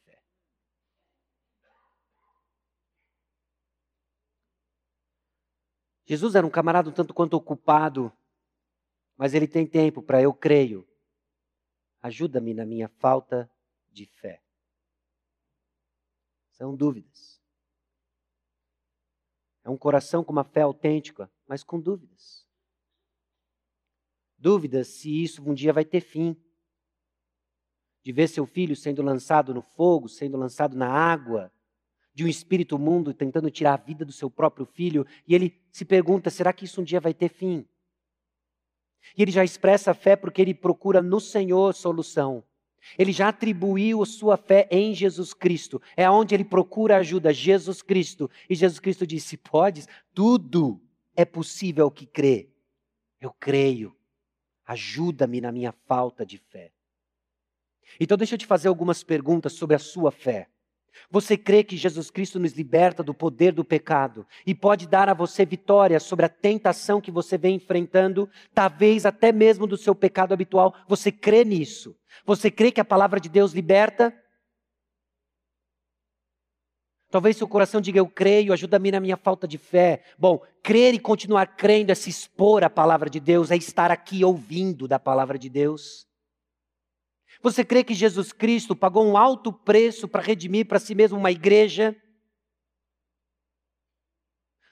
Jesus 6.05 6.35
era 6.35 6.47
um 6.47 6.51
camarada 6.51 6.89
um 6.91 6.93
tanto 6.93 7.15
quanto 7.15 7.35
ocupado, 7.35 8.13
mas 9.17 9.35
ele 9.35 9.47
tem 9.47 9.67
tempo 9.67 10.03
para 10.03 10.21
eu 10.21 10.35
creio. 10.35 10.87
Ajuda-me 12.01 12.53
na 12.53 12.67
minha 12.67 12.89
falta 12.89 13.51
de 13.91 14.07
fé. 14.07 14.43
São 16.51 16.75
dúvidas. 16.75 17.41
É 19.65 19.71
um 19.71 19.77
coração 19.77 20.25
com 20.25 20.33
uma 20.33 20.45
fé 20.45 20.63
autêntica, 20.63 21.31
mas 21.47 21.63
com 21.63 21.81
dúvidas. 21.81 22.47
Dúvidas 24.37 24.89
se 24.89 25.23
isso 25.23 25.49
um 25.49 25.55
dia 25.55 25.73
vai 25.73 25.85
ter 25.85 26.01
fim. 26.01 26.37
De 28.03 28.11
ver 28.11 28.29
seu 28.29 28.45
filho 28.45 28.75
sendo 28.75 29.01
lançado 29.03 29.55
no 29.55 29.63
fogo, 29.63 30.09
sendo 30.09 30.37
lançado 30.37 30.77
na 30.77 30.89
água, 30.89 31.53
de 32.15 32.25
um 32.25 32.29
espírito 32.29 32.79
mundo 32.79 33.15
tentando 33.15 33.51
tirar 33.51 33.75
a 33.75 33.77
vida 33.77 34.05
do 34.05 34.13
seu 34.13 34.31
próprio 34.31 34.67
filho, 34.67 35.07
e 35.27 35.35
ele 35.35 35.61
se 35.71 35.85
pergunta: 35.85 36.31
será 36.31 36.53
que 36.53 36.65
isso 36.65 36.81
um 36.81 36.85
dia 36.85 37.01
vai 37.01 37.15
ter 37.15 37.29
fim? 37.29 37.67
E 39.17 39.23
ele 39.23 39.31
já 39.31 39.45
expressa 39.45 39.91
a 39.91 39.95
fé 39.95 40.15
porque 40.15 40.41
ele 40.41 40.55
procura 40.55 41.03
no 41.03 41.21
Senhor 41.21 41.75
solução. 41.75 42.45
Ele 42.99 43.13
já 43.13 43.29
atribuiu 43.29 44.05
sua 44.05 44.37
fé 44.37 44.67
em 44.71 44.95
Jesus 44.95 45.33
Cristo. 45.33 45.81
É 45.97 46.09
onde 46.11 46.35
ele 46.35 46.45
procura 46.45 46.97
ajuda, 46.97 47.33
Jesus 47.33 47.81
Cristo. 47.81 48.31
E 48.49 48.55
Jesus 48.55 48.81
Cristo 48.81 49.07
disse: 49.07 49.37
Podes, 49.37 49.89
tudo 50.13 50.81
é 51.15 51.25
possível 51.25 51.91
que 51.91 52.07
crê. 52.07 52.51
Eu 53.21 53.33
creio. 53.33 53.97
Ajuda-me 54.65 55.41
na 55.41 55.53
minha 55.53 55.73
falta 55.87 56.25
de 56.25 56.39
fé. 56.39 56.73
Então, 58.01 58.17
deixa 58.17 58.35
eu 58.35 58.39
te 58.39 58.47
fazer 58.47 58.69
algumas 58.69 59.03
perguntas 59.03 59.53
sobre 59.53 59.77
a 59.77 59.79
sua 59.79 60.11
fé. 60.11 60.49
Você 61.11 61.37
crê 61.37 61.63
que 61.63 61.77
Jesus 61.77 62.11
Cristo 62.11 62.39
nos 62.39 62.53
liberta 62.53 63.03
do 63.03 63.15
poder 63.15 63.53
do 63.53 63.65
pecado 63.65 64.27
e 64.47 64.55
pode 64.55 64.87
dar 64.87 65.09
a 65.09 65.15
você 65.15 65.45
vitória 65.45 65.99
sobre 66.01 66.27
a 66.27 66.29
tentação 66.29 67.01
que 67.01 67.11
você 67.11 67.37
vem 67.37 67.57
enfrentando, 67.57 68.29
talvez 68.55 69.05
até 69.07 69.33
mesmo 69.33 69.67
do 69.67 69.77
seu 69.77 69.95
pecado 69.95 70.33
habitual? 70.33 70.75
Você 70.89 71.11
crê 71.11 71.45
nisso? 71.45 71.97
Você 72.25 72.51
crê 72.51 72.71
que 72.71 72.81
a 72.81 72.85
palavra 72.85 73.21
de 73.21 73.29
Deus 73.29 73.53
liberta? 73.53 74.15
Talvez 77.13 77.37
seu 77.37 77.47
coração 77.47 77.79
diga: 77.79 77.99
Eu 77.99 78.09
creio, 78.09 78.55
ajuda-me 78.55 78.91
na 78.91 78.99
minha 78.99 79.19
falta 79.19 79.47
de 79.47 79.59
fé. 79.59 80.03
Bom, 80.19 80.41
crer 80.63 80.95
e 80.95 80.99
continuar 80.99 81.57
crendo 81.57 81.93
é 81.93 81.95
se 81.95 82.09
expor 82.09 82.65
à 82.65 82.71
palavra 82.71 83.11
de 83.11 83.21
Deus, 83.21 83.51
é 83.51 83.57
estar 83.57 83.91
aqui 83.91 84.25
ouvindo 84.25 84.89
da 84.89 84.99
palavra 84.99 85.39
de 85.39 85.51
Deus. 85.51 86.07
Você 87.43 87.65
crê 87.65 87.83
que 87.83 87.93
Jesus 87.93 88.33
Cristo 88.33 88.77
pagou 88.77 89.05
um 89.05 89.17
alto 89.17 89.53
preço 89.53 90.07
para 90.07 90.23
redimir 90.23 90.67
para 90.67 90.79
si 90.79 90.95
mesmo 90.95 91.19
uma 91.19 91.31
igreja? 91.31 91.97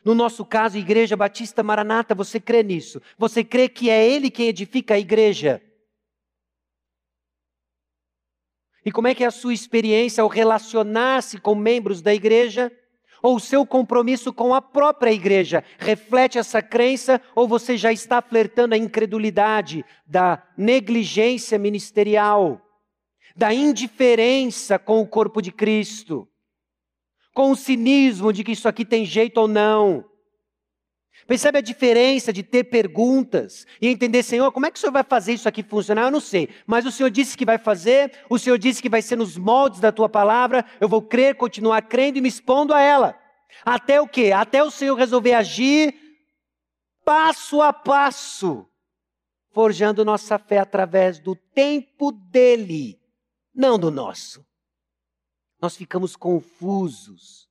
No 0.04 0.14
nosso 0.14 0.46
caso, 0.46 0.78
Igreja 0.78 1.16
Batista 1.16 1.62
Maranata, 1.62 2.14
você 2.14 2.40
crê 2.40 2.62
nisso? 2.62 3.02
Você 3.18 3.44
crê 3.44 3.68
que 3.68 3.90
é 3.90 4.08
Ele 4.08 4.30
quem 4.30 4.48
edifica 4.48 4.94
a 4.94 4.98
igreja? 4.98 5.62
E 8.84 8.90
como 8.90 9.08
é 9.08 9.14
que 9.14 9.22
é 9.22 9.26
a 9.26 9.30
sua 9.30 9.52
experiência 9.52 10.22
ao 10.22 10.28
relacionar-se 10.28 11.38
com 11.38 11.54
membros 11.54 12.00
da 12.00 12.14
igreja? 12.14 12.72
Ou 13.22 13.36
o 13.36 13.40
seu 13.40 13.66
compromisso 13.66 14.32
com 14.32 14.54
a 14.54 14.62
própria 14.62 15.12
igreja 15.12 15.62
reflete 15.78 16.38
essa 16.38 16.62
crença? 16.62 17.20
Ou 17.34 17.46
você 17.46 17.76
já 17.76 17.92
está 17.92 18.20
flertando 18.20 18.74
a 18.74 18.78
incredulidade 18.78 19.84
da 20.06 20.42
negligência 20.56 21.58
ministerial, 21.58 22.60
da 23.36 23.52
indiferença 23.52 24.78
com 24.78 25.00
o 25.00 25.06
corpo 25.06 25.40
de 25.40 25.52
Cristo, 25.52 26.26
com 27.32 27.50
o 27.50 27.56
cinismo 27.56 28.32
de 28.32 28.42
que 28.42 28.52
isso 28.52 28.68
aqui 28.68 28.84
tem 28.84 29.04
jeito 29.04 29.38
ou 29.38 29.48
não? 29.48 30.09
Percebe 31.26 31.58
a 31.58 31.62
diferença 31.62 32.32
de 32.32 32.42
ter 32.42 32.64
perguntas 32.64 33.66
e 33.80 33.88
entender, 33.88 34.22
Senhor, 34.22 34.50
como 34.52 34.66
é 34.66 34.70
que 34.70 34.78
o 34.78 34.80
Senhor 34.80 34.92
vai 34.92 35.04
fazer 35.04 35.34
isso 35.34 35.48
aqui 35.48 35.62
funcionar? 35.62 36.02
Eu 36.02 36.10
não 36.10 36.20
sei, 36.20 36.48
mas 36.66 36.86
o 36.86 36.90
Senhor 36.90 37.10
disse 37.10 37.36
que 37.36 37.44
vai 37.44 37.58
fazer, 37.58 38.12
o 38.28 38.38
Senhor 38.38 38.58
disse 38.58 38.82
que 38.82 38.88
vai 38.88 39.02
ser 39.02 39.16
nos 39.16 39.36
moldes 39.36 39.80
da 39.80 39.92
tua 39.92 40.08
palavra, 40.08 40.64
eu 40.80 40.88
vou 40.88 41.02
crer, 41.02 41.36
continuar 41.36 41.82
crendo 41.82 42.18
e 42.18 42.20
me 42.20 42.28
expondo 42.28 42.72
a 42.72 42.80
ela. 42.80 43.18
Até 43.64 44.00
o 44.00 44.08
quê? 44.08 44.32
Até 44.32 44.62
o 44.62 44.70
Senhor 44.70 44.94
resolver 44.94 45.34
agir 45.34 45.94
passo 47.04 47.60
a 47.60 47.72
passo, 47.72 48.66
forjando 49.52 50.04
nossa 50.04 50.38
fé 50.38 50.58
através 50.58 51.18
do 51.18 51.34
tempo 51.34 52.12
dele, 52.12 53.00
não 53.54 53.78
do 53.78 53.90
nosso. 53.90 54.46
Nós 55.60 55.76
ficamos 55.76 56.16
confusos 56.16 57.49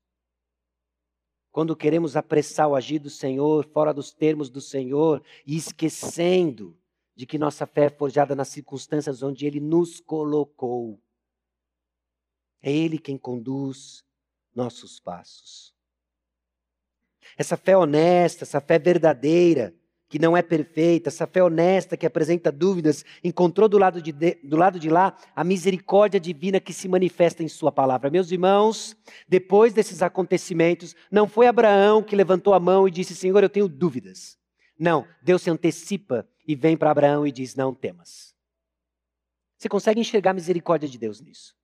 quando 1.60 1.76
queremos 1.76 2.16
apressar 2.16 2.70
o 2.70 2.74
agir 2.74 2.99
do 2.99 3.10
Senhor, 3.10 3.66
fora 3.66 3.93
dos 3.93 4.14
termos 4.14 4.49
do 4.49 4.62
Senhor, 4.62 5.22
e 5.45 5.57
esquecendo 5.57 6.80
de 7.14 7.26
que 7.26 7.38
nossa 7.38 7.68
fé 7.68 7.88
é 7.88 7.89
forjada 7.89 8.34
nas 8.34 8.47
circunstâncias 8.47 9.22
onde 9.22 9.45
Ele 9.45 9.60
nos 9.60 9.99
colocou. 9.99 11.01
É 12.62 12.72
Ele 12.72 12.97
quem 12.97 13.18
conduz 13.18 14.05
nossos 14.55 15.01
passos. 15.01 15.76
Essa 17.38 17.57
fé 17.57 17.76
honesta, 17.76 18.45
essa 18.45 18.62
fé 18.62 18.80
verdadeira, 18.80 19.76
que 20.10 20.18
não 20.18 20.36
é 20.36 20.41
perfeita, 20.41 21.10
essa 21.10 21.28
fé 21.28 21.43
honesta 21.43 21.95
que 21.95 22.05
apresenta 22.05 22.51
dúvidas, 22.51 23.05
encontrou 23.24 23.70
do 23.70 23.78
lado 23.78 24.01
de, 24.01 24.12
de, 24.12 24.39
do 24.43 24.57
lado 24.57 24.80
de 24.80 24.89
lá 24.89 25.16
a 25.36 25.43
misericórdia 25.43 26.20
divina 26.20 26.60
que 26.60 26.74
se 26.74 26.88
manifesta 26.88 27.43
em 27.43 27.47
Sua 27.47 27.72
palavra. 27.72 28.10
Meus 28.10 28.32
irmãos, 28.32 28.97
depois 29.28 29.72
desses 29.72 30.01
acontecimentos, 30.01 30.95
não 31.12 31.28
foi 31.28 31.45
Abraão 31.45 32.01
que 32.01 32.16
levantou 32.16 32.55
a 32.55 32.60
mão 32.60 32.88
e 32.88 32.91
disse: 32.91 33.16
Senhor, 33.16 33.43
eu 33.43 33.49
tenho 33.49 33.70
dúvidas. 33.70 34.36
Não, 34.78 35.05
Deus 35.22 35.43
se 35.43 35.51
antecipa 35.51 36.28
e 36.47 36.55
vem 36.55 36.76
para 36.76 36.89
Abraão 36.89 37.28
e 37.28 37.32
diz: 37.32 37.55
Não 37.55 37.74
temas. 37.74 38.34
Você 39.57 39.70
consegue 39.70 39.99
enxergar 39.99 40.32
a 40.32 40.34
misericórdia 40.34 40.89
de 40.89 40.97
Deus 40.97 41.22
nisso? 41.22 41.59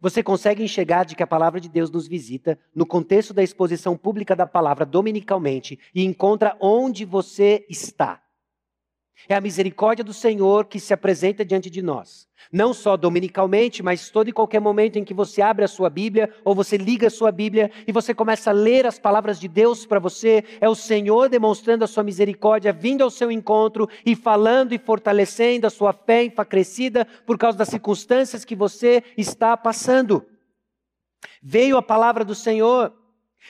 Você 0.00 0.22
consegue 0.22 0.62
enxergar 0.62 1.04
de 1.04 1.16
que 1.16 1.22
a 1.22 1.26
palavra 1.26 1.60
de 1.60 1.68
Deus 1.68 1.90
nos 1.90 2.06
visita 2.06 2.56
no 2.72 2.86
contexto 2.86 3.34
da 3.34 3.42
exposição 3.42 3.96
pública 3.96 4.36
da 4.36 4.46
palavra 4.46 4.86
dominicalmente 4.86 5.78
e 5.92 6.04
encontra 6.04 6.56
onde 6.60 7.04
você 7.04 7.66
está. 7.68 8.22
É 9.26 9.34
a 9.34 9.40
misericórdia 9.40 10.04
do 10.04 10.12
Senhor 10.12 10.66
que 10.66 10.78
se 10.78 10.92
apresenta 10.92 11.44
diante 11.44 11.68
de 11.70 11.82
nós. 11.82 12.28
Não 12.52 12.72
só 12.72 12.96
dominicalmente, 12.96 13.82
mas 13.82 14.10
todo 14.10 14.28
e 14.28 14.32
qualquer 14.32 14.60
momento 14.60 14.96
em 14.96 15.04
que 15.04 15.12
você 15.12 15.42
abre 15.42 15.64
a 15.64 15.68
sua 15.68 15.90
Bíblia 15.90 16.32
ou 16.44 16.54
você 16.54 16.76
liga 16.76 17.08
a 17.08 17.10
sua 17.10 17.32
Bíblia 17.32 17.70
e 17.86 17.92
você 17.92 18.14
começa 18.14 18.50
a 18.50 18.52
ler 18.52 18.86
as 18.86 18.98
palavras 18.98 19.40
de 19.40 19.48
Deus 19.48 19.84
para 19.84 19.98
você, 19.98 20.44
é 20.60 20.68
o 20.68 20.74
Senhor 20.74 21.28
demonstrando 21.28 21.84
a 21.84 21.88
sua 21.88 22.04
misericórdia, 22.04 22.72
vindo 22.72 23.02
ao 23.02 23.10
seu 23.10 23.30
encontro 23.30 23.88
e 24.06 24.14
falando 24.14 24.72
e 24.72 24.78
fortalecendo 24.78 25.66
a 25.66 25.70
sua 25.70 25.92
fé 25.92 26.24
enfacrecida 26.24 27.06
por 27.26 27.36
causa 27.36 27.58
das 27.58 27.68
circunstâncias 27.68 28.44
que 28.44 28.54
você 28.54 29.02
está 29.16 29.56
passando. 29.56 30.24
Veio 31.42 31.76
a 31.76 31.82
palavra 31.82 32.24
do 32.24 32.34
Senhor. 32.34 32.94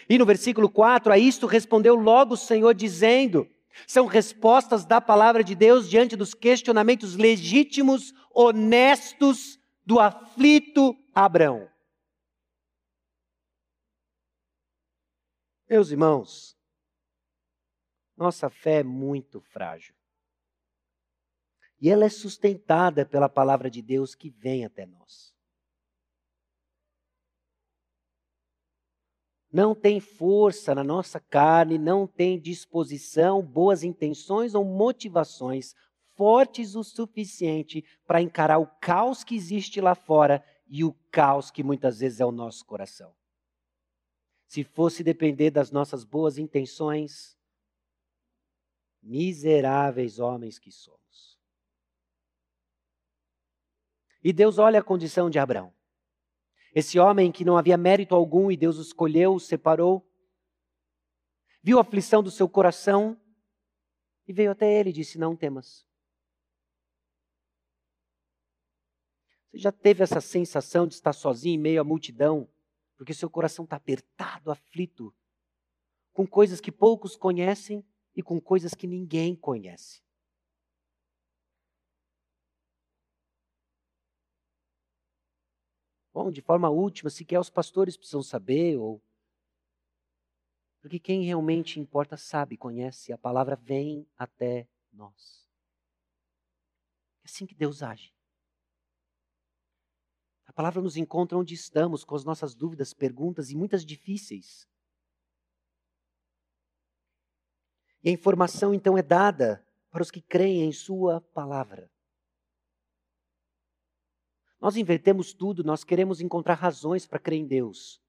E 0.08 0.18
no 0.18 0.24
versículo 0.24 0.68
4, 0.68 1.12
a 1.12 1.18
isto 1.18 1.46
respondeu 1.46 1.94
logo 1.94 2.34
o 2.34 2.36
Senhor 2.36 2.74
dizendo: 2.74 3.48
são 3.86 4.06
respostas 4.06 4.84
da 4.84 5.00
palavra 5.00 5.42
de 5.44 5.54
Deus 5.54 5.88
diante 5.88 6.16
dos 6.16 6.34
questionamentos 6.34 7.16
legítimos, 7.16 8.12
honestos 8.34 9.58
do 9.84 9.98
aflito 9.98 10.96
Abraão. 11.14 11.70
Meus 15.68 15.90
irmãos, 15.90 16.56
nossa 18.16 18.50
fé 18.50 18.80
é 18.80 18.82
muito 18.82 19.40
frágil. 19.40 19.94
E 21.80 21.88
ela 21.88 22.04
é 22.04 22.08
sustentada 22.08 23.06
pela 23.06 23.28
palavra 23.28 23.70
de 23.70 23.80
Deus 23.80 24.14
que 24.14 24.30
vem 24.30 24.64
até 24.64 24.84
nós. 24.84 25.32
Não 29.52 29.74
tem 29.74 29.98
força 29.98 30.74
na 30.74 30.84
nossa 30.84 31.18
carne, 31.18 31.78
não 31.78 32.06
tem 32.06 32.38
disposição, 32.38 33.42
boas 33.42 33.82
intenções 33.82 34.54
ou 34.54 34.64
motivações 34.64 35.74
fortes 36.18 36.74
o 36.74 36.82
suficiente 36.82 37.84
para 38.04 38.20
encarar 38.20 38.58
o 38.58 38.66
caos 38.66 39.22
que 39.22 39.36
existe 39.36 39.80
lá 39.80 39.94
fora 39.94 40.44
e 40.66 40.84
o 40.84 40.92
caos 41.12 41.48
que 41.48 41.62
muitas 41.62 42.00
vezes 42.00 42.20
é 42.20 42.26
o 42.26 42.32
nosso 42.32 42.66
coração. 42.66 43.14
Se 44.48 44.64
fosse 44.64 45.04
depender 45.04 45.50
das 45.50 45.70
nossas 45.70 46.02
boas 46.02 46.36
intenções, 46.36 47.38
miseráveis 49.00 50.18
homens 50.18 50.58
que 50.58 50.72
somos. 50.72 51.38
E 54.22 54.32
Deus 54.32 54.58
olha 54.58 54.80
a 54.80 54.82
condição 54.82 55.30
de 55.30 55.38
Abraão. 55.38 55.72
Esse 56.78 56.96
homem 56.96 57.32
que 57.32 57.44
não 57.44 57.56
havia 57.56 57.76
mérito 57.76 58.14
algum 58.14 58.52
e 58.52 58.56
Deus 58.56 58.78
o 58.78 58.82
escolheu, 58.82 59.34
o 59.34 59.40
separou, 59.40 60.08
viu 61.60 61.76
a 61.76 61.80
aflição 61.80 62.22
do 62.22 62.30
seu 62.30 62.48
coração 62.48 63.20
e 64.28 64.32
veio 64.32 64.52
até 64.52 64.78
ele 64.78 64.90
e 64.90 64.92
disse: 64.92 65.18
Não 65.18 65.34
temas. 65.34 65.84
Você 69.50 69.58
já 69.58 69.72
teve 69.72 70.04
essa 70.04 70.20
sensação 70.20 70.86
de 70.86 70.94
estar 70.94 71.12
sozinho 71.12 71.56
em 71.56 71.58
meio 71.58 71.80
à 71.80 71.84
multidão, 71.84 72.48
porque 72.96 73.12
seu 73.12 73.28
coração 73.28 73.64
está 73.64 73.74
apertado, 73.74 74.48
aflito, 74.48 75.12
com 76.12 76.28
coisas 76.28 76.60
que 76.60 76.70
poucos 76.70 77.16
conhecem 77.16 77.84
e 78.14 78.22
com 78.22 78.40
coisas 78.40 78.72
que 78.72 78.86
ninguém 78.86 79.34
conhece? 79.34 80.00
Bom, 86.18 86.32
de 86.32 86.42
forma 86.42 86.68
última, 86.68 87.10
sequer 87.10 87.38
os 87.38 87.48
pastores 87.48 87.96
precisam 87.96 88.24
saber, 88.24 88.76
ou. 88.76 89.00
Porque 90.80 90.98
quem 90.98 91.22
realmente 91.22 91.78
importa 91.78 92.16
sabe, 92.16 92.56
conhece, 92.56 93.12
a 93.12 93.16
palavra 93.16 93.54
vem 93.54 94.04
até 94.18 94.66
nós. 94.92 95.48
É 97.22 97.26
assim 97.26 97.46
que 97.46 97.54
Deus 97.54 97.84
age. 97.84 98.12
A 100.44 100.52
palavra 100.52 100.82
nos 100.82 100.96
encontra 100.96 101.38
onde 101.38 101.54
estamos, 101.54 102.02
com 102.02 102.16
as 102.16 102.24
nossas 102.24 102.52
dúvidas, 102.52 102.92
perguntas 102.92 103.52
e 103.52 103.56
muitas 103.56 103.86
difíceis. 103.86 104.68
E 108.02 108.08
a 108.08 108.12
informação 108.12 108.74
então 108.74 108.98
é 108.98 109.02
dada 109.02 109.64
para 109.88 110.02
os 110.02 110.10
que 110.10 110.20
creem 110.20 110.64
em 110.64 110.72
Sua 110.72 111.20
palavra. 111.32 111.88
Nós 114.60 114.76
invertemos 114.76 115.32
tudo, 115.32 115.62
nós 115.62 115.84
queremos 115.84 116.20
encontrar 116.20 116.54
razões 116.54 117.06
para 117.06 117.18
crer 117.18 117.38
em 117.38 117.46
Deus. 117.46 118.02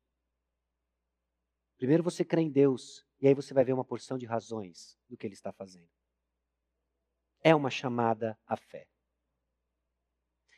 Primeiro 1.78 2.04
você 2.04 2.26
crê 2.26 2.41
em 2.41 2.50
Deus, 2.50 3.06
e 3.22 3.28
aí 3.28 3.34
você 3.34 3.54
vai 3.54 3.64
ver 3.64 3.74
uma 3.74 3.86
porção 3.86 4.18
de 4.18 4.26
razões 4.26 4.97
do 5.08 5.16
que 5.16 5.28
Ele 5.28 5.34
está 5.34 5.52
fazendo. 5.52 5.89
É 7.41 7.56
uma 7.56 7.70
chamada 7.70 8.38
à 8.45 8.58
fé. 8.58 8.88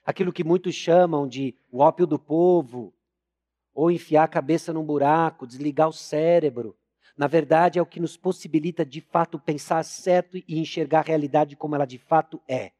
Aquilo 0.03 0.33
que 0.33 0.43
muitos 0.43 0.73
chamam 0.73 1.27
de 1.27 1.55
o 1.69 1.79
ópio 1.79 2.07
do 2.07 2.17
povo, 2.17 2.93
ou 3.73 3.91
enfiar 3.91 4.23
a 4.23 4.27
cabeça 4.27 4.73
num 4.73 4.83
buraco, 4.83 5.45
desligar 5.45 5.87
o 5.87 5.93
cérebro. 5.93 6.77
Na 7.15 7.27
verdade, 7.27 7.77
é 7.77 7.81
o 7.81 7.85
que 7.85 7.99
nos 7.99 8.17
possibilita 8.17 8.85
de 8.85 9.01
fato 9.01 9.39
pensar 9.39 9.83
certo 9.83 10.37
e 10.37 10.59
enxergar 10.59 10.99
a 10.99 11.03
realidade 11.03 11.55
como 11.55 11.75
ela 11.75 11.85
de 11.85 11.97
fato 11.97 12.41
é. 12.47 12.71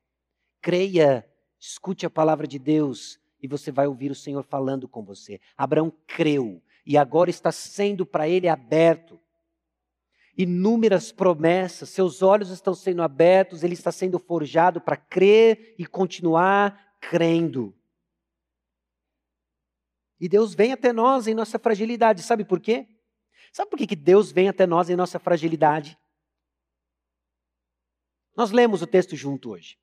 Creia 0.62 1.31
Escute 1.62 2.08
a 2.08 2.10
palavra 2.10 2.48
de 2.48 2.58
Deus 2.58 3.20
e 3.40 3.48
você 3.48 3.72
vai 3.72 3.86
ouvir 3.86 4.10
o 4.10 4.16
Senhor 4.16 4.42
falando 4.42 4.88
com 4.88 5.04
você. 5.04 5.40
Abraão 5.56 5.94
creu 6.08 6.60
e 6.84 6.98
agora 6.98 7.30
está 7.30 7.52
sendo 7.52 8.04
para 8.04 8.28
ele 8.28 8.48
aberto. 8.48 9.20
Inúmeras 10.36 11.12
promessas, 11.12 11.90
seus 11.90 12.24
olhos 12.24 12.50
estão 12.50 12.74
sendo 12.74 13.04
abertos, 13.04 13.62
ele 13.62 13.76
está 13.76 13.92
sendo 13.92 14.18
forjado 14.18 14.82
para 14.82 14.98
crer 14.98 15.76
e 15.78 15.86
continuar 15.86 16.98
crendo. 17.00 17.76
E 20.20 20.28
Deus 20.28 20.56
vem 20.56 20.72
até 20.72 20.92
nós 20.92 21.28
em 21.28 21.36
nossa 21.36 21.60
fragilidade. 21.60 22.24
Sabe 22.24 22.44
por 22.44 22.60
quê? 22.60 22.88
Sabe 23.54 23.70
por 23.70 23.78
que 23.78 23.96
Deus 23.96 24.32
vem 24.32 24.50
até 24.50 24.66
nós 24.66 24.90
em 24.90 24.96
nossa 24.96 25.20
fragilidade? 25.20 25.96
Nós 28.36 28.50
lemos 28.50 28.82
o 28.82 28.88
texto 28.88 29.16
junto 29.16 29.52
hoje. 29.52 29.78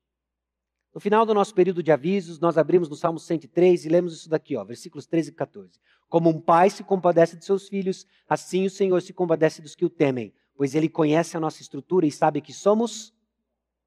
No 0.93 0.99
final 0.99 1.25
do 1.25 1.33
nosso 1.33 1.53
período 1.53 1.83
de 1.83 1.91
avisos, 1.91 2.39
nós 2.39 2.57
abrimos 2.57 2.89
no 2.89 2.95
Salmo 2.95 3.19
103 3.19 3.85
e 3.85 3.89
lemos 3.89 4.13
isso 4.13 4.29
daqui, 4.29 4.55
ó, 4.55 4.63
versículos 4.63 5.05
13 5.05 5.29
e 5.29 5.33
14. 5.33 5.79
Como 6.07 6.29
um 6.29 6.41
pai 6.41 6.69
se 6.69 6.83
compadece 6.83 7.37
de 7.37 7.45
seus 7.45 7.69
filhos, 7.69 8.07
assim 8.27 8.65
o 8.65 8.69
Senhor 8.69 8.99
se 9.01 9.13
compadece 9.13 9.61
dos 9.61 9.75
que 9.75 9.85
o 9.85 9.89
temem, 9.89 10.33
pois 10.55 10.73
ele 10.73 10.89
conhece 10.89 11.37
a 11.37 11.39
nossa 11.39 11.61
estrutura 11.61 12.07
e 12.07 12.11
sabe 12.11 12.41
que 12.41 12.51
somos 12.51 13.13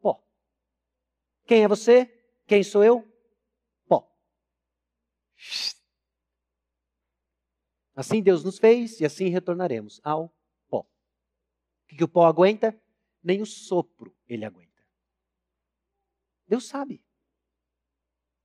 pó. 0.00 0.22
Quem 1.44 1.64
é 1.64 1.68
você? 1.68 2.06
Quem 2.46 2.62
sou 2.62 2.84
eu? 2.84 3.04
Pó. 3.88 4.08
Assim 7.96 8.22
Deus 8.22 8.44
nos 8.44 8.58
fez 8.58 9.00
e 9.00 9.04
assim 9.04 9.28
retornaremos 9.28 10.00
ao 10.04 10.32
pó. 10.70 10.80
O 10.80 10.86
que, 11.88 11.96
que 11.96 12.04
o 12.04 12.08
pó 12.08 12.26
aguenta? 12.26 12.80
Nem 13.24 13.42
o 13.42 13.46
sopro 13.46 14.14
ele 14.28 14.44
aguenta. 14.44 14.71
Deus 16.52 16.66
sabe. 16.66 17.02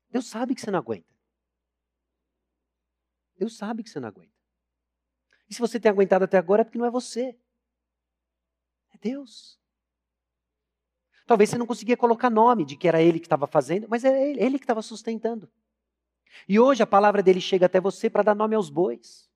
Deus 0.09 0.27
sabe 0.27 0.55
que 0.55 0.61
você 0.61 0.71
não 0.71 0.79
aguenta. 0.79 1.13
Deus 3.37 3.57
sabe 3.57 3.83
que 3.83 3.89
você 3.89 3.99
não 3.99 4.07
aguenta. 4.07 4.33
E 5.49 5.53
se 5.53 5.59
você 5.59 5.77
tem 5.77 5.91
aguentado 5.91 6.23
até 6.23 6.37
agora 6.37 6.61
é 6.61 6.63
porque 6.63 6.77
não 6.77 6.85
é 6.85 6.89
você. 6.89 7.37
É 8.93 8.97
Deus. 8.97 9.59
Talvez 11.25 11.49
você 11.49 11.57
não 11.57 11.67
conseguia 11.67 11.97
colocar 11.97 12.29
nome 12.29 12.63
de 12.63 12.77
que 12.77 12.87
era 12.87 13.01
ele 13.01 13.19
que 13.19 13.25
estava 13.25 13.45
fazendo, 13.45 13.89
mas 13.89 14.05
é 14.05 14.29
ele, 14.29 14.41
ele 14.41 14.57
que 14.57 14.63
estava 14.63 14.81
sustentando. 14.81 15.51
E 16.47 16.57
hoje 16.57 16.81
a 16.81 16.87
palavra 16.87 17.21
dele 17.21 17.41
chega 17.41 17.65
até 17.65 17.81
você 17.81 18.09
para 18.09 18.23
dar 18.23 18.35
nome 18.35 18.55
aos 18.55 18.69
bois. 18.69 19.29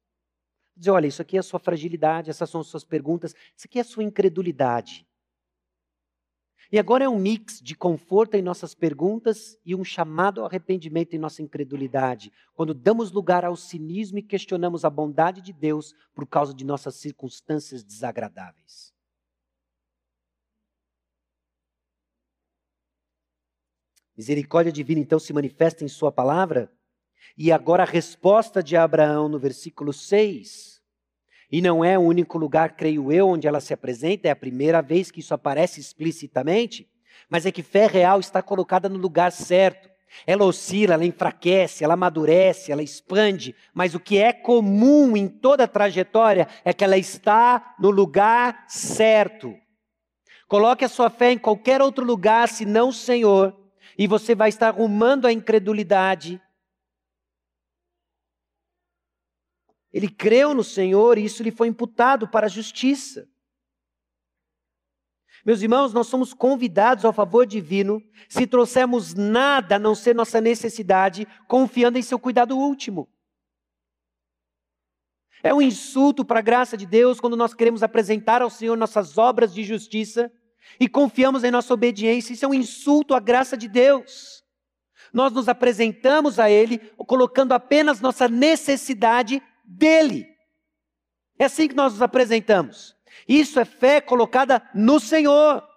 Dizer, 0.78 0.91
olha, 0.91 1.07
isso 1.07 1.22
aqui 1.22 1.36
é 1.36 1.41
a 1.41 1.43
sua 1.43 1.59
fragilidade, 1.59 2.30
essas 2.30 2.49
são 2.49 2.61
as 2.61 2.67
suas 2.67 2.86
perguntas, 2.86 3.36
isso 3.53 3.67
aqui 3.67 3.80
é 3.80 3.82
a 3.82 3.84
sua 3.84 4.05
incredulidade. 4.05 5.05
E 6.72 6.80
agora 6.80 7.03
é 7.03 7.09
um 7.09 7.19
mix 7.19 7.59
de 7.59 7.76
conforto 7.76 8.36
em 8.36 8.41
nossas 8.41 8.74
perguntas 8.74 9.59
e 9.65 9.76
um 9.76 9.84
chamado 9.84 10.39
ao 10.39 10.47
arrependimento 10.47 11.13
em 11.13 11.19
nossa 11.19 11.41
incredulidade, 11.41 12.32
quando 12.53 12.74
damos 12.74 13.11
lugar 13.11 13.43
ao 13.43 13.57
cinismo 13.57 14.19
e 14.19 14.24
questionamos 14.24 14.86
a 14.86 14.89
bondade 14.89 15.41
de 15.41 15.51
Deus 15.51 15.93
por 16.15 16.26
causa 16.26 16.53
de 16.53 16.63
nossas 16.63 16.95
circunstâncias 16.95 17.84
desagradáveis. 17.84 18.93
Misericórdia 24.15 24.72
divina 24.72 25.01
então 25.01 25.19
se 25.19 25.34
manifesta 25.34 25.84
em 25.84 25.89
Sua 25.89 26.11
palavra, 26.11 26.72
e 27.38 27.51
agora 27.51 27.84
a 27.84 27.86
resposta 27.86 28.63
de 28.63 28.78
Abraão 28.78 29.28
no 29.28 29.39
versículo 29.39 29.91
6 29.91 30.80
e 31.52 31.62
não 31.62 31.84
é 31.84 31.97
o 31.97 32.02
único 32.02 32.38
lugar, 32.38 32.76
creio 32.76 33.12
eu, 33.12 33.28
onde 33.28 33.47
ela 33.47 33.60
se 33.60 33.74
apresenta, 33.74 34.28
é 34.28 34.32
a 34.32 34.36
primeira 34.36 34.82
vez 34.82 35.12
que 35.12 35.20
isso 35.20 35.34
aparece 35.34 35.82
explicitamente, 35.82 36.88
mas 37.30 37.45
é 37.45 37.52
que 37.52 37.62
fé 37.62 37.88
real 37.88 38.20
está 38.20 38.41
colocada 38.41 38.88
no 38.88 38.97
lugar 38.97 39.32
certo. 39.32 39.89
Ela 40.26 40.45
oscila, 40.45 40.93
ela 40.93 41.06
enfraquece, 41.06 41.84
ela 41.84 41.93
amadurece, 41.93 42.72
ela 42.72 42.84
expande, 42.84 43.56
mas 43.74 43.95
o 43.95 43.99
que 43.99 44.18
é 44.18 44.34
comum 44.34 45.16
em 45.16 45.28
toda 45.28 45.64
a 45.64 45.68
trajetória 45.68 46.47
é 46.66 46.74
que 46.74 46.84
ela 46.84 46.97
está 46.97 47.76
no 47.80 47.89
lugar 47.89 48.66
certo. 48.68 49.56
Coloque 50.47 50.84
a 50.84 50.89
sua 50.89 51.10
fé 51.10 51.32
em 51.32 51.38
qualquer 51.38 51.82
outro 51.82 52.04
lugar 52.04 52.49
senão 52.49 52.89
o 52.89 52.93
Senhor, 52.93 53.58
e 53.97 54.08
você 54.08 54.36
vai 54.36 54.49
estar 54.49 54.68
arrumando 54.68 55.26
a 55.26 55.32
incredulidade, 55.32 56.41
Ele 59.93 60.09
creu 60.09 60.53
no 60.53 60.63
Senhor 60.63 61.17
e 61.17 61.25
isso 61.25 61.43
lhe 61.43 61.51
foi 61.51 61.67
imputado 61.67 62.27
para 62.27 62.45
a 62.45 62.49
justiça. 62.49 63.27
Meus 65.45 65.61
irmãos, 65.61 65.91
nós 65.91 66.07
somos 66.07 66.33
convidados 66.33 67.03
ao 67.03 67.11
favor 67.11 67.45
divino 67.45 68.01
se 68.29 68.45
trouxermos 68.45 69.13
nada 69.13 69.75
a 69.75 69.79
não 69.79 69.95
ser 69.95 70.13
nossa 70.13 70.39
necessidade, 70.39 71.27
confiando 71.47 71.97
em 71.97 72.01
seu 72.01 72.19
cuidado 72.19 72.57
último. 72.57 73.09
É 75.43 75.51
um 75.51 75.61
insulto 75.61 76.23
para 76.23 76.39
a 76.39 76.43
graça 76.43 76.77
de 76.77 76.85
Deus 76.85 77.19
quando 77.19 77.35
nós 77.35 77.53
queremos 77.53 77.81
apresentar 77.81 78.43
ao 78.43 78.49
Senhor 78.49 78.77
nossas 78.77 79.17
obras 79.17 79.51
de 79.51 79.63
justiça 79.63 80.31
e 80.79 80.87
confiamos 80.87 81.43
em 81.43 81.49
nossa 81.49 81.73
obediência. 81.73 82.33
Isso 82.33 82.45
é 82.45 82.47
um 82.47 82.53
insulto 82.53 83.15
à 83.15 83.19
graça 83.19 83.57
de 83.57 83.67
Deus. 83.67 84.43
Nós 85.11 85.33
nos 85.33 85.49
apresentamos 85.49 86.37
a 86.37 86.49
Ele 86.49 86.77
colocando 87.07 87.53
apenas 87.53 87.99
nossa 87.99 88.27
necessidade 88.27 89.41
dele. 89.72 90.28
É 91.38 91.45
assim 91.45 91.67
que 91.67 91.76
nós 91.76 91.93
nos 91.93 92.01
apresentamos. 92.01 92.95
Isso 93.28 93.59
é 93.59 93.65
fé 93.65 94.01
colocada 94.01 94.61
no 94.74 94.99
Senhor. 94.99 95.67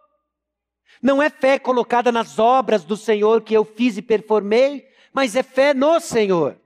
Não 1.03 1.23
é 1.23 1.29
fé 1.29 1.59
colocada 1.59 2.11
nas 2.11 2.39
obras 2.39 2.85
do 2.85 2.97
Senhor 2.97 3.43
que 3.43 3.55
eu 3.55 3.65
fiz 3.65 3.97
e 3.97 4.03
performei, 4.03 4.87
mas 5.13 5.37
é 5.37 5.43
fé 5.43 5.75
no 5.75 6.01
Senhor. 6.01 6.59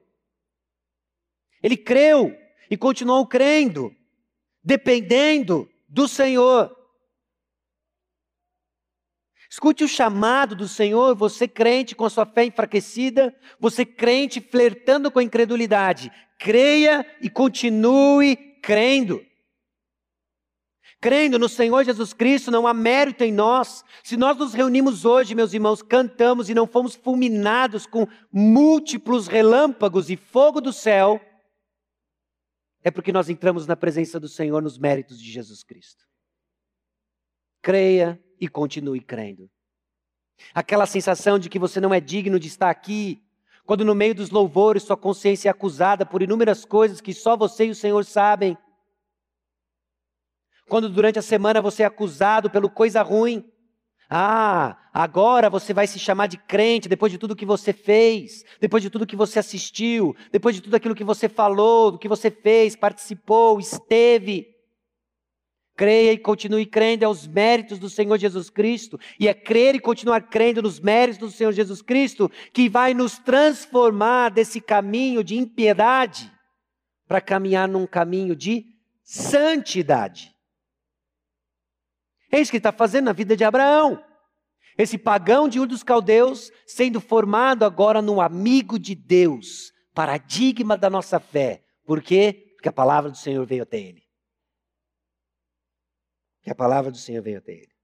Ele 1.63 1.77
creu 1.77 2.37
e 2.71 2.77
continuou 2.77 3.27
crendo, 3.27 3.95
dependendo 4.63 5.69
do 5.89 6.07
Senhor. 6.07 6.75
Escute 9.51 9.83
o 9.83 9.89
chamado 9.89 10.55
do 10.55 10.69
Senhor, 10.69 11.15
você 11.15 11.49
crente 11.49 11.95
com 11.95 12.05
a 12.05 12.11
sua 12.11 12.27
fé 12.27 12.45
enfraquecida, 12.45 13.35
você 13.59 13.85
crente 13.85 14.41
flertando 14.41 15.11
com 15.11 15.19
a 15.19 15.23
incredulidade. 15.23 16.13
Creia 16.39 17.07
e 17.23 17.31
continue 17.31 18.37
crendo. 18.63 19.25
Crendo 21.01 21.39
no 21.39 21.49
Senhor 21.49 21.83
Jesus 21.85 22.13
Cristo, 22.13 22.51
não 22.51 22.67
há 22.67 22.75
mérito 22.75 23.25
em 23.25 23.33
nós. 23.33 23.85
Se 24.03 24.17
nós 24.17 24.37
nos 24.37 24.53
reunimos 24.53 25.05
hoje, 25.05 25.35
meus 25.35 25.55
irmãos, 25.55 25.81
cantamos 25.81 26.51
e 26.51 26.55
não 26.55 26.67
fomos 26.67 26.95
fulminados 26.95 27.87
com 27.87 28.07
múltiplos 28.31 29.29
relâmpagos 29.29 30.11
e 30.11 30.17
fogo 30.17 30.61
do 30.61 30.73
céu, 30.73 31.21
é 32.83 32.91
porque 32.91 33.13
nós 33.13 33.31
entramos 33.31 33.67
na 33.67 33.77
presença 33.77 34.21
do 34.21 34.29
Senhor 34.29 34.61
nos 34.61 34.77
méritos 34.77 35.21
de 35.21 35.31
Jesus 35.31 35.63
Cristo. 35.63 36.05
Creia 37.63 38.23
e 38.41 38.49
continue 38.49 39.01
crendo. 39.01 39.51
Aquela 40.55 40.87
sensação 40.87 41.39
de 41.39 41.49
que 41.49 41.59
você 41.59 41.81
não 41.81 41.93
é 41.93 42.01
digno 42.01 42.39
de 42.39 42.49
estar 42.49 42.71
aqui, 42.71 43.23
quando 43.65 43.85
no 43.85 43.95
meio 43.95 44.15
dos 44.15 44.31
louvores 44.31 44.83
sua 44.83 44.97
consciência 44.97 45.49
é 45.49 45.51
acusada 45.51 46.07
por 46.07 46.23
inúmeras 46.23 46.65
coisas 46.65 47.01
que 47.01 47.13
só 47.13 47.37
você 47.37 47.67
e 47.67 47.71
o 47.71 47.75
Senhor 47.75 48.05
sabem. 48.05 48.57
Quando 50.69 50.89
durante 50.89 51.19
a 51.19 51.23
semana 51.23 51.61
você 51.61 51.83
é 51.83 51.87
acusado 51.87 52.51
pelo 52.51 52.71
coisa 52.71 53.03
ruim. 53.03 53.45
Ah, 54.11 54.79
agora 54.93 55.51
você 55.51 55.75
vai 55.75 55.87
se 55.87 55.99
chamar 55.99 56.29
de 56.29 56.39
crente 56.39 56.89
depois 56.89 57.13
de 57.13 57.19
tudo 57.19 57.37
que 57.37 57.45
você 57.45 57.75
fez, 57.75 58.43
depois 58.59 58.83
de 58.83 58.89
tudo 58.89 59.07
que 59.07 59.17
você 59.17 59.39
assistiu, 59.39 60.17
depois 60.33 60.55
de 60.55 60.63
tudo 60.63 60.75
aquilo 60.75 60.95
que 60.95 61.05
você 61.05 61.29
falou, 61.29 61.91
do 61.91 61.99
que 61.99 62.09
você 62.09 62.31
fez, 62.31 62.75
participou, 62.75 63.61
esteve. 63.61 64.47
Creia 65.79 66.13
e 66.13 66.19
continue 66.19 66.67
crendo 66.67 67.07
aos 67.07 67.25
méritos 67.25 67.79
do 67.79 67.89
Senhor 67.89 68.19
Jesus 68.19 68.51
Cristo. 68.51 68.99
E 69.17 69.29
é 69.29 69.33
crer 69.33 69.77
e 69.77 69.81
continuar 69.81 70.23
crendo 70.23 70.61
nos 70.61 70.81
méritos 70.81 71.31
do 71.31 71.31
Senhor 71.31 71.53
Jesus 71.53 71.81
Cristo 71.81 72.29
que 72.53 72.69
vai 72.69 72.93
nos 72.93 73.17
transformar 73.21 74.31
desse 74.31 74.61
caminho 74.61 75.23
de 75.23 75.37
impiedade 75.37 76.33
para 77.07 77.21
caminhar 77.21 77.69
num 77.69 77.87
caminho 77.87 78.35
de 78.35 78.67
santidade. 79.05 80.35
É 82.33 82.41
isso 82.41 82.51
que 82.51 82.57
ele 82.57 82.59
está 82.59 82.73
fazendo 82.73 83.05
na 83.05 83.13
vida 83.13 83.37
de 83.37 83.45
Abraão. 83.45 84.03
Esse 84.77 84.99
pagão 84.99 85.49
de 85.49 85.61
Ur 85.61 85.69
dos 85.69 85.85
Caldeus 85.85 86.51
sendo 86.67 87.01
formado 87.01 87.65
agora 87.65 88.03
num 88.03 88.21
amigo 88.21 88.81
de 88.81 88.97
Deus, 88.97 89.73
paradigma 89.95 90.77
da 90.77 90.91
nossa 90.91 91.21
fé. 91.21 91.63
Por 91.87 92.03
quê? 92.03 92.53
Porque 92.57 92.69
a 92.69 92.73
palavra 92.73 93.13
do 93.13 93.17
Senhor 93.17 93.47
veio 93.47 93.63
até 93.63 93.79
ele 93.79 94.08
que 96.43 96.51
a 96.51 96.55
palavra 96.55 96.91
do 96.91 96.99
Senhor 96.99 97.23
veio 97.23 97.39
até 97.39 97.53
ele. 97.53 97.79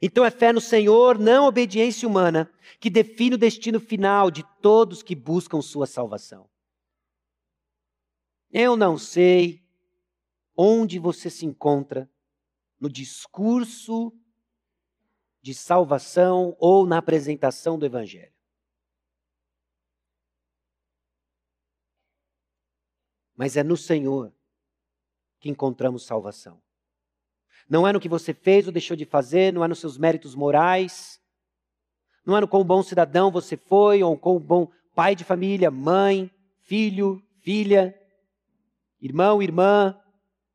Então 0.00 0.24
é 0.24 0.30
fé 0.30 0.52
no 0.52 0.60
Senhor, 0.60 1.18
não 1.18 1.46
obediência 1.46 2.08
humana, 2.08 2.52
que 2.80 2.90
define 2.90 3.36
o 3.36 3.38
destino 3.38 3.80
final 3.80 4.30
de 4.30 4.42
todos 4.60 5.02
que 5.02 5.14
buscam 5.14 5.60
sua 5.62 5.86
salvação. 5.86 6.48
Eu 8.50 8.76
não 8.76 8.98
sei 8.98 9.64
onde 10.56 10.98
você 10.98 11.28
se 11.28 11.44
encontra 11.44 12.08
no 12.78 12.88
discurso 12.88 14.12
de 15.40 15.54
salvação 15.54 16.56
ou 16.58 16.86
na 16.86 16.98
apresentação 16.98 17.78
do 17.78 17.84
Evangelho. 17.84 18.32
Mas 23.36 23.56
é 23.56 23.62
no 23.62 23.76
Senhor 23.76 24.32
que 25.40 25.48
encontramos 25.48 26.04
salvação. 26.04 26.62
Não 27.68 27.86
é 27.86 27.92
no 27.92 28.00
que 28.00 28.08
você 28.08 28.34
fez 28.34 28.66
ou 28.66 28.72
deixou 28.72 28.96
de 28.96 29.04
fazer, 29.04 29.52
não 29.52 29.64
é 29.64 29.68
nos 29.68 29.78
seus 29.78 29.96
méritos 29.96 30.34
morais, 30.34 31.20
não 32.24 32.36
é 32.36 32.40
no 32.40 32.48
quão 32.48 32.64
bom 32.64 32.82
cidadão 32.82 33.30
você 33.30 33.56
foi, 33.56 34.02
ou 34.02 34.16
quão 34.16 34.38
bom 34.38 34.70
pai 34.94 35.14
de 35.14 35.24
família, 35.24 35.70
mãe, 35.70 36.30
filho, 36.62 37.22
filha, 37.40 37.94
irmão, 39.00 39.42
irmã, 39.42 39.98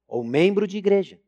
ou 0.08 0.24
membro 0.24 0.68
de 0.68 0.78
igreja. 0.78 1.20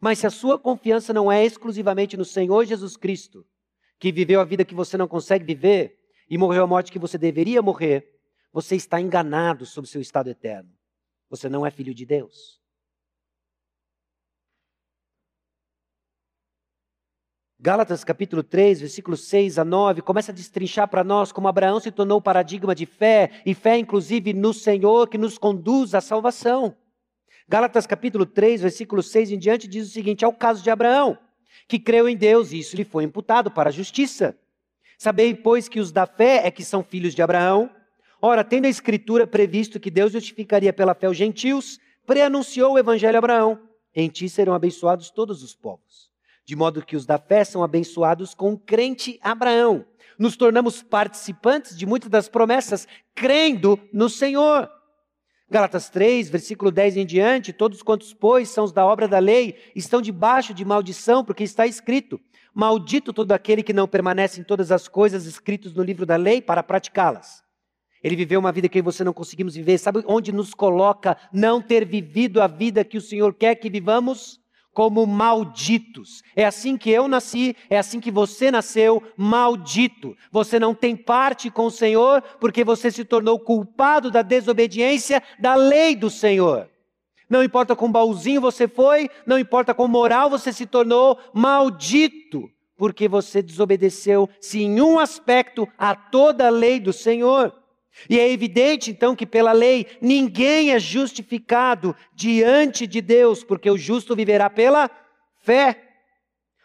Mas 0.00 0.18
se 0.18 0.26
a 0.26 0.30
sua 0.30 0.58
confiança 0.58 1.12
não 1.12 1.32
é 1.32 1.44
exclusivamente 1.44 2.16
no 2.16 2.24
Senhor 2.24 2.64
Jesus 2.64 2.96
Cristo, 2.96 3.44
que 3.98 4.12
viveu 4.12 4.40
a 4.40 4.44
vida 4.44 4.64
que 4.64 4.74
você 4.74 4.96
não 4.96 5.08
consegue 5.08 5.44
viver 5.44 5.98
e 6.28 6.36
morreu 6.36 6.64
a 6.64 6.66
morte 6.66 6.92
que 6.92 6.98
você 6.98 7.16
deveria 7.16 7.62
morrer, 7.62 8.06
você 8.52 8.76
está 8.76 9.00
enganado 9.00 9.64
sobre 9.64 9.90
seu 9.90 10.00
estado 10.00 10.28
eterno. 10.28 10.70
Você 11.28 11.48
não 11.48 11.66
é 11.66 11.70
filho 11.70 11.94
de 11.94 12.04
Deus. 12.04 12.60
Gálatas 17.58 18.04
capítulo 18.04 18.42
3, 18.42 18.80
versículos 18.80 19.24
6 19.28 19.58
a 19.58 19.64
9, 19.64 20.02
começa 20.02 20.30
a 20.30 20.34
destrinchar 20.34 20.86
para 20.88 21.02
nós 21.02 21.32
como 21.32 21.48
Abraão 21.48 21.80
se 21.80 21.90
tornou 21.90 22.20
paradigma 22.20 22.74
de 22.74 22.84
fé, 22.84 23.30
e 23.46 23.54
fé 23.54 23.78
inclusive 23.78 24.34
no 24.34 24.52
Senhor 24.52 25.08
que 25.08 25.16
nos 25.16 25.38
conduz 25.38 25.94
à 25.94 26.02
salvação. 26.02 26.76
Gálatas 27.48 27.86
capítulo 27.86 28.26
3, 28.26 28.60
versículo 28.60 29.02
6 29.02 29.32
em 29.32 29.38
diante 29.38 29.66
diz 29.66 29.88
o 29.88 29.90
seguinte: 29.90 30.22
é 30.22 30.28
o 30.28 30.34
caso 30.34 30.62
de 30.62 30.68
Abraão, 30.68 31.16
que 31.66 31.78
creu 31.78 32.06
em 32.06 32.14
Deus 32.14 32.52
e 32.52 32.58
isso 32.58 32.76
lhe 32.76 32.84
foi 32.84 33.04
imputado 33.04 33.50
para 33.50 33.70
a 33.70 33.72
justiça. 33.72 34.36
Sabei, 34.98 35.34
pois, 35.34 35.66
que 35.66 35.80
os 35.80 35.90
da 35.90 36.04
fé 36.04 36.46
é 36.46 36.50
que 36.50 36.62
são 36.62 36.84
filhos 36.84 37.14
de 37.14 37.22
Abraão. 37.22 37.70
Ora, 38.20 38.44
tendo 38.44 38.66
a 38.66 38.70
Escritura 38.70 39.26
previsto 39.26 39.80
que 39.80 39.90
Deus 39.90 40.12
justificaria 40.12 40.74
pela 40.74 40.94
fé 40.94 41.08
os 41.08 41.16
gentios, 41.16 41.80
preanunciou 42.04 42.74
o 42.74 42.78
evangelho 42.78 43.16
a 43.16 43.18
Abraão: 43.18 43.58
em 43.94 44.10
ti 44.10 44.28
serão 44.28 44.52
abençoados 44.52 45.08
todos 45.08 45.42
os 45.42 45.54
povos 45.54 46.14
de 46.46 46.54
modo 46.54 46.86
que 46.86 46.96
os 46.96 47.04
da 47.04 47.18
fé 47.18 47.42
são 47.42 47.62
abençoados 47.62 48.32
com 48.32 48.52
o 48.52 48.58
crente 48.58 49.18
Abraão. 49.20 49.84
Nos 50.16 50.36
tornamos 50.36 50.80
participantes 50.80 51.76
de 51.76 51.84
muitas 51.84 52.08
das 52.08 52.28
promessas, 52.28 52.86
crendo 53.14 53.78
no 53.92 54.08
Senhor. 54.08 54.70
Galatas 55.50 55.90
3, 55.90 56.30
versículo 56.30 56.70
10 56.70 56.98
em 56.98 57.06
diante: 57.06 57.52
Todos 57.52 57.82
quantos, 57.82 58.14
pois, 58.14 58.48
são 58.48 58.64
os 58.64 58.72
da 58.72 58.86
obra 58.86 59.08
da 59.08 59.18
lei, 59.18 59.56
estão 59.74 60.00
debaixo 60.00 60.54
de 60.54 60.64
maldição, 60.64 61.24
porque 61.24 61.42
está 61.42 61.66
escrito: 61.66 62.20
Maldito 62.54 63.12
todo 63.12 63.32
aquele 63.32 63.62
que 63.62 63.72
não 63.72 63.88
permanece 63.88 64.40
em 64.40 64.44
todas 64.44 64.70
as 64.70 64.86
coisas 64.88 65.26
escritas 65.26 65.74
no 65.74 65.82
livro 65.82 66.06
da 66.06 66.16
lei 66.16 66.40
para 66.40 66.62
praticá-las. 66.62 67.44
Ele 68.02 68.14
viveu 68.14 68.38
uma 68.38 68.52
vida 68.52 68.68
que 68.68 68.80
você 68.80 69.02
não 69.02 69.12
conseguimos 69.12 69.56
viver. 69.56 69.78
Sabe 69.78 70.02
onde 70.06 70.30
nos 70.30 70.54
coloca 70.54 71.16
não 71.32 71.60
ter 71.60 71.84
vivido 71.84 72.40
a 72.40 72.46
vida 72.46 72.84
que 72.84 72.96
o 72.96 73.00
Senhor 73.00 73.34
quer 73.34 73.56
que 73.56 73.68
vivamos? 73.68 74.40
Como 74.76 75.06
malditos. 75.06 76.22
É 76.36 76.44
assim 76.44 76.76
que 76.76 76.90
eu 76.90 77.08
nasci, 77.08 77.56
é 77.70 77.78
assim 77.78 77.98
que 77.98 78.10
você 78.10 78.50
nasceu, 78.50 79.02
maldito. 79.16 80.14
Você 80.30 80.60
não 80.60 80.74
tem 80.74 80.94
parte 80.94 81.50
com 81.50 81.64
o 81.64 81.70
Senhor 81.70 82.20
porque 82.38 82.62
você 82.62 82.90
se 82.90 83.02
tornou 83.02 83.40
culpado 83.40 84.10
da 84.10 84.20
desobediência 84.20 85.22
da 85.38 85.54
lei 85.54 85.96
do 85.96 86.10
Senhor. 86.10 86.68
Não 87.26 87.42
importa 87.42 87.74
com 87.74 87.90
baúzinho 87.90 88.38
você 88.38 88.68
foi, 88.68 89.08
não 89.24 89.38
importa 89.38 89.72
com 89.72 89.88
moral 89.88 90.28
você 90.28 90.52
se 90.52 90.66
tornou 90.66 91.18
maldito, 91.32 92.46
porque 92.76 93.08
você 93.08 93.40
desobedeceu, 93.40 94.28
se 94.42 94.62
em 94.62 94.82
um 94.82 94.98
aspecto, 94.98 95.66
a 95.78 95.94
toda 95.94 96.48
a 96.48 96.50
lei 96.50 96.78
do 96.78 96.92
Senhor. 96.92 97.50
E 98.08 98.18
é 98.18 98.30
evidente 98.30 98.90
então 98.90 99.16
que 99.16 99.26
pela 99.26 99.52
lei 99.52 99.86
ninguém 100.00 100.72
é 100.72 100.78
justificado 100.78 101.96
diante 102.14 102.86
de 102.86 103.00
Deus, 103.00 103.42
porque 103.42 103.70
o 103.70 103.78
justo 103.78 104.14
viverá 104.14 104.50
pela 104.50 104.90
fé. 105.42 105.82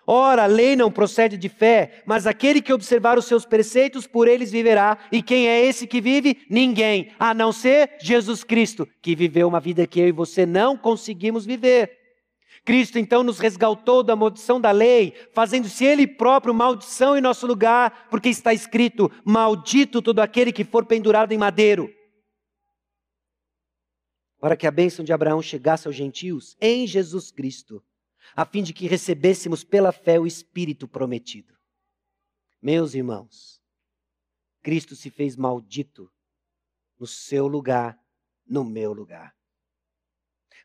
Ora, 0.06 0.44
a 0.44 0.48
lei 0.48 0.76
não 0.76 0.92
procede 0.92 1.38
de 1.38 1.48
fé, 1.48 2.02
mas 2.06 2.28
aquele 2.28 2.62
que 2.62 2.74
observar 2.74 3.18
os 3.18 3.26
seus 3.26 3.46
preceitos, 3.46 4.08
por 4.08 4.28
eles 4.28 4.52
viverá. 4.52 4.98
E 5.12 5.22
quem 5.22 5.48
é 5.48 5.64
esse 5.64 5.88
que 5.88 6.02
vive? 6.02 6.40
Ninguém, 6.50 7.12
a 7.20 7.34
não 7.34 7.52
ser 7.52 7.92
Jesus 8.02 8.44
Cristo, 8.44 8.88
que 9.02 9.16
viveu 9.16 9.48
uma 9.48 9.60
vida 9.60 9.88
que 9.88 10.00
eu 10.00 10.08
e 10.08 10.12
você 10.12 10.46
não 10.46 10.76
conseguimos 10.76 11.46
viver. 11.46 12.01
Cristo 12.64 13.00
então 13.00 13.24
nos 13.24 13.40
resgatou 13.40 14.04
da 14.04 14.16
maldição 14.16 14.62
da 14.62 14.72
lei, 14.72 15.14
fazendo-se 15.34 15.84
Ele 15.84 16.06
próprio 16.06 16.54
maldição 16.54 17.18
em 17.18 17.22
nosso 17.22 17.48
lugar, 17.48 18.08
porque 18.10 18.30
está 18.30 18.54
escrito: 18.54 19.12
Maldito 19.26 20.02
todo 20.02 20.20
aquele 20.20 20.52
que 20.52 20.64
for 20.64 20.86
pendurado 20.86 21.32
em 21.32 21.38
madeiro. 21.38 21.92
Para 24.40 24.56
que 24.56 24.68
a 24.68 24.72
bênção 24.72 25.04
de 25.04 25.14
Abraão 25.14 25.42
chegasse 25.42 25.88
aos 25.88 25.96
gentios 25.96 26.56
em 26.62 26.86
Jesus 26.86 27.32
Cristo, 27.32 27.84
a 28.36 28.46
fim 28.46 28.64
de 28.64 28.74
que 28.74 28.88
recebêssemos 28.88 29.64
pela 29.64 29.92
fé 29.92 30.20
o 30.20 30.28
Espírito 30.28 30.88
prometido. 30.88 31.56
Meus 32.62 32.94
irmãos, 32.94 33.60
Cristo 34.62 34.96
se 34.96 35.10
fez 35.10 35.36
maldito 35.36 36.12
no 37.00 37.08
seu 37.08 37.48
lugar, 37.48 38.00
no 38.46 38.64
meu 38.64 38.94
lugar, 38.94 39.36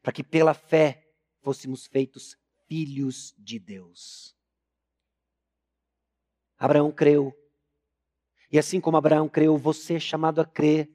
para 0.02 0.12
que 0.12 0.22
pela 0.22 0.52
fé 0.52 1.05
fôssemos 1.46 1.86
feitos 1.86 2.36
filhos 2.66 3.32
de 3.38 3.60
Deus. 3.60 4.36
Abraão 6.58 6.90
creu. 6.90 7.32
E 8.50 8.58
assim 8.58 8.80
como 8.80 8.96
Abraão 8.96 9.28
creu, 9.28 9.56
você 9.56 9.94
é 9.94 10.00
chamado 10.00 10.40
a 10.40 10.44
crer, 10.44 10.90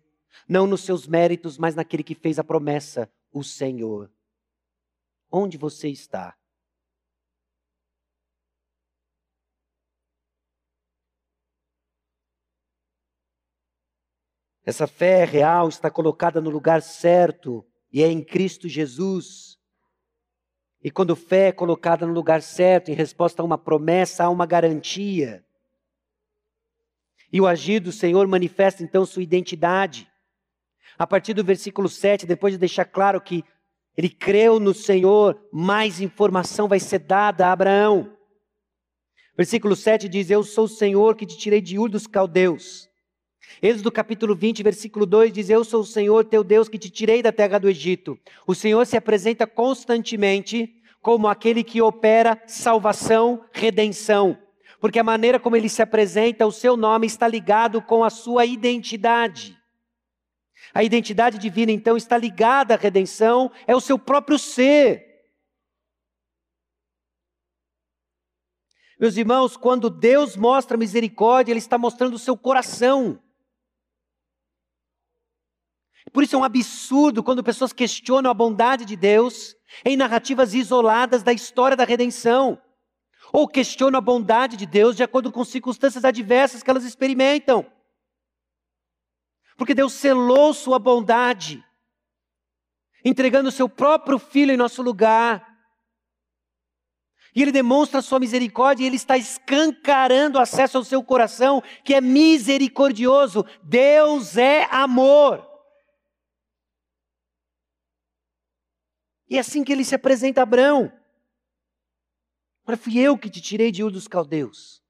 não 0.50 0.68
nos 0.68 0.82
seus 0.82 1.08
méritos, 1.08 1.58
mas 1.58 1.74
naquele 1.74 2.04
que 2.04 2.14
fez 2.14 2.38
a 2.38 2.44
promessa, 2.44 3.10
o 3.32 3.46
Senhor. 3.46 4.12
Onde 5.32 5.58
você 5.58 5.88
está? 5.88 6.38
Essa 14.66 14.86
fé 14.86 15.24
real 15.24 15.70
está 15.70 15.90
colocada 15.90 16.42
no 16.42 16.50
lugar 16.50 16.82
certo 16.82 17.66
e 17.90 18.04
é 18.04 18.10
em 18.10 18.22
Cristo 18.22 18.68
Jesus. 18.68 19.61
E 20.84 20.90
quando 20.90 21.16
fé 21.16 21.48
é 21.48 21.52
colocada 21.52 22.06
no 22.08 22.14
lugar 22.14 22.42
certo, 22.42 22.90
em 22.90 22.96
resposta 22.96 23.42
a 23.42 23.46
uma 23.46 23.58
promessa, 23.58 24.24
há 24.24 24.30
uma 24.30 24.46
garantia. 24.46 25.46
E 27.32 27.40
o 27.40 27.48
agir 27.48 27.80
do 27.80 27.92
Senhor 27.92 28.28
manifesta 28.28 28.84
então 28.84 29.06
sua 29.06 29.24
identidade. 29.24 30.10
A 30.98 31.06
partir 31.06 31.34
do 31.34 31.44
versículo 31.44 31.88
7, 31.88 32.26
depois 32.26 32.54
de 32.54 32.58
deixar 32.58 32.86
claro 32.86 33.22
que 33.22 33.44
ele 33.96 34.10
creu 34.10 34.60
no 34.60 34.74
Senhor, 34.74 35.40
mais 35.52 36.02
informação 36.02 36.68
vai 36.68 36.80
ser 36.80 37.00
dada 37.00 37.48
a 37.48 37.52
Abraão. 37.52 38.18
Versículo 39.38 39.76
7 39.76 40.10
diz: 40.10 40.30
Eu 40.30 40.44
sou 40.44 40.66
o 40.66 40.70
Senhor 40.70 41.16
que 41.16 41.26
te 41.26 41.38
tirei 41.38 41.62
de 41.62 41.78
Ur 41.78 41.90
dos 41.90 42.08
caldeus. 42.08 42.91
Êxodo 43.60 43.92
capítulo 43.92 44.36
20, 44.36 44.62
versículo 44.62 45.06
2 45.06 45.34
diz: 45.34 45.50
Eu 45.50 45.64
sou 45.64 45.82
o 45.82 45.86
Senhor 45.86 46.26
teu 46.26 46.44
Deus 46.44 46.70
que 46.70 46.78
te 46.78 46.90
tirei 46.90 47.24
da 47.24 47.32
terra 47.32 47.58
do 47.58 47.68
Egito. 47.68 48.20
O 48.46 48.54
Senhor 48.54 48.86
se 48.86 48.96
apresenta 48.96 49.48
constantemente 49.48 50.76
como 51.02 51.28
aquele 51.28 51.64
que 51.64 51.82
opera 51.82 52.42
salvação, 52.46 53.44
redenção. 53.52 54.38
Porque 54.80 55.00
a 55.00 55.04
maneira 55.04 55.40
como 55.40 55.56
ele 55.56 55.70
se 55.70 55.82
apresenta, 55.82 56.46
o 56.46 56.52
seu 56.52 56.78
nome 56.78 57.08
está 57.08 57.28
ligado 57.28 57.82
com 57.82 58.04
a 58.04 58.10
sua 58.10 58.46
identidade. 58.46 59.58
A 60.74 60.84
identidade 60.84 61.38
divina, 61.38 61.72
então, 61.72 61.98
está 61.98 62.18
ligada 62.18 62.76
à 62.76 62.78
redenção, 62.78 63.52
é 63.68 63.76
o 63.76 63.82
seu 63.82 64.00
próprio 64.00 64.40
ser. 64.40 65.12
Meus 69.00 69.18
irmãos, 69.18 69.58
quando 69.58 69.90
Deus 69.90 70.38
mostra 70.38 70.78
misericórdia, 70.78 71.52
Ele 71.52 71.60
está 71.60 71.78
mostrando 71.78 72.14
o 72.14 72.20
seu 72.20 72.38
coração. 72.38 73.20
Por 76.12 76.24
isso 76.24 76.36
é 76.36 76.40
um 76.40 76.44
absurdo 76.44 77.24
quando 77.24 77.44
pessoas 77.44 77.72
questionam 77.72 78.30
a 78.30 78.34
bondade 78.34 78.84
de 78.84 78.96
Deus 78.96 79.56
em 79.86 79.96
narrativas 79.96 80.54
isoladas 80.54 81.24
da 81.24 81.32
história 81.32 81.78
da 81.78 81.86
redenção, 81.86 82.62
ou 83.32 83.48
questionam 83.48 83.98
a 83.98 84.02
bondade 84.02 84.58
de 84.58 84.66
Deus 84.66 84.96
de 84.96 85.04
acordo 85.04 85.32
com 85.32 85.46
circunstâncias 85.46 86.04
adversas 86.04 86.62
que 86.62 86.70
elas 86.70 86.84
experimentam. 86.84 87.66
Porque 89.56 89.74
Deus 89.74 89.94
selou 89.94 90.54
sua 90.54 90.78
bondade, 90.78 91.64
entregando 93.06 93.48
o 93.48 93.52
seu 93.52 93.70
próprio 93.70 94.20
filho 94.20 94.52
em 94.52 94.58
nosso 94.58 94.82
lugar. 94.82 95.48
E 97.34 97.42
ele 97.42 97.54
demonstra 97.54 98.00
a 98.00 98.02
sua 98.02 98.20
misericórdia 98.20 98.84
e 98.84 98.88
ele 98.88 98.98
está 98.98 99.18
escancarando 99.18 100.38
acesso 100.38 100.78
ao 100.78 100.84
seu 100.84 101.02
coração, 101.02 101.64
que 101.86 101.94
é 101.94 102.02
misericordioso. 102.02 103.46
Deus 103.64 104.36
é 104.36 104.68
amor. 104.70 105.51
E 109.32 109.38
é 109.38 109.40
assim 109.40 109.64
que 109.64 109.72
ele 109.72 109.86
se 109.86 109.96
apresenta 109.96 110.42
a 110.42 110.44
Abraão. 110.44 110.92
Olha, 112.68 112.76
fui 112.76 113.00
eu 113.00 113.18
que 113.18 113.30
te 113.30 113.42
tirei 113.42 113.72
de 113.72 113.82
Ur 113.82 113.90
dos 113.90 114.06
Caldeus. 114.06 114.84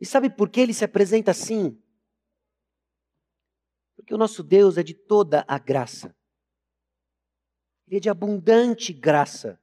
E 0.00 0.04
sabe 0.04 0.28
por 0.28 0.50
que 0.50 0.58
ele 0.58 0.74
se 0.74 0.84
apresenta 0.84 1.30
assim? 1.30 1.80
Porque 3.94 4.12
o 4.12 4.18
nosso 4.18 4.42
Deus 4.42 4.76
é 4.76 4.82
de 4.82 4.94
toda 4.94 5.44
a 5.46 5.60
graça. 5.60 6.12
Ele 7.86 7.98
é 7.98 8.00
de 8.00 8.10
abundante 8.10 8.92
graça. 8.92 9.62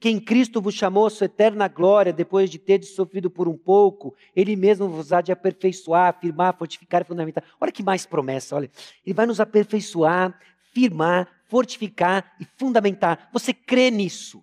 Quem 0.00 0.18
Cristo 0.18 0.62
vos 0.62 0.74
chamou 0.74 1.06
a 1.06 1.10
sua 1.10 1.26
eterna 1.26 1.68
glória, 1.68 2.10
depois 2.10 2.48
de 2.48 2.58
ter 2.58 2.82
sofrido 2.82 3.30
por 3.30 3.46
um 3.46 3.56
pouco, 3.56 4.16
Ele 4.34 4.56
mesmo 4.56 4.88
vos 4.88 5.12
há 5.12 5.20
de 5.20 5.30
aperfeiçoar, 5.30 6.08
afirmar, 6.08 6.56
fortificar 6.56 7.02
e 7.02 7.04
fundamentar. 7.04 7.44
Olha 7.60 7.70
que 7.70 7.82
mais 7.82 8.06
promessa, 8.06 8.56
olha. 8.56 8.70
Ele 9.04 9.14
vai 9.14 9.26
nos 9.26 9.40
aperfeiçoar, 9.40 10.40
firmar, 10.72 11.42
fortificar 11.44 12.34
e 12.40 12.46
fundamentar. 12.56 13.28
Você 13.30 13.52
crê 13.52 13.90
nisso? 13.90 14.42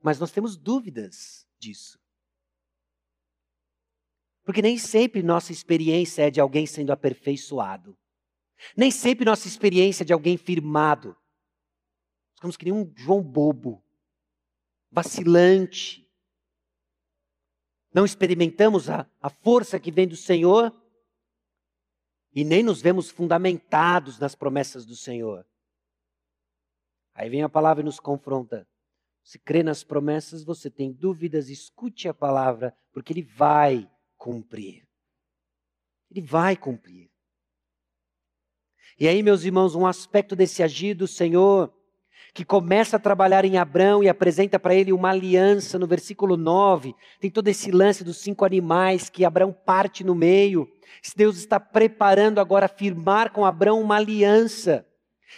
Mas 0.00 0.20
nós 0.20 0.30
temos 0.30 0.56
dúvidas 0.56 1.44
disso. 1.58 1.98
Porque 4.44 4.62
nem 4.62 4.78
sempre 4.78 5.24
nossa 5.24 5.50
experiência 5.50 6.22
é 6.22 6.30
de 6.30 6.40
alguém 6.40 6.66
sendo 6.66 6.92
aperfeiçoado. 6.92 7.98
Nem 8.76 8.92
sempre 8.92 9.24
nossa 9.24 9.48
experiência 9.48 10.04
é 10.04 10.06
de 10.06 10.12
alguém 10.12 10.36
firmado. 10.36 11.16
Ficamos 12.44 12.58
que 12.58 12.66
nem 12.66 12.74
um 12.74 12.92
João 12.94 13.22
bobo, 13.22 13.82
vacilante. 14.90 16.06
Não 17.90 18.04
experimentamos 18.04 18.90
a, 18.90 19.08
a 19.22 19.30
força 19.30 19.80
que 19.80 19.90
vem 19.90 20.06
do 20.06 20.14
Senhor 20.14 20.70
e 22.34 22.44
nem 22.44 22.62
nos 22.62 22.82
vemos 22.82 23.08
fundamentados 23.08 24.18
nas 24.18 24.34
promessas 24.34 24.84
do 24.84 24.94
Senhor. 24.94 25.46
Aí 27.14 27.30
vem 27.30 27.42
a 27.42 27.48
palavra 27.48 27.82
e 27.82 27.84
nos 27.86 27.98
confronta. 27.98 28.68
Se 29.22 29.38
crê 29.38 29.62
nas 29.62 29.82
promessas, 29.82 30.44
você 30.44 30.68
tem 30.68 30.92
dúvidas, 30.92 31.48
escute 31.48 32.08
a 32.08 32.12
palavra, 32.12 32.76
porque 32.92 33.14
ele 33.14 33.22
vai 33.22 33.90
cumprir. 34.18 34.86
Ele 36.10 36.20
vai 36.20 36.58
cumprir. 36.58 37.10
E 39.00 39.08
aí, 39.08 39.22
meus 39.22 39.44
irmãos, 39.44 39.74
um 39.74 39.86
aspecto 39.86 40.36
desse 40.36 40.62
agir 40.62 40.92
do 40.92 41.08
Senhor 41.08 41.72
que 42.34 42.44
começa 42.44 42.96
a 42.96 43.00
trabalhar 43.00 43.44
em 43.44 43.58
Abraão 43.58 44.02
e 44.02 44.08
apresenta 44.08 44.58
para 44.58 44.74
ele 44.74 44.92
uma 44.92 45.10
aliança 45.10 45.78
no 45.78 45.86
versículo 45.86 46.36
9. 46.36 46.92
Tem 47.20 47.30
todo 47.30 47.46
esse 47.46 47.70
lance 47.70 48.02
dos 48.02 48.16
cinco 48.16 48.44
animais 48.44 49.08
que 49.08 49.24
Abraão 49.24 49.52
parte 49.52 50.02
no 50.02 50.16
meio. 50.16 50.68
Deus 51.16 51.36
está 51.36 51.60
preparando 51.60 52.40
agora 52.40 52.66
firmar 52.66 53.30
com 53.30 53.44
Abraão 53.44 53.80
uma 53.80 53.94
aliança. 53.96 54.84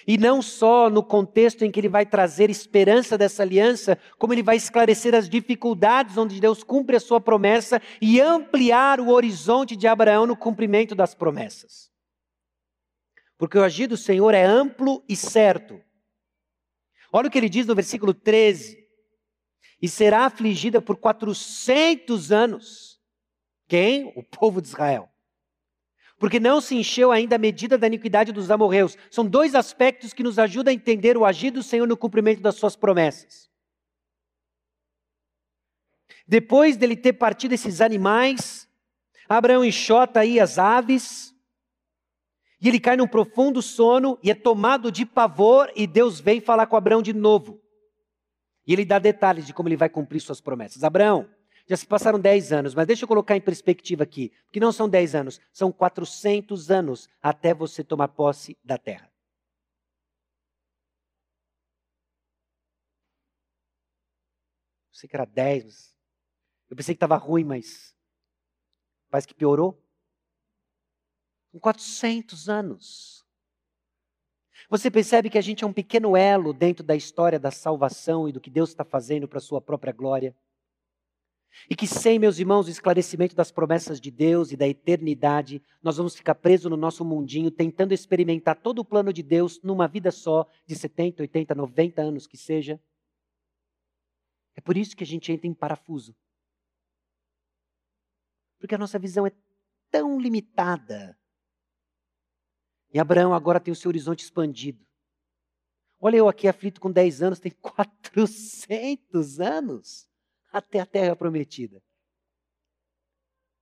E 0.06 0.16
não 0.16 0.40
só 0.40 0.88
no 0.88 1.02
contexto 1.02 1.64
em 1.64 1.70
que 1.70 1.80
ele 1.80 1.88
vai 1.88 2.06
trazer 2.06 2.48
esperança 2.48 3.18
dessa 3.18 3.42
aliança, 3.42 3.98
como 4.18 4.32
ele 4.32 4.42
vai 4.42 4.56
esclarecer 4.56 5.14
as 5.14 5.28
dificuldades 5.28 6.16
onde 6.16 6.40
Deus 6.40 6.64
cumpre 6.64 6.96
a 6.96 7.00
sua 7.00 7.20
promessa 7.20 7.80
e 8.00 8.20
ampliar 8.22 9.00
o 9.00 9.10
horizonte 9.10 9.76
de 9.76 9.86
Abraão 9.86 10.26
no 10.26 10.36
cumprimento 10.36 10.94
das 10.94 11.14
promessas. 11.14 11.90
Porque 13.36 13.58
o 13.58 13.62
agir 13.62 13.86
do 13.86 13.98
Senhor 13.98 14.32
é 14.32 14.44
amplo 14.44 15.04
e 15.06 15.14
certo. 15.14 15.78
Olha 17.12 17.28
o 17.28 17.30
que 17.30 17.38
ele 17.38 17.48
diz 17.48 17.66
no 17.66 17.74
versículo 17.74 18.12
13: 18.12 18.86
E 19.80 19.88
será 19.88 20.26
afligida 20.26 20.80
por 20.80 20.96
400 20.96 22.32
anos. 22.32 23.00
Quem? 23.68 24.12
O 24.16 24.22
povo 24.22 24.60
de 24.60 24.68
Israel 24.68 25.10
porque 26.18 26.40
não 26.40 26.60
se 26.60 26.74
encheu 26.74 27.12
ainda 27.12 27.36
a 27.36 27.38
medida 27.38 27.76
da 27.76 27.86
iniquidade 27.86 28.32
dos 28.32 28.50
amorreus. 28.50 28.96
São 29.10 29.26
dois 29.26 29.54
aspectos 29.54 30.12
que 30.12 30.22
nos 30.22 30.38
ajudam 30.38 30.70
a 30.70 30.74
entender 30.74 31.16
o 31.16 31.24
agir 31.24 31.50
do 31.50 31.62
Senhor 31.62 31.86
no 31.86 31.96
cumprimento 31.96 32.40
das 32.40 32.54
suas 32.54 32.74
promessas. 32.74 33.50
Depois 36.26 36.76
dele 36.76 36.96
ter 36.96 37.12
partido 37.12 37.52
esses 37.52 37.80
animais, 37.80 38.68
Abraão 39.28 39.64
enxota 39.64 40.20
aí 40.20 40.40
as 40.40 40.58
aves, 40.58 41.34
e 42.66 42.68
ele 42.68 42.80
cai 42.80 42.96
num 42.96 43.06
profundo 43.06 43.62
sono 43.62 44.18
e 44.20 44.28
é 44.28 44.34
tomado 44.34 44.90
de 44.90 45.06
pavor, 45.06 45.70
e 45.76 45.86
Deus 45.86 46.18
vem 46.18 46.40
falar 46.40 46.66
com 46.66 46.74
Abraão 46.74 47.00
de 47.00 47.12
novo. 47.12 47.62
E 48.66 48.72
ele 48.72 48.84
dá 48.84 48.98
detalhes 48.98 49.46
de 49.46 49.54
como 49.54 49.68
ele 49.68 49.76
vai 49.76 49.88
cumprir 49.88 50.18
suas 50.18 50.40
promessas. 50.40 50.82
Abraão, 50.82 51.30
já 51.68 51.76
se 51.76 51.86
passaram 51.86 52.18
10 52.18 52.52
anos, 52.52 52.74
mas 52.74 52.84
deixa 52.84 53.04
eu 53.04 53.08
colocar 53.08 53.36
em 53.36 53.40
perspectiva 53.40 54.02
aqui, 54.02 54.32
que 54.50 54.58
não 54.58 54.72
são 54.72 54.88
10 54.88 55.14
anos, 55.14 55.40
são 55.52 55.70
400 55.70 56.68
anos 56.68 57.08
até 57.22 57.54
você 57.54 57.84
tomar 57.84 58.08
posse 58.08 58.58
da 58.64 58.76
terra. 58.76 59.08
Eu 64.88 64.94
sei 64.98 65.08
que 65.08 65.14
era 65.14 65.24
10, 65.24 65.64
mas 66.64 66.70
eu 66.70 66.76
pensei 66.76 66.96
que 66.96 66.96
estava 66.96 67.16
ruim, 67.16 67.44
mas 67.44 67.94
parece 69.08 69.28
que 69.28 69.34
piorou. 69.34 69.85
Com 71.56 71.60
400 71.60 72.50
anos. 72.50 73.24
Você 74.68 74.90
percebe 74.90 75.30
que 75.30 75.38
a 75.38 75.40
gente 75.40 75.64
é 75.64 75.66
um 75.66 75.72
pequeno 75.72 76.14
elo 76.14 76.52
dentro 76.52 76.84
da 76.84 76.94
história 76.94 77.38
da 77.38 77.50
salvação 77.50 78.28
e 78.28 78.32
do 78.32 78.40
que 78.40 78.50
Deus 78.50 78.68
está 78.68 78.84
fazendo 78.84 79.26
para 79.26 79.38
a 79.38 79.40
sua 79.40 79.58
própria 79.58 79.90
glória? 79.90 80.36
E 81.70 81.74
que 81.74 81.86
sem, 81.86 82.18
meus 82.18 82.38
irmãos, 82.38 82.66
o 82.66 82.70
esclarecimento 82.70 83.34
das 83.34 83.50
promessas 83.50 83.98
de 83.98 84.10
Deus 84.10 84.52
e 84.52 84.56
da 84.56 84.68
eternidade, 84.68 85.62
nós 85.82 85.96
vamos 85.96 86.14
ficar 86.14 86.34
presos 86.34 86.70
no 86.70 86.76
nosso 86.76 87.02
mundinho, 87.02 87.50
tentando 87.50 87.94
experimentar 87.94 88.60
todo 88.60 88.80
o 88.80 88.84
plano 88.84 89.10
de 89.10 89.22
Deus 89.22 89.58
numa 89.62 89.88
vida 89.88 90.10
só, 90.10 90.46
de 90.66 90.76
70, 90.76 91.22
80, 91.22 91.54
90 91.54 92.02
anos 92.02 92.26
que 92.26 92.36
seja. 92.36 92.78
É 94.54 94.60
por 94.60 94.76
isso 94.76 94.94
que 94.94 95.04
a 95.04 95.06
gente 95.06 95.32
entra 95.32 95.46
em 95.46 95.54
parafuso. 95.54 96.14
Porque 98.58 98.74
a 98.74 98.78
nossa 98.78 98.98
visão 98.98 99.26
é 99.26 99.32
tão 99.90 100.20
limitada. 100.20 101.16
E 102.92 102.98
Abraão 102.98 103.34
agora 103.34 103.60
tem 103.60 103.72
o 103.72 103.76
seu 103.76 103.88
horizonte 103.88 104.24
expandido. 104.24 104.84
Olha 106.00 106.16
eu 106.16 106.28
aqui 106.28 106.46
aflito 106.46 106.80
com 106.80 106.90
10 106.90 107.22
anos, 107.22 107.40
tem 107.40 107.52
400 107.60 109.40
anos 109.40 110.08
até 110.52 110.80
a 110.80 110.86
terra 110.86 111.16
prometida. 111.16 111.82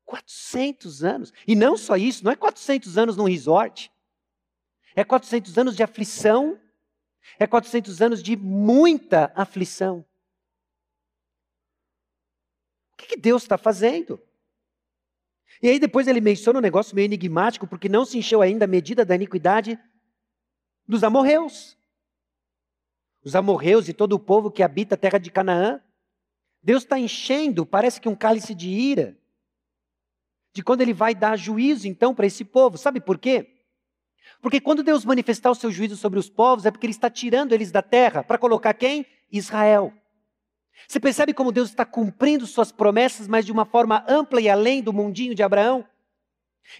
400 0.05 1.03
anos. 1.03 1.33
E 1.47 1.57
não 1.57 1.77
só 1.77 1.97
isso, 1.97 2.25
não 2.25 2.31
é 2.31 2.37
400 2.37 2.99
anos 2.99 3.16
num 3.16 3.25
resort. 3.25 3.91
É 4.95 5.05
400 5.05 5.57
anos 5.59 5.77
de 5.77 5.83
aflição. 5.83 6.61
É 7.39 7.47
400 7.47 8.03
anos 8.03 8.22
de 8.22 8.37
muita 8.37 9.33
aflição. 9.35 10.05
O 12.93 12.97
que, 12.97 13.07
que 13.07 13.16
Deus 13.16 13.43
está 13.43 13.59
fazendo? 13.59 14.20
E 15.63 15.69
aí 15.69 15.79
depois 15.79 16.07
ele 16.07 16.21
menciona 16.21 16.59
um 16.59 16.63
negócio 16.63 16.95
meio 16.95 17.07
enigmático, 17.07 17.67
porque 17.67 17.89
não 17.89 18.05
se 18.05 18.19
encheu 18.19 18.43
ainda 18.43 18.65
a 18.65 18.69
medida 18.69 19.05
da 19.05 19.15
iniquidade 19.15 19.79
dos 20.87 21.03
amorreus. 21.03 21.77
Os 23.25 23.35
amorreus 23.35 23.89
e 23.89 23.93
todo 23.93 24.13
o 24.13 24.19
povo 24.19 24.51
que 24.51 24.63
habita 24.63 24.95
a 24.95 24.99
terra 24.99 25.19
de 25.19 25.31
Canaã. 25.31 25.81
Deus 26.63 26.83
está 26.83 26.99
enchendo, 26.99 27.65
parece 27.67 28.01
que 28.01 28.09
um 28.09 28.15
cálice 28.15 28.55
de 28.55 28.69
ira, 28.69 29.19
de 30.53 30.63
quando 30.63 30.81
ele 30.81 30.93
vai 30.93 31.15
dar 31.15 31.37
juízo 31.37 31.89
então 31.89 32.15
para 32.15 32.27
esse 32.27 32.45
povo. 32.45 32.79
Sabe 32.79 33.01
por 33.01 33.19
quê? 33.19 33.51
Porque 34.41 34.61
quando 34.61 34.83
Deus 34.83 35.05
manifestar 35.05 35.51
o 35.51 35.55
seu 35.55 35.71
juízo 35.71 35.97
sobre 35.97 36.19
os 36.19 36.29
povos, 36.29 36.65
é 36.65 36.71
porque 36.71 36.87
ele 36.87 36.93
está 36.93 37.11
tirando 37.11 37.53
eles 37.53 37.71
da 37.71 37.83
terra 37.83 38.23
para 38.23 38.39
colocar 38.39 38.75
quem? 38.75 39.07
Israel. 39.31 39.93
Você 40.87 41.01
percebe 41.01 41.33
como 41.33 41.53
Deus 41.53 41.70
está 41.70 41.85
cumprindo 41.85 42.47
suas 42.47 42.70
promessas, 42.70 43.29
mas 43.29 43.47
de 43.47 43.53
uma 43.53 43.64
forma 43.64 44.05
ampla 44.09 44.41
e 44.41 44.49
além 44.49 44.83
do 44.83 44.93
mundinho 44.93 45.35
de 45.35 45.43
Abraão? 45.43 45.85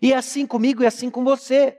E 0.01 0.13
é 0.13 0.17
assim 0.17 0.47
comigo 0.47 0.83
e 0.83 0.85
é 0.85 0.89
assim 0.89 1.11
com 1.11 1.25
você. 1.25 1.79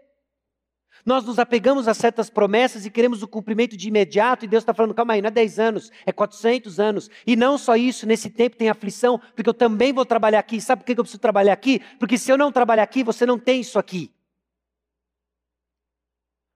Nós 1.05 1.23
nos 1.23 1.37
apegamos 1.37 1.87
a 1.87 1.93
certas 1.93 2.31
promessas 2.31 2.83
e 2.83 2.89
queremos 2.89 3.21
o 3.21 3.27
cumprimento 3.27 3.77
de 3.77 3.87
imediato, 3.87 4.43
e 4.43 4.47
Deus 4.47 4.63
está 4.63 4.73
falando, 4.73 4.93
calma 4.95 5.13
aí, 5.13 5.21
não 5.21 5.27
é 5.27 5.31
10 5.31 5.59
anos, 5.59 5.91
é 6.03 6.11
400 6.11 6.79
anos. 6.79 7.11
E 7.27 7.35
não 7.35 7.59
só 7.59 7.75
isso, 7.75 8.07
nesse 8.07 8.27
tempo 8.29 8.55
tem 8.55 8.69
aflição, 8.69 9.21
porque 9.35 9.47
eu 9.47 9.53
também 9.53 9.93
vou 9.93 10.05
trabalhar 10.05 10.39
aqui. 10.39 10.59
Sabe 10.59 10.81
por 10.81 10.85
que 10.87 10.93
eu 10.93 11.03
preciso 11.03 11.19
trabalhar 11.19 11.53
aqui? 11.53 11.79
Porque 11.99 12.17
se 12.17 12.31
eu 12.31 12.37
não 12.37 12.51
trabalhar 12.51 12.83
aqui, 12.83 13.03
você 13.03 13.23
não 13.23 13.37
tem 13.37 13.61
isso 13.61 13.77
aqui. 13.77 14.14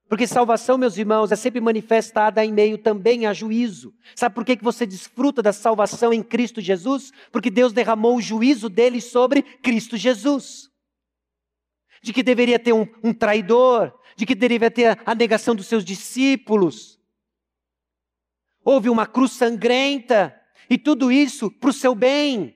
Porque 0.09 0.25
salvação, 0.25 0.77
meus 0.77 0.97
irmãos, 0.97 1.31
é 1.31 1.35
sempre 1.35 1.61
manifestada 1.61 2.43
em 2.43 2.51
meio 2.51 2.77
também 2.77 3.27
a 3.27 3.33
juízo. 3.33 3.93
Sabe 4.15 4.35
por 4.35 4.43
que 4.43 4.57
você 4.61 4.85
desfruta 4.85 5.41
da 5.41 5.53
salvação 5.53 6.11
em 6.11 6.23
Cristo 6.23 6.59
Jesus? 6.59 7.13
Porque 7.31 7.51
Deus 7.51 7.71
derramou 7.71 8.17
o 8.17 8.21
juízo 8.21 8.67
dele 8.67 8.99
sobre 8.99 9.43
Cristo 9.43 9.95
Jesus 9.95 10.69
de 12.01 12.13
que 12.13 12.23
deveria 12.23 12.59
ter 12.59 12.73
um, 12.73 12.87
um 13.03 13.13
traidor, 13.13 13.93
de 14.15 14.25
que 14.25 14.35
deveria 14.35 14.71
ter 14.71 14.99
a 15.05 15.15
negação 15.15 15.55
dos 15.55 15.67
seus 15.67 15.83
discípulos. 15.83 16.99
Houve 18.63 18.89
uma 18.89 19.05
cruz 19.05 19.31
sangrenta, 19.31 20.35
e 20.69 20.77
tudo 20.77 21.11
isso 21.11 21.49
para 21.49 21.69
o 21.69 21.73
seu 21.73 21.95
bem. 21.95 22.55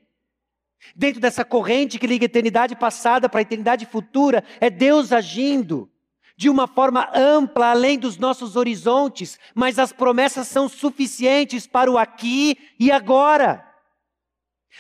Dentro 0.95 1.19
dessa 1.19 1.45
corrente 1.45 1.97
que 1.97 2.07
liga 2.07 2.25
a 2.25 2.27
eternidade 2.27 2.75
passada 2.75 3.29
para 3.29 3.39
a 3.39 3.41
eternidade 3.41 3.85
futura, 3.85 4.43
é 4.59 4.69
Deus 4.69 5.11
agindo 5.11 5.89
de 6.35 6.49
uma 6.49 6.67
forma 6.67 7.09
ampla, 7.15 7.71
além 7.71 7.97
dos 7.97 8.17
nossos 8.17 8.55
horizontes, 8.55 9.39
mas 9.53 9.77
as 9.77 9.93
promessas 9.93 10.47
são 10.47 10.67
suficientes 10.67 11.67
para 11.67 11.91
o 11.91 11.97
aqui 11.97 12.57
e 12.79 12.91
agora. 12.91 13.69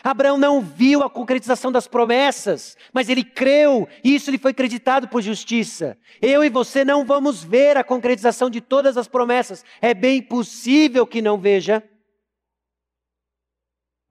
Abraão 0.03 0.37
não 0.37 0.59
viu 0.59 1.03
a 1.03 1.09
concretização 1.09 1.71
das 1.71 1.87
promessas, 1.87 2.75
mas 2.91 3.09
ele 3.09 3.23
creu, 3.23 3.87
e 4.03 4.15
isso 4.15 4.31
lhe 4.31 4.39
foi 4.39 4.51
acreditado 4.51 5.07
por 5.07 5.21
justiça. 5.21 5.97
Eu 6.21 6.43
e 6.43 6.49
você 6.49 6.83
não 6.83 7.05
vamos 7.05 7.43
ver 7.43 7.77
a 7.77 7.83
concretização 7.83 8.49
de 8.49 8.59
todas 8.59 8.97
as 8.97 9.07
promessas, 9.07 9.63
é 9.79 9.93
bem 9.93 10.21
possível 10.21 11.05
que 11.05 11.21
não 11.21 11.39
veja, 11.39 11.87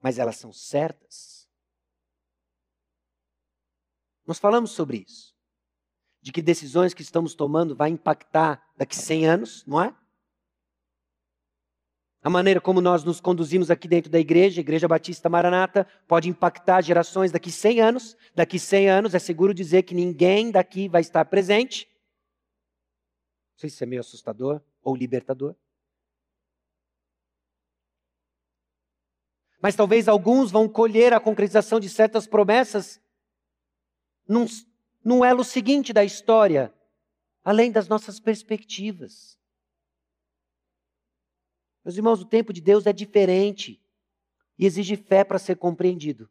mas 0.01 0.17
elas 0.17 0.37
são 0.37 0.53
certas. 0.53 1.49
Nós 4.25 4.39
falamos 4.39 4.71
sobre 4.71 5.03
isso, 5.05 5.32
de 6.23 6.31
que 6.31 6.41
decisões 6.41 6.93
que 6.93 7.01
estamos 7.01 7.35
tomando 7.35 7.75
vai 7.75 7.89
impactar 7.89 8.63
daqui 8.77 8.95
100 8.95 9.25
anos, 9.27 9.65
não 9.67 9.81
é? 9.81 9.93
A 12.21 12.29
maneira 12.29 12.61
como 12.61 12.79
nós 12.79 13.03
nos 13.03 13.19
conduzimos 13.19 13.69
aqui 13.69 13.89
dentro 13.89 14.09
da 14.09 14.17
igreja, 14.17 14.61
Igreja 14.61 14.87
Batista 14.87 15.27
Maranata, 15.27 15.85
pode 16.07 16.29
impactar 16.29 16.81
gerações 16.81 17.29
daqui 17.29 17.51
100 17.51 17.81
anos. 17.81 18.17
Daqui 18.33 18.57
100 18.57 18.89
anos 18.89 19.13
é 19.13 19.19
seguro 19.19 19.53
dizer 19.53 19.83
que 19.83 19.93
ninguém 19.93 20.49
daqui 20.49 20.87
vai 20.87 21.01
estar 21.01 21.25
presente. 21.25 21.85
Não 23.51 23.59
sei 23.59 23.69
se 23.69 23.83
é 23.83 23.85
meio 23.85 23.99
assustador 23.99 24.61
ou 24.81 24.95
libertador. 24.95 25.53
Mas 29.61 29.75
talvez 29.75 30.07
alguns 30.07 30.49
vão 30.49 30.69
colher 30.69 31.11
a 31.11 31.19
concretização 31.19 31.81
de 31.81 31.89
certas 31.89 32.25
promessas 32.25 33.01
num, 34.25 34.45
num 35.03 35.23
elo 35.23 35.43
seguinte 35.43 35.91
da 35.91 36.03
história, 36.03 36.73
além 37.43 37.71
das 37.71 37.87
nossas 37.87 38.19
perspectivas. 38.19 39.37
Meus 41.83 41.97
irmãos, 41.97 42.21
o 42.21 42.25
tempo 42.25 42.53
de 42.53 42.61
Deus 42.61 42.85
é 42.85 42.93
diferente 42.93 43.81
e 44.57 44.65
exige 44.65 44.95
fé 44.95 45.23
para 45.23 45.39
ser 45.39 45.57
compreendido. 45.57 46.29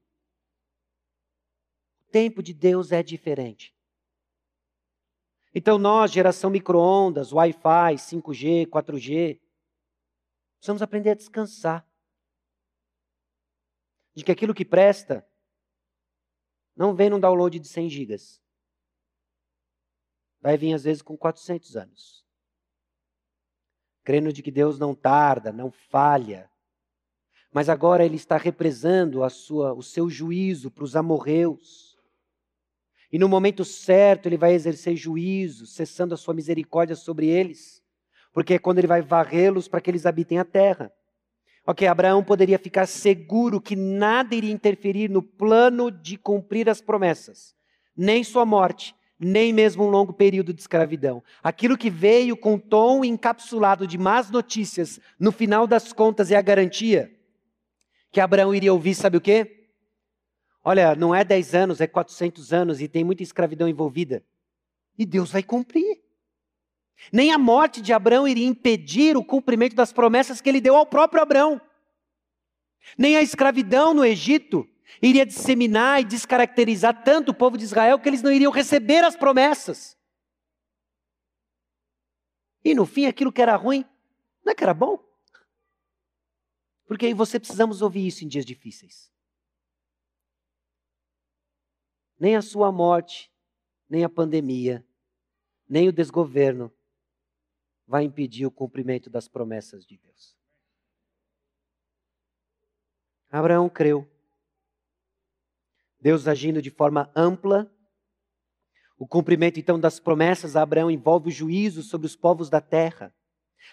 O 2.00 2.10
tempo 2.10 2.42
de 2.42 2.54
Deus 2.54 2.92
é 2.92 3.02
diferente. 3.02 3.74
Então, 5.54 5.76
nós, 5.76 6.10
geração 6.10 6.48
micro-ondas, 6.48 7.32
Wi-Fi, 7.32 7.96
5G, 7.96 8.66
4G, 8.66 9.38
Precisamos 10.62 10.80
aprender 10.80 11.10
a 11.10 11.14
descansar. 11.14 11.84
De 14.14 14.22
que 14.22 14.30
aquilo 14.30 14.54
que 14.54 14.64
presta 14.64 15.28
não 16.76 16.94
vem 16.94 17.10
num 17.10 17.18
download 17.18 17.58
de 17.58 17.66
100 17.66 17.90
gigas. 17.90 18.41
Vai 20.42 20.56
vir 20.56 20.74
às 20.74 20.82
vezes 20.82 21.00
com 21.00 21.16
400 21.16 21.76
anos. 21.76 22.24
Crendo 24.02 24.32
de 24.32 24.42
que 24.42 24.50
Deus 24.50 24.78
não 24.78 24.94
tarda, 24.94 25.52
não 25.52 25.70
falha. 25.70 26.50
Mas 27.52 27.68
agora 27.68 28.04
ele 28.04 28.16
está 28.16 28.36
represando 28.36 29.22
a 29.22 29.30
sua, 29.30 29.72
o 29.72 29.82
seu 29.82 30.10
juízo 30.10 30.70
para 30.70 30.82
os 30.82 30.96
amorreus. 30.96 31.96
E 33.12 33.18
no 33.18 33.28
momento 33.28 33.64
certo 33.64 34.26
ele 34.26 34.36
vai 34.36 34.52
exercer 34.52 34.96
juízo, 34.96 35.66
cessando 35.66 36.14
a 36.14 36.16
sua 36.16 36.34
misericórdia 36.34 36.96
sobre 36.96 37.28
eles. 37.28 37.80
Porque 38.32 38.54
é 38.54 38.58
quando 38.58 38.78
ele 38.78 38.86
vai 38.86 39.02
varrê-los 39.02 39.68
para 39.68 39.80
que 39.80 39.90
eles 39.90 40.06
habitem 40.06 40.38
a 40.38 40.44
terra. 40.44 40.92
Ok, 41.64 41.86
Abraão 41.86 42.24
poderia 42.24 42.58
ficar 42.58 42.86
seguro 42.86 43.60
que 43.60 43.76
nada 43.76 44.34
iria 44.34 44.50
interferir 44.50 45.08
no 45.08 45.22
plano 45.22 45.92
de 45.92 46.16
cumprir 46.16 46.68
as 46.68 46.80
promessas, 46.80 47.54
nem 47.96 48.24
sua 48.24 48.44
morte, 48.44 48.96
nem 49.22 49.52
mesmo 49.52 49.84
um 49.84 49.88
longo 49.88 50.12
período 50.12 50.52
de 50.52 50.60
escravidão. 50.60 51.22
Aquilo 51.42 51.78
que 51.78 51.88
veio 51.88 52.36
com 52.36 52.58
tom 52.58 53.04
encapsulado 53.04 53.86
de 53.86 53.96
más 53.96 54.30
notícias, 54.30 55.00
no 55.18 55.32
final 55.32 55.66
das 55.66 55.92
contas 55.92 56.30
é 56.30 56.36
a 56.36 56.42
garantia 56.42 57.10
que 58.12 58.20
Abraão 58.20 58.54
iria 58.54 58.72
ouvir, 58.72 58.94
sabe 58.94 59.16
o 59.16 59.20
quê? 59.20 59.70
Olha, 60.62 60.94
não 60.94 61.14
é 61.14 61.24
10 61.24 61.54
anos, 61.54 61.80
é 61.80 61.86
400 61.86 62.52
anos 62.52 62.80
e 62.80 62.86
tem 62.86 63.02
muita 63.02 63.22
escravidão 63.22 63.66
envolvida. 63.66 64.22
E 64.98 65.06
Deus 65.06 65.32
vai 65.32 65.42
cumprir. 65.42 65.98
Nem 67.10 67.32
a 67.32 67.38
morte 67.38 67.80
de 67.80 67.92
Abraão 67.92 68.28
iria 68.28 68.46
impedir 68.46 69.16
o 69.16 69.24
cumprimento 69.24 69.74
das 69.74 69.92
promessas 69.92 70.40
que 70.40 70.48
ele 70.48 70.60
deu 70.60 70.76
ao 70.76 70.86
próprio 70.86 71.22
Abraão. 71.22 71.60
Nem 72.98 73.16
a 73.16 73.22
escravidão 73.22 73.94
no 73.94 74.04
Egito 74.04 74.68
iria 75.00 75.24
disseminar 75.24 76.00
e 76.00 76.04
descaracterizar 76.04 77.02
tanto 77.04 77.30
o 77.30 77.34
povo 77.34 77.56
de 77.56 77.64
Israel 77.64 77.98
que 77.98 78.08
eles 78.08 78.22
não 78.22 78.32
iriam 78.32 78.52
receber 78.52 79.04
as 79.04 79.16
promessas. 79.16 79.96
E 82.64 82.74
no 82.74 82.86
fim, 82.86 83.06
aquilo 83.06 83.32
que 83.32 83.42
era 83.42 83.56
ruim, 83.56 83.84
não 84.44 84.52
é 84.52 84.54
que 84.54 84.62
era 84.62 84.74
bom? 84.74 85.02
Porque 86.86 87.06
aí 87.06 87.14
você 87.14 87.40
precisamos 87.40 87.80
ouvir 87.80 88.06
isso 88.06 88.24
em 88.24 88.28
dias 88.28 88.44
difíceis. 88.44 89.10
Nem 92.18 92.36
a 92.36 92.42
sua 92.42 92.70
morte, 92.70 93.32
nem 93.88 94.04
a 94.04 94.08
pandemia, 94.08 94.86
nem 95.68 95.88
o 95.88 95.92
desgoverno 95.92 96.72
vai 97.86 98.04
impedir 98.04 98.46
o 98.46 98.50
cumprimento 98.50 99.10
das 99.10 99.26
promessas 99.26 99.84
de 99.84 99.96
Deus. 99.96 100.36
Abraão 103.30 103.68
creu. 103.68 104.06
Deus 106.02 106.26
agindo 106.26 106.60
de 106.60 106.68
forma 106.68 107.08
ampla. 107.14 107.70
O 108.98 109.06
cumprimento 109.06 109.60
então 109.60 109.78
das 109.78 110.00
promessas 110.00 110.56
a 110.56 110.62
Abraão 110.62 110.90
envolve 110.90 111.28
o 111.28 111.32
juízo 111.32 111.80
sobre 111.80 112.08
os 112.08 112.16
povos 112.16 112.50
da 112.50 112.60
terra. 112.60 113.14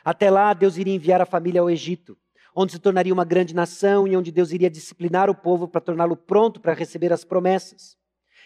Até 0.05 0.29
lá, 0.29 0.53
Deus 0.53 0.77
iria 0.77 0.93
enviar 0.93 1.19
a 1.19 1.25
família 1.25 1.59
ao 1.59 1.71
Egito, 1.71 2.15
onde 2.55 2.73
se 2.73 2.79
tornaria 2.79 3.11
uma 3.11 3.25
grande 3.25 3.55
nação 3.55 4.07
e 4.07 4.15
onde 4.15 4.31
Deus 4.31 4.51
iria 4.51 4.69
disciplinar 4.69 5.27
o 5.27 5.33
povo 5.33 5.67
para 5.67 5.81
torná-lo 5.81 6.15
pronto 6.15 6.61
para 6.61 6.75
receber 6.75 7.11
as 7.11 7.25
promessas. 7.25 7.97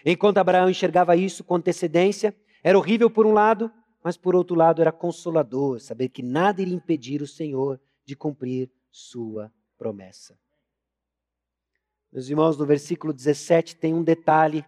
Enquanto 0.05 0.37
Abraão 0.37 0.69
enxergava 0.69 1.17
isso 1.17 1.43
com 1.43 1.55
antecedência, 1.55 2.33
era 2.63 2.77
horrível 2.77 3.09
por 3.09 3.25
um 3.25 3.33
lado, 3.33 3.69
mas 4.01 4.15
por 4.15 4.33
outro 4.33 4.55
lado 4.55 4.81
era 4.81 4.93
consolador 4.93 5.81
saber 5.81 6.07
que 6.07 6.23
nada 6.23 6.61
iria 6.61 6.73
impedir 6.73 7.21
o 7.21 7.27
Senhor 7.27 7.81
de 8.05 8.15
cumprir 8.15 8.71
sua 8.89 9.51
promessa. 9.77 10.37
Meus 12.13 12.29
irmãos, 12.29 12.55
no 12.55 12.65
versículo 12.67 13.11
17 13.11 13.75
tem 13.75 13.91
um 13.91 14.03
detalhe. 14.03 14.63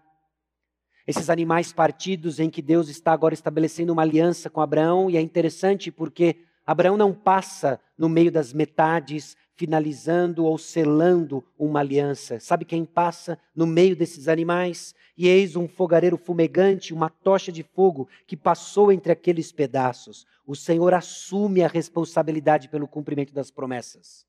Esses 1.05 1.29
animais 1.29 1.71
partidos 1.71 2.39
em 2.39 2.49
que 2.49 2.59
Deus 2.59 2.89
está 2.89 3.13
agora 3.13 3.35
estabelecendo 3.35 3.93
uma 3.93 4.01
aliança 4.01 4.49
com 4.49 4.61
Abraão, 4.61 5.11
e 5.11 5.15
é 5.15 5.21
interessante 5.21 5.91
porque 5.91 6.37
Abraão 6.65 6.97
não 6.97 7.13
passa 7.13 7.79
no 7.95 8.09
meio 8.09 8.31
das 8.31 8.51
metades 8.51 9.37
finalizando 9.53 10.43
ou 10.43 10.57
selando 10.57 11.45
uma 11.55 11.81
aliança. 11.81 12.39
Sabe 12.39 12.65
quem 12.65 12.83
passa 12.83 13.37
no 13.55 13.67
meio 13.67 13.95
desses 13.95 14.27
animais? 14.27 14.95
E 15.15 15.27
eis 15.27 15.55
um 15.55 15.67
fogareiro 15.67 16.17
fumegante, 16.17 16.95
uma 16.95 17.11
tocha 17.11 17.51
de 17.51 17.61
fogo 17.61 18.09
que 18.25 18.35
passou 18.35 18.91
entre 18.91 19.11
aqueles 19.11 19.51
pedaços. 19.51 20.25
O 20.47 20.55
Senhor 20.55 20.95
assume 20.95 21.61
a 21.61 21.67
responsabilidade 21.67 22.69
pelo 22.69 22.87
cumprimento 22.87 23.35
das 23.35 23.51
promessas. 23.51 24.25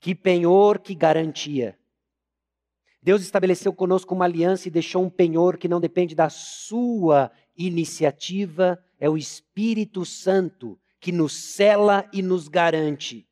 Que 0.00 0.14
penhor, 0.14 0.78
que 0.78 0.94
garantia. 0.94 1.78
Deus 3.02 3.22
estabeleceu 3.22 3.72
conosco 3.72 4.14
uma 4.14 4.24
aliança 4.24 4.68
e 4.68 4.70
deixou 4.70 5.04
um 5.04 5.10
penhor 5.10 5.56
que 5.56 5.68
não 5.68 5.80
depende 5.80 6.14
da 6.14 6.28
sua 6.28 7.30
iniciativa, 7.56 8.82
é 8.98 9.08
o 9.08 9.16
Espírito 9.16 10.04
Santo 10.04 10.78
que 10.98 11.12
nos 11.12 11.32
cela 11.32 12.08
e 12.12 12.22
nos 12.22 12.48
garante. 12.48 13.26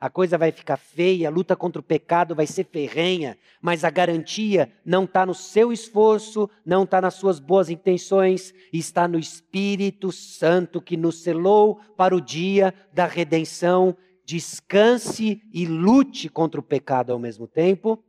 A 0.00 0.08
coisa 0.08 0.38
vai 0.38 0.50
ficar 0.50 0.78
feia, 0.78 1.28
a 1.28 1.30
luta 1.30 1.54
contra 1.54 1.78
o 1.78 1.82
pecado 1.84 2.34
vai 2.34 2.46
ser 2.46 2.64
ferrenha, 2.64 3.36
mas 3.60 3.84
a 3.84 3.90
garantia 3.90 4.72
não 4.82 5.04
está 5.04 5.26
no 5.26 5.34
seu 5.34 5.70
esforço, 5.70 6.48
não 6.64 6.84
está 6.84 7.02
nas 7.02 7.14
suas 7.14 7.38
boas 7.38 7.68
intenções, 7.68 8.54
está 8.72 9.06
no 9.06 9.18
Espírito 9.18 10.10
Santo 10.10 10.80
que 10.80 10.96
nos 10.96 11.22
selou 11.22 11.80
para 11.98 12.16
o 12.16 12.20
dia 12.20 12.72
da 12.94 13.04
redenção. 13.04 13.94
Descanse 14.30 15.42
e 15.52 15.66
lute 15.66 16.28
contra 16.28 16.60
o 16.60 16.62
pecado 16.62 17.12
ao 17.12 17.18
mesmo 17.18 17.48
tempo, 17.48 18.00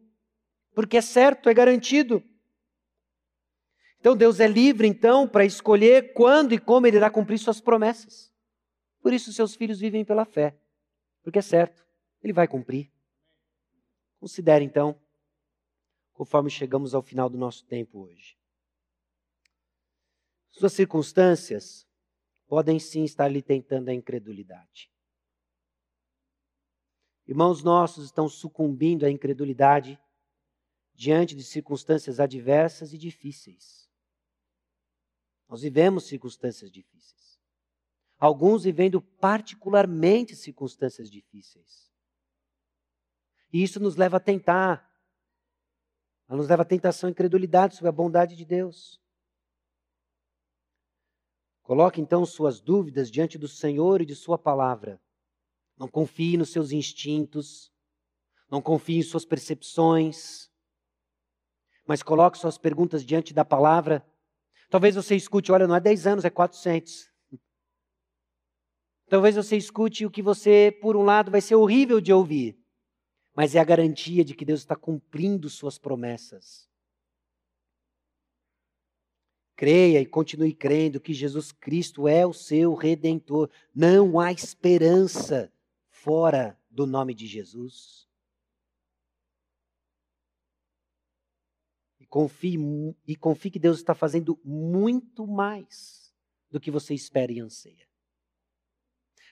porque 0.71 0.97
é 0.97 1.01
certo, 1.01 1.49
é 1.49 1.53
garantido. 1.53 2.23
Então 3.99 4.15
Deus 4.15 4.39
é 4.39 4.45
livre 4.45 4.87
então 4.87 5.27
para 5.27 5.43
escolher 5.43 6.13
quando 6.13 6.53
e 6.53 6.59
como 6.59 6.85
ele 6.85 6.97
irá 6.97 7.09
cumprir 7.09 7.39
suas 7.39 7.59
promessas. 7.59 8.31
Por 9.01 9.11
isso, 9.11 9.33
seus 9.33 9.55
filhos 9.55 9.79
vivem 9.79 10.05
pela 10.05 10.23
fé, 10.23 10.55
porque 11.23 11.39
é 11.39 11.41
certo, 11.41 11.83
ele 12.21 12.33
vai 12.33 12.47
cumprir. 12.47 12.91
Considere 14.19 14.63
então, 14.63 14.95
conforme 16.13 16.51
chegamos 16.51 16.93
ao 16.93 17.01
final 17.01 17.31
do 17.31 17.37
nosso 17.39 17.65
tempo 17.65 18.01
hoje. 18.01 18.37
Suas 20.51 20.73
circunstâncias 20.73 21.87
podem 22.47 22.77
sim 22.77 23.03
estar 23.05 23.27
lhe 23.27 23.41
tentando 23.41 23.89
a 23.89 23.93
incredulidade. 23.93 24.90
Irmãos 27.27 27.63
nossos 27.63 28.05
estão 28.05 28.27
sucumbindo 28.27 29.05
à 29.05 29.11
incredulidade 29.11 29.99
diante 30.93 31.35
de 31.35 31.43
circunstâncias 31.43 32.19
adversas 32.19 32.93
e 32.93 32.97
difíceis. 32.97 33.89
Nós 35.47 35.61
vivemos 35.61 36.05
circunstâncias 36.05 36.71
difíceis 36.71 37.21
alguns 38.21 38.63
vivendo 38.63 39.01
particularmente 39.01 40.35
circunstâncias 40.35 41.09
difíceis. 41.09 41.91
E 43.51 43.63
isso 43.63 43.79
nos 43.79 43.95
leva 43.95 44.17
a 44.17 44.19
tentar, 44.19 44.87
nos 46.29 46.47
leva 46.47 46.61
a 46.61 46.65
tentação 46.65 47.09
e 47.09 47.11
incredulidade 47.11 47.75
sobre 47.75 47.89
a 47.89 47.91
bondade 47.91 48.35
de 48.35 48.45
Deus. 48.45 49.01
Coloque 51.63 51.99
então 51.99 52.23
suas 52.23 52.61
dúvidas 52.61 53.09
diante 53.09 53.39
do 53.39 53.47
Senhor 53.47 54.01
e 54.01 54.05
de 54.05 54.15
Sua 54.15 54.37
palavra. 54.37 55.01
Não 55.81 55.87
confie 55.87 56.37
nos 56.37 56.51
seus 56.51 56.71
instintos, 56.71 57.73
não 58.51 58.61
confie 58.61 58.99
em 58.99 59.01
suas 59.01 59.25
percepções, 59.25 60.47
mas 61.87 62.03
coloque 62.03 62.37
suas 62.37 62.55
perguntas 62.55 63.03
diante 63.03 63.33
da 63.33 63.43
palavra. 63.43 64.05
Talvez 64.69 64.93
você 64.93 65.15
escute: 65.15 65.51
olha, 65.51 65.65
não 65.65 65.75
é 65.75 65.79
10 65.79 66.05
anos, 66.05 66.23
é 66.23 66.29
400. 66.29 67.11
Talvez 69.09 69.35
você 69.35 69.57
escute 69.57 70.05
o 70.05 70.11
que 70.11 70.21
você, 70.21 70.71
por 70.83 70.95
um 70.95 71.01
lado, 71.01 71.31
vai 71.31 71.41
ser 71.41 71.55
horrível 71.55 71.99
de 71.99 72.13
ouvir, 72.13 72.63
mas 73.33 73.55
é 73.55 73.59
a 73.59 73.63
garantia 73.63 74.23
de 74.23 74.35
que 74.35 74.45
Deus 74.45 74.59
está 74.59 74.75
cumprindo 74.75 75.49
suas 75.49 75.79
promessas. 75.79 76.69
Creia 79.55 79.99
e 79.99 80.05
continue 80.05 80.53
crendo 80.53 81.01
que 81.01 81.11
Jesus 81.11 81.51
Cristo 81.51 82.07
é 82.07 82.23
o 82.23 82.33
seu 82.33 82.75
redentor. 82.75 83.49
Não 83.73 84.19
há 84.19 84.31
esperança 84.31 85.51
fora 86.03 86.57
do 86.69 86.87
nome 86.87 87.13
de 87.13 87.27
Jesus. 87.27 88.07
E 91.99 92.05
confie, 92.05 92.57
e 93.07 93.15
confie 93.15 93.51
que 93.51 93.59
Deus 93.59 93.77
está 93.77 93.93
fazendo 93.93 94.39
muito 94.43 95.27
mais 95.27 96.13
do 96.49 96.59
que 96.59 96.71
você 96.71 96.93
espera 96.93 97.31
e 97.31 97.39
anseia. 97.39 97.87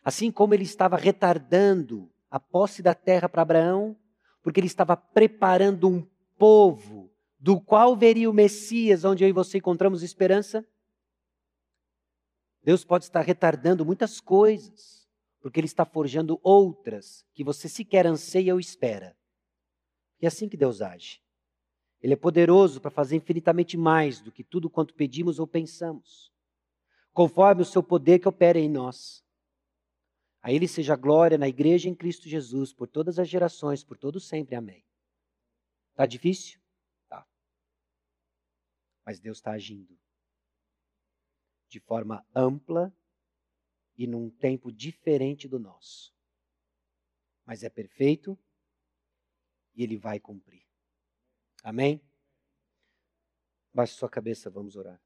Assim 0.03 0.32
como 0.32 0.53
ele 0.53 0.63
estava 0.63 0.95
retardando 0.95 2.11
a 2.30 2.39
posse 2.39 2.82
da 2.82 2.93
terra 2.93 3.28
para 3.28 3.41
Abraão, 3.41 3.97
porque 4.41 4.59
ele 4.59 4.67
estava 4.67 4.95
preparando 4.95 5.88
um 5.88 6.07
povo 6.38 7.11
do 7.38 7.59
qual 7.59 7.95
veria 7.95 8.30
o 8.30 8.34
Messias, 8.34 9.03
onde 9.03 9.24
eu 9.24 9.30
e 9.30 9.34
você 9.34 9.57
encontramos 9.57 10.03
esperança. 10.03 10.65
Deus 12.63 12.84
pode 12.84 13.05
estar 13.05 13.22
retardando 13.22 13.86
muitas 13.86 14.22
coisas, 14.22 14.98
porque 15.39 15.59
Ele 15.59 15.67
está 15.67 15.85
forjando 15.85 16.39
outras 16.43 17.25
que 17.33 17.43
você 17.43 17.69
sequer 17.69 18.05
anseia 18.05 18.53
ou 18.53 18.59
espera. 18.59 19.17
E 20.21 20.25
é 20.25 20.27
assim 20.27 20.49
que 20.49 20.57
Deus 20.57 20.81
age. 20.81 21.21
Ele 22.01 22.13
é 22.13 22.17
poderoso 22.17 22.79
para 22.79 22.91
fazer 22.91 23.15
infinitamente 23.15 23.77
mais 23.77 24.21
do 24.21 24.31
que 24.31 24.43
tudo 24.43 24.69
quanto 24.69 24.93
pedimos 24.93 25.39
ou 25.39 25.47
pensamos, 25.47 26.31
conforme 27.13 27.61
o 27.61 27.65
seu 27.65 27.83
poder 27.83 28.19
que 28.19 28.27
opera 28.27 28.57
em 28.57 28.69
nós. 28.69 29.23
A 30.41 30.51
Ele 30.51 30.67
seja 30.67 30.95
glória 30.95 31.37
na 31.37 31.47
igreja 31.47 31.89
em 31.89 31.95
Cristo 31.95 32.29
Jesus, 32.29 32.73
por 32.73 32.87
todas 32.87 33.19
as 33.19 33.27
gerações, 33.27 33.83
por 33.83 33.97
todo 33.97 34.19
sempre. 34.19 34.55
Amém. 34.55 34.85
Está 35.91 36.05
difícil? 36.05 36.61
Tá. 37.09 37.27
Mas 39.05 39.19
Deus 39.19 39.37
está 39.37 39.51
agindo 39.51 39.99
de 41.67 41.79
forma 41.79 42.25
ampla 42.35 42.91
e 43.99 44.07
num 44.07 44.29
tempo 44.29 44.71
diferente 44.71 45.45
do 45.45 45.59
nosso. 45.59 46.15
Mas 47.45 47.63
é 47.63 47.69
perfeito 47.69 48.39
e 49.75 49.83
ele 49.83 49.97
vai 49.97 50.21
cumprir. 50.21 50.65
Amém? 51.61 52.01
Baixe 53.73 53.95
sua 53.95 54.09
cabeça, 54.09 54.49
vamos 54.49 54.77
orar. 54.77 55.01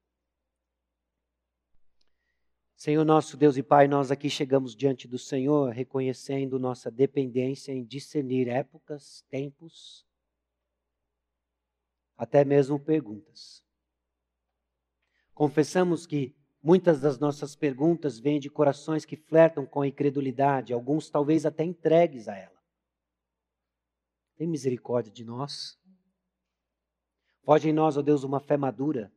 Senhor 2.76 3.04
nosso 3.04 3.36
Deus 3.36 3.56
e 3.56 3.64
Pai, 3.64 3.88
nós 3.88 4.12
aqui 4.12 4.30
chegamos 4.30 4.76
diante 4.76 5.08
do 5.08 5.18
Senhor 5.18 5.72
reconhecendo 5.72 6.56
nossa 6.56 6.88
dependência 6.88 7.72
em 7.72 7.84
discernir 7.84 8.46
épocas, 8.46 9.22
tempos, 9.28 10.06
até 12.16 12.44
mesmo 12.44 12.78
perguntas. 12.78 13.64
Confessamos 15.34 16.06
que 16.06 16.32
Muitas 16.66 16.98
das 16.98 17.18
nossas 17.18 17.54
perguntas 17.54 18.18
vêm 18.18 18.40
de 18.40 18.48
corações 18.48 19.04
que 19.04 19.16
flertam 19.16 19.66
com 19.66 19.82
a 19.82 19.86
incredulidade, 19.86 20.72
alguns 20.72 21.10
talvez 21.10 21.44
até 21.44 21.62
entregues 21.62 22.26
a 22.26 22.34
ela. 22.34 22.58
Tem 24.34 24.46
misericórdia 24.46 25.12
de 25.12 25.26
nós. 25.26 25.78
Pode 27.44 27.68
em 27.68 27.72
nós, 27.72 27.98
ó 27.98 28.02
Deus, 28.02 28.24
uma 28.24 28.40
fé 28.40 28.56
madura. 28.56 29.12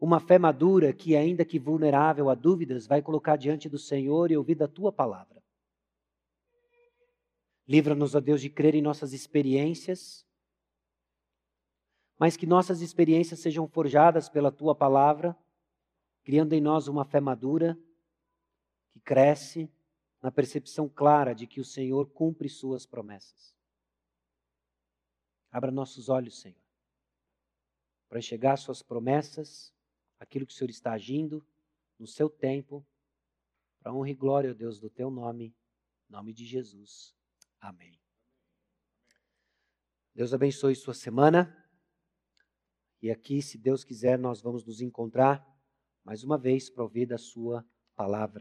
Uma 0.00 0.18
fé 0.18 0.36
madura 0.36 0.92
que, 0.92 1.14
ainda 1.14 1.44
que 1.44 1.60
vulnerável 1.60 2.28
a 2.28 2.34
dúvidas, 2.34 2.88
vai 2.88 3.00
colocar 3.00 3.36
diante 3.36 3.68
do 3.68 3.78
Senhor 3.78 4.32
e 4.32 4.36
ouvir 4.36 4.56
da 4.56 4.66
tua 4.66 4.90
palavra. 4.90 5.40
Livra-nos, 7.68 8.16
ó 8.16 8.20
Deus, 8.20 8.40
de 8.40 8.50
crer 8.50 8.74
em 8.74 8.82
nossas 8.82 9.12
experiências, 9.12 10.26
mas 12.18 12.36
que 12.36 12.46
nossas 12.46 12.80
experiências 12.80 13.38
sejam 13.38 13.68
forjadas 13.68 14.28
pela 14.28 14.50
tua 14.50 14.74
palavra 14.74 15.38
criando 16.30 16.52
em 16.52 16.60
nós 16.60 16.86
uma 16.86 17.04
fé 17.04 17.20
madura 17.20 17.76
que 18.92 19.00
cresce 19.00 19.68
na 20.22 20.30
percepção 20.30 20.88
clara 20.88 21.34
de 21.34 21.44
que 21.44 21.58
o 21.60 21.64
Senhor 21.64 22.08
cumpre 22.10 22.48
suas 22.48 22.86
promessas. 22.86 23.52
Abra 25.50 25.72
nossos 25.72 26.08
olhos, 26.08 26.40
Senhor, 26.40 26.62
para 28.08 28.20
enxergar 28.20 28.56
suas 28.58 28.80
promessas, 28.80 29.74
aquilo 30.20 30.46
que 30.46 30.52
o 30.52 30.56
Senhor 30.56 30.70
está 30.70 30.92
agindo 30.92 31.44
no 31.98 32.06
seu 32.06 32.30
tempo, 32.30 32.86
para 33.80 33.92
honra 33.92 34.10
e 34.10 34.14
glória, 34.14 34.52
ó 34.52 34.54
Deus, 34.54 34.78
do 34.78 34.88
teu 34.88 35.10
nome, 35.10 35.52
nome 36.08 36.32
de 36.32 36.44
Jesus. 36.44 37.12
Amém. 37.60 38.00
Deus 40.14 40.32
abençoe 40.32 40.76
sua 40.76 40.94
semana. 40.94 41.68
E 43.02 43.10
aqui, 43.10 43.42
se 43.42 43.58
Deus 43.58 43.82
quiser, 43.82 44.16
nós 44.16 44.40
vamos 44.40 44.64
nos 44.64 44.80
encontrar 44.80 45.49
mais 46.10 46.24
uma 46.24 46.36
vez 46.36 46.68
para 46.68 46.82
ouvir 46.82 47.06
da 47.06 47.16
Sua 47.16 47.64
palavra. 47.94 48.38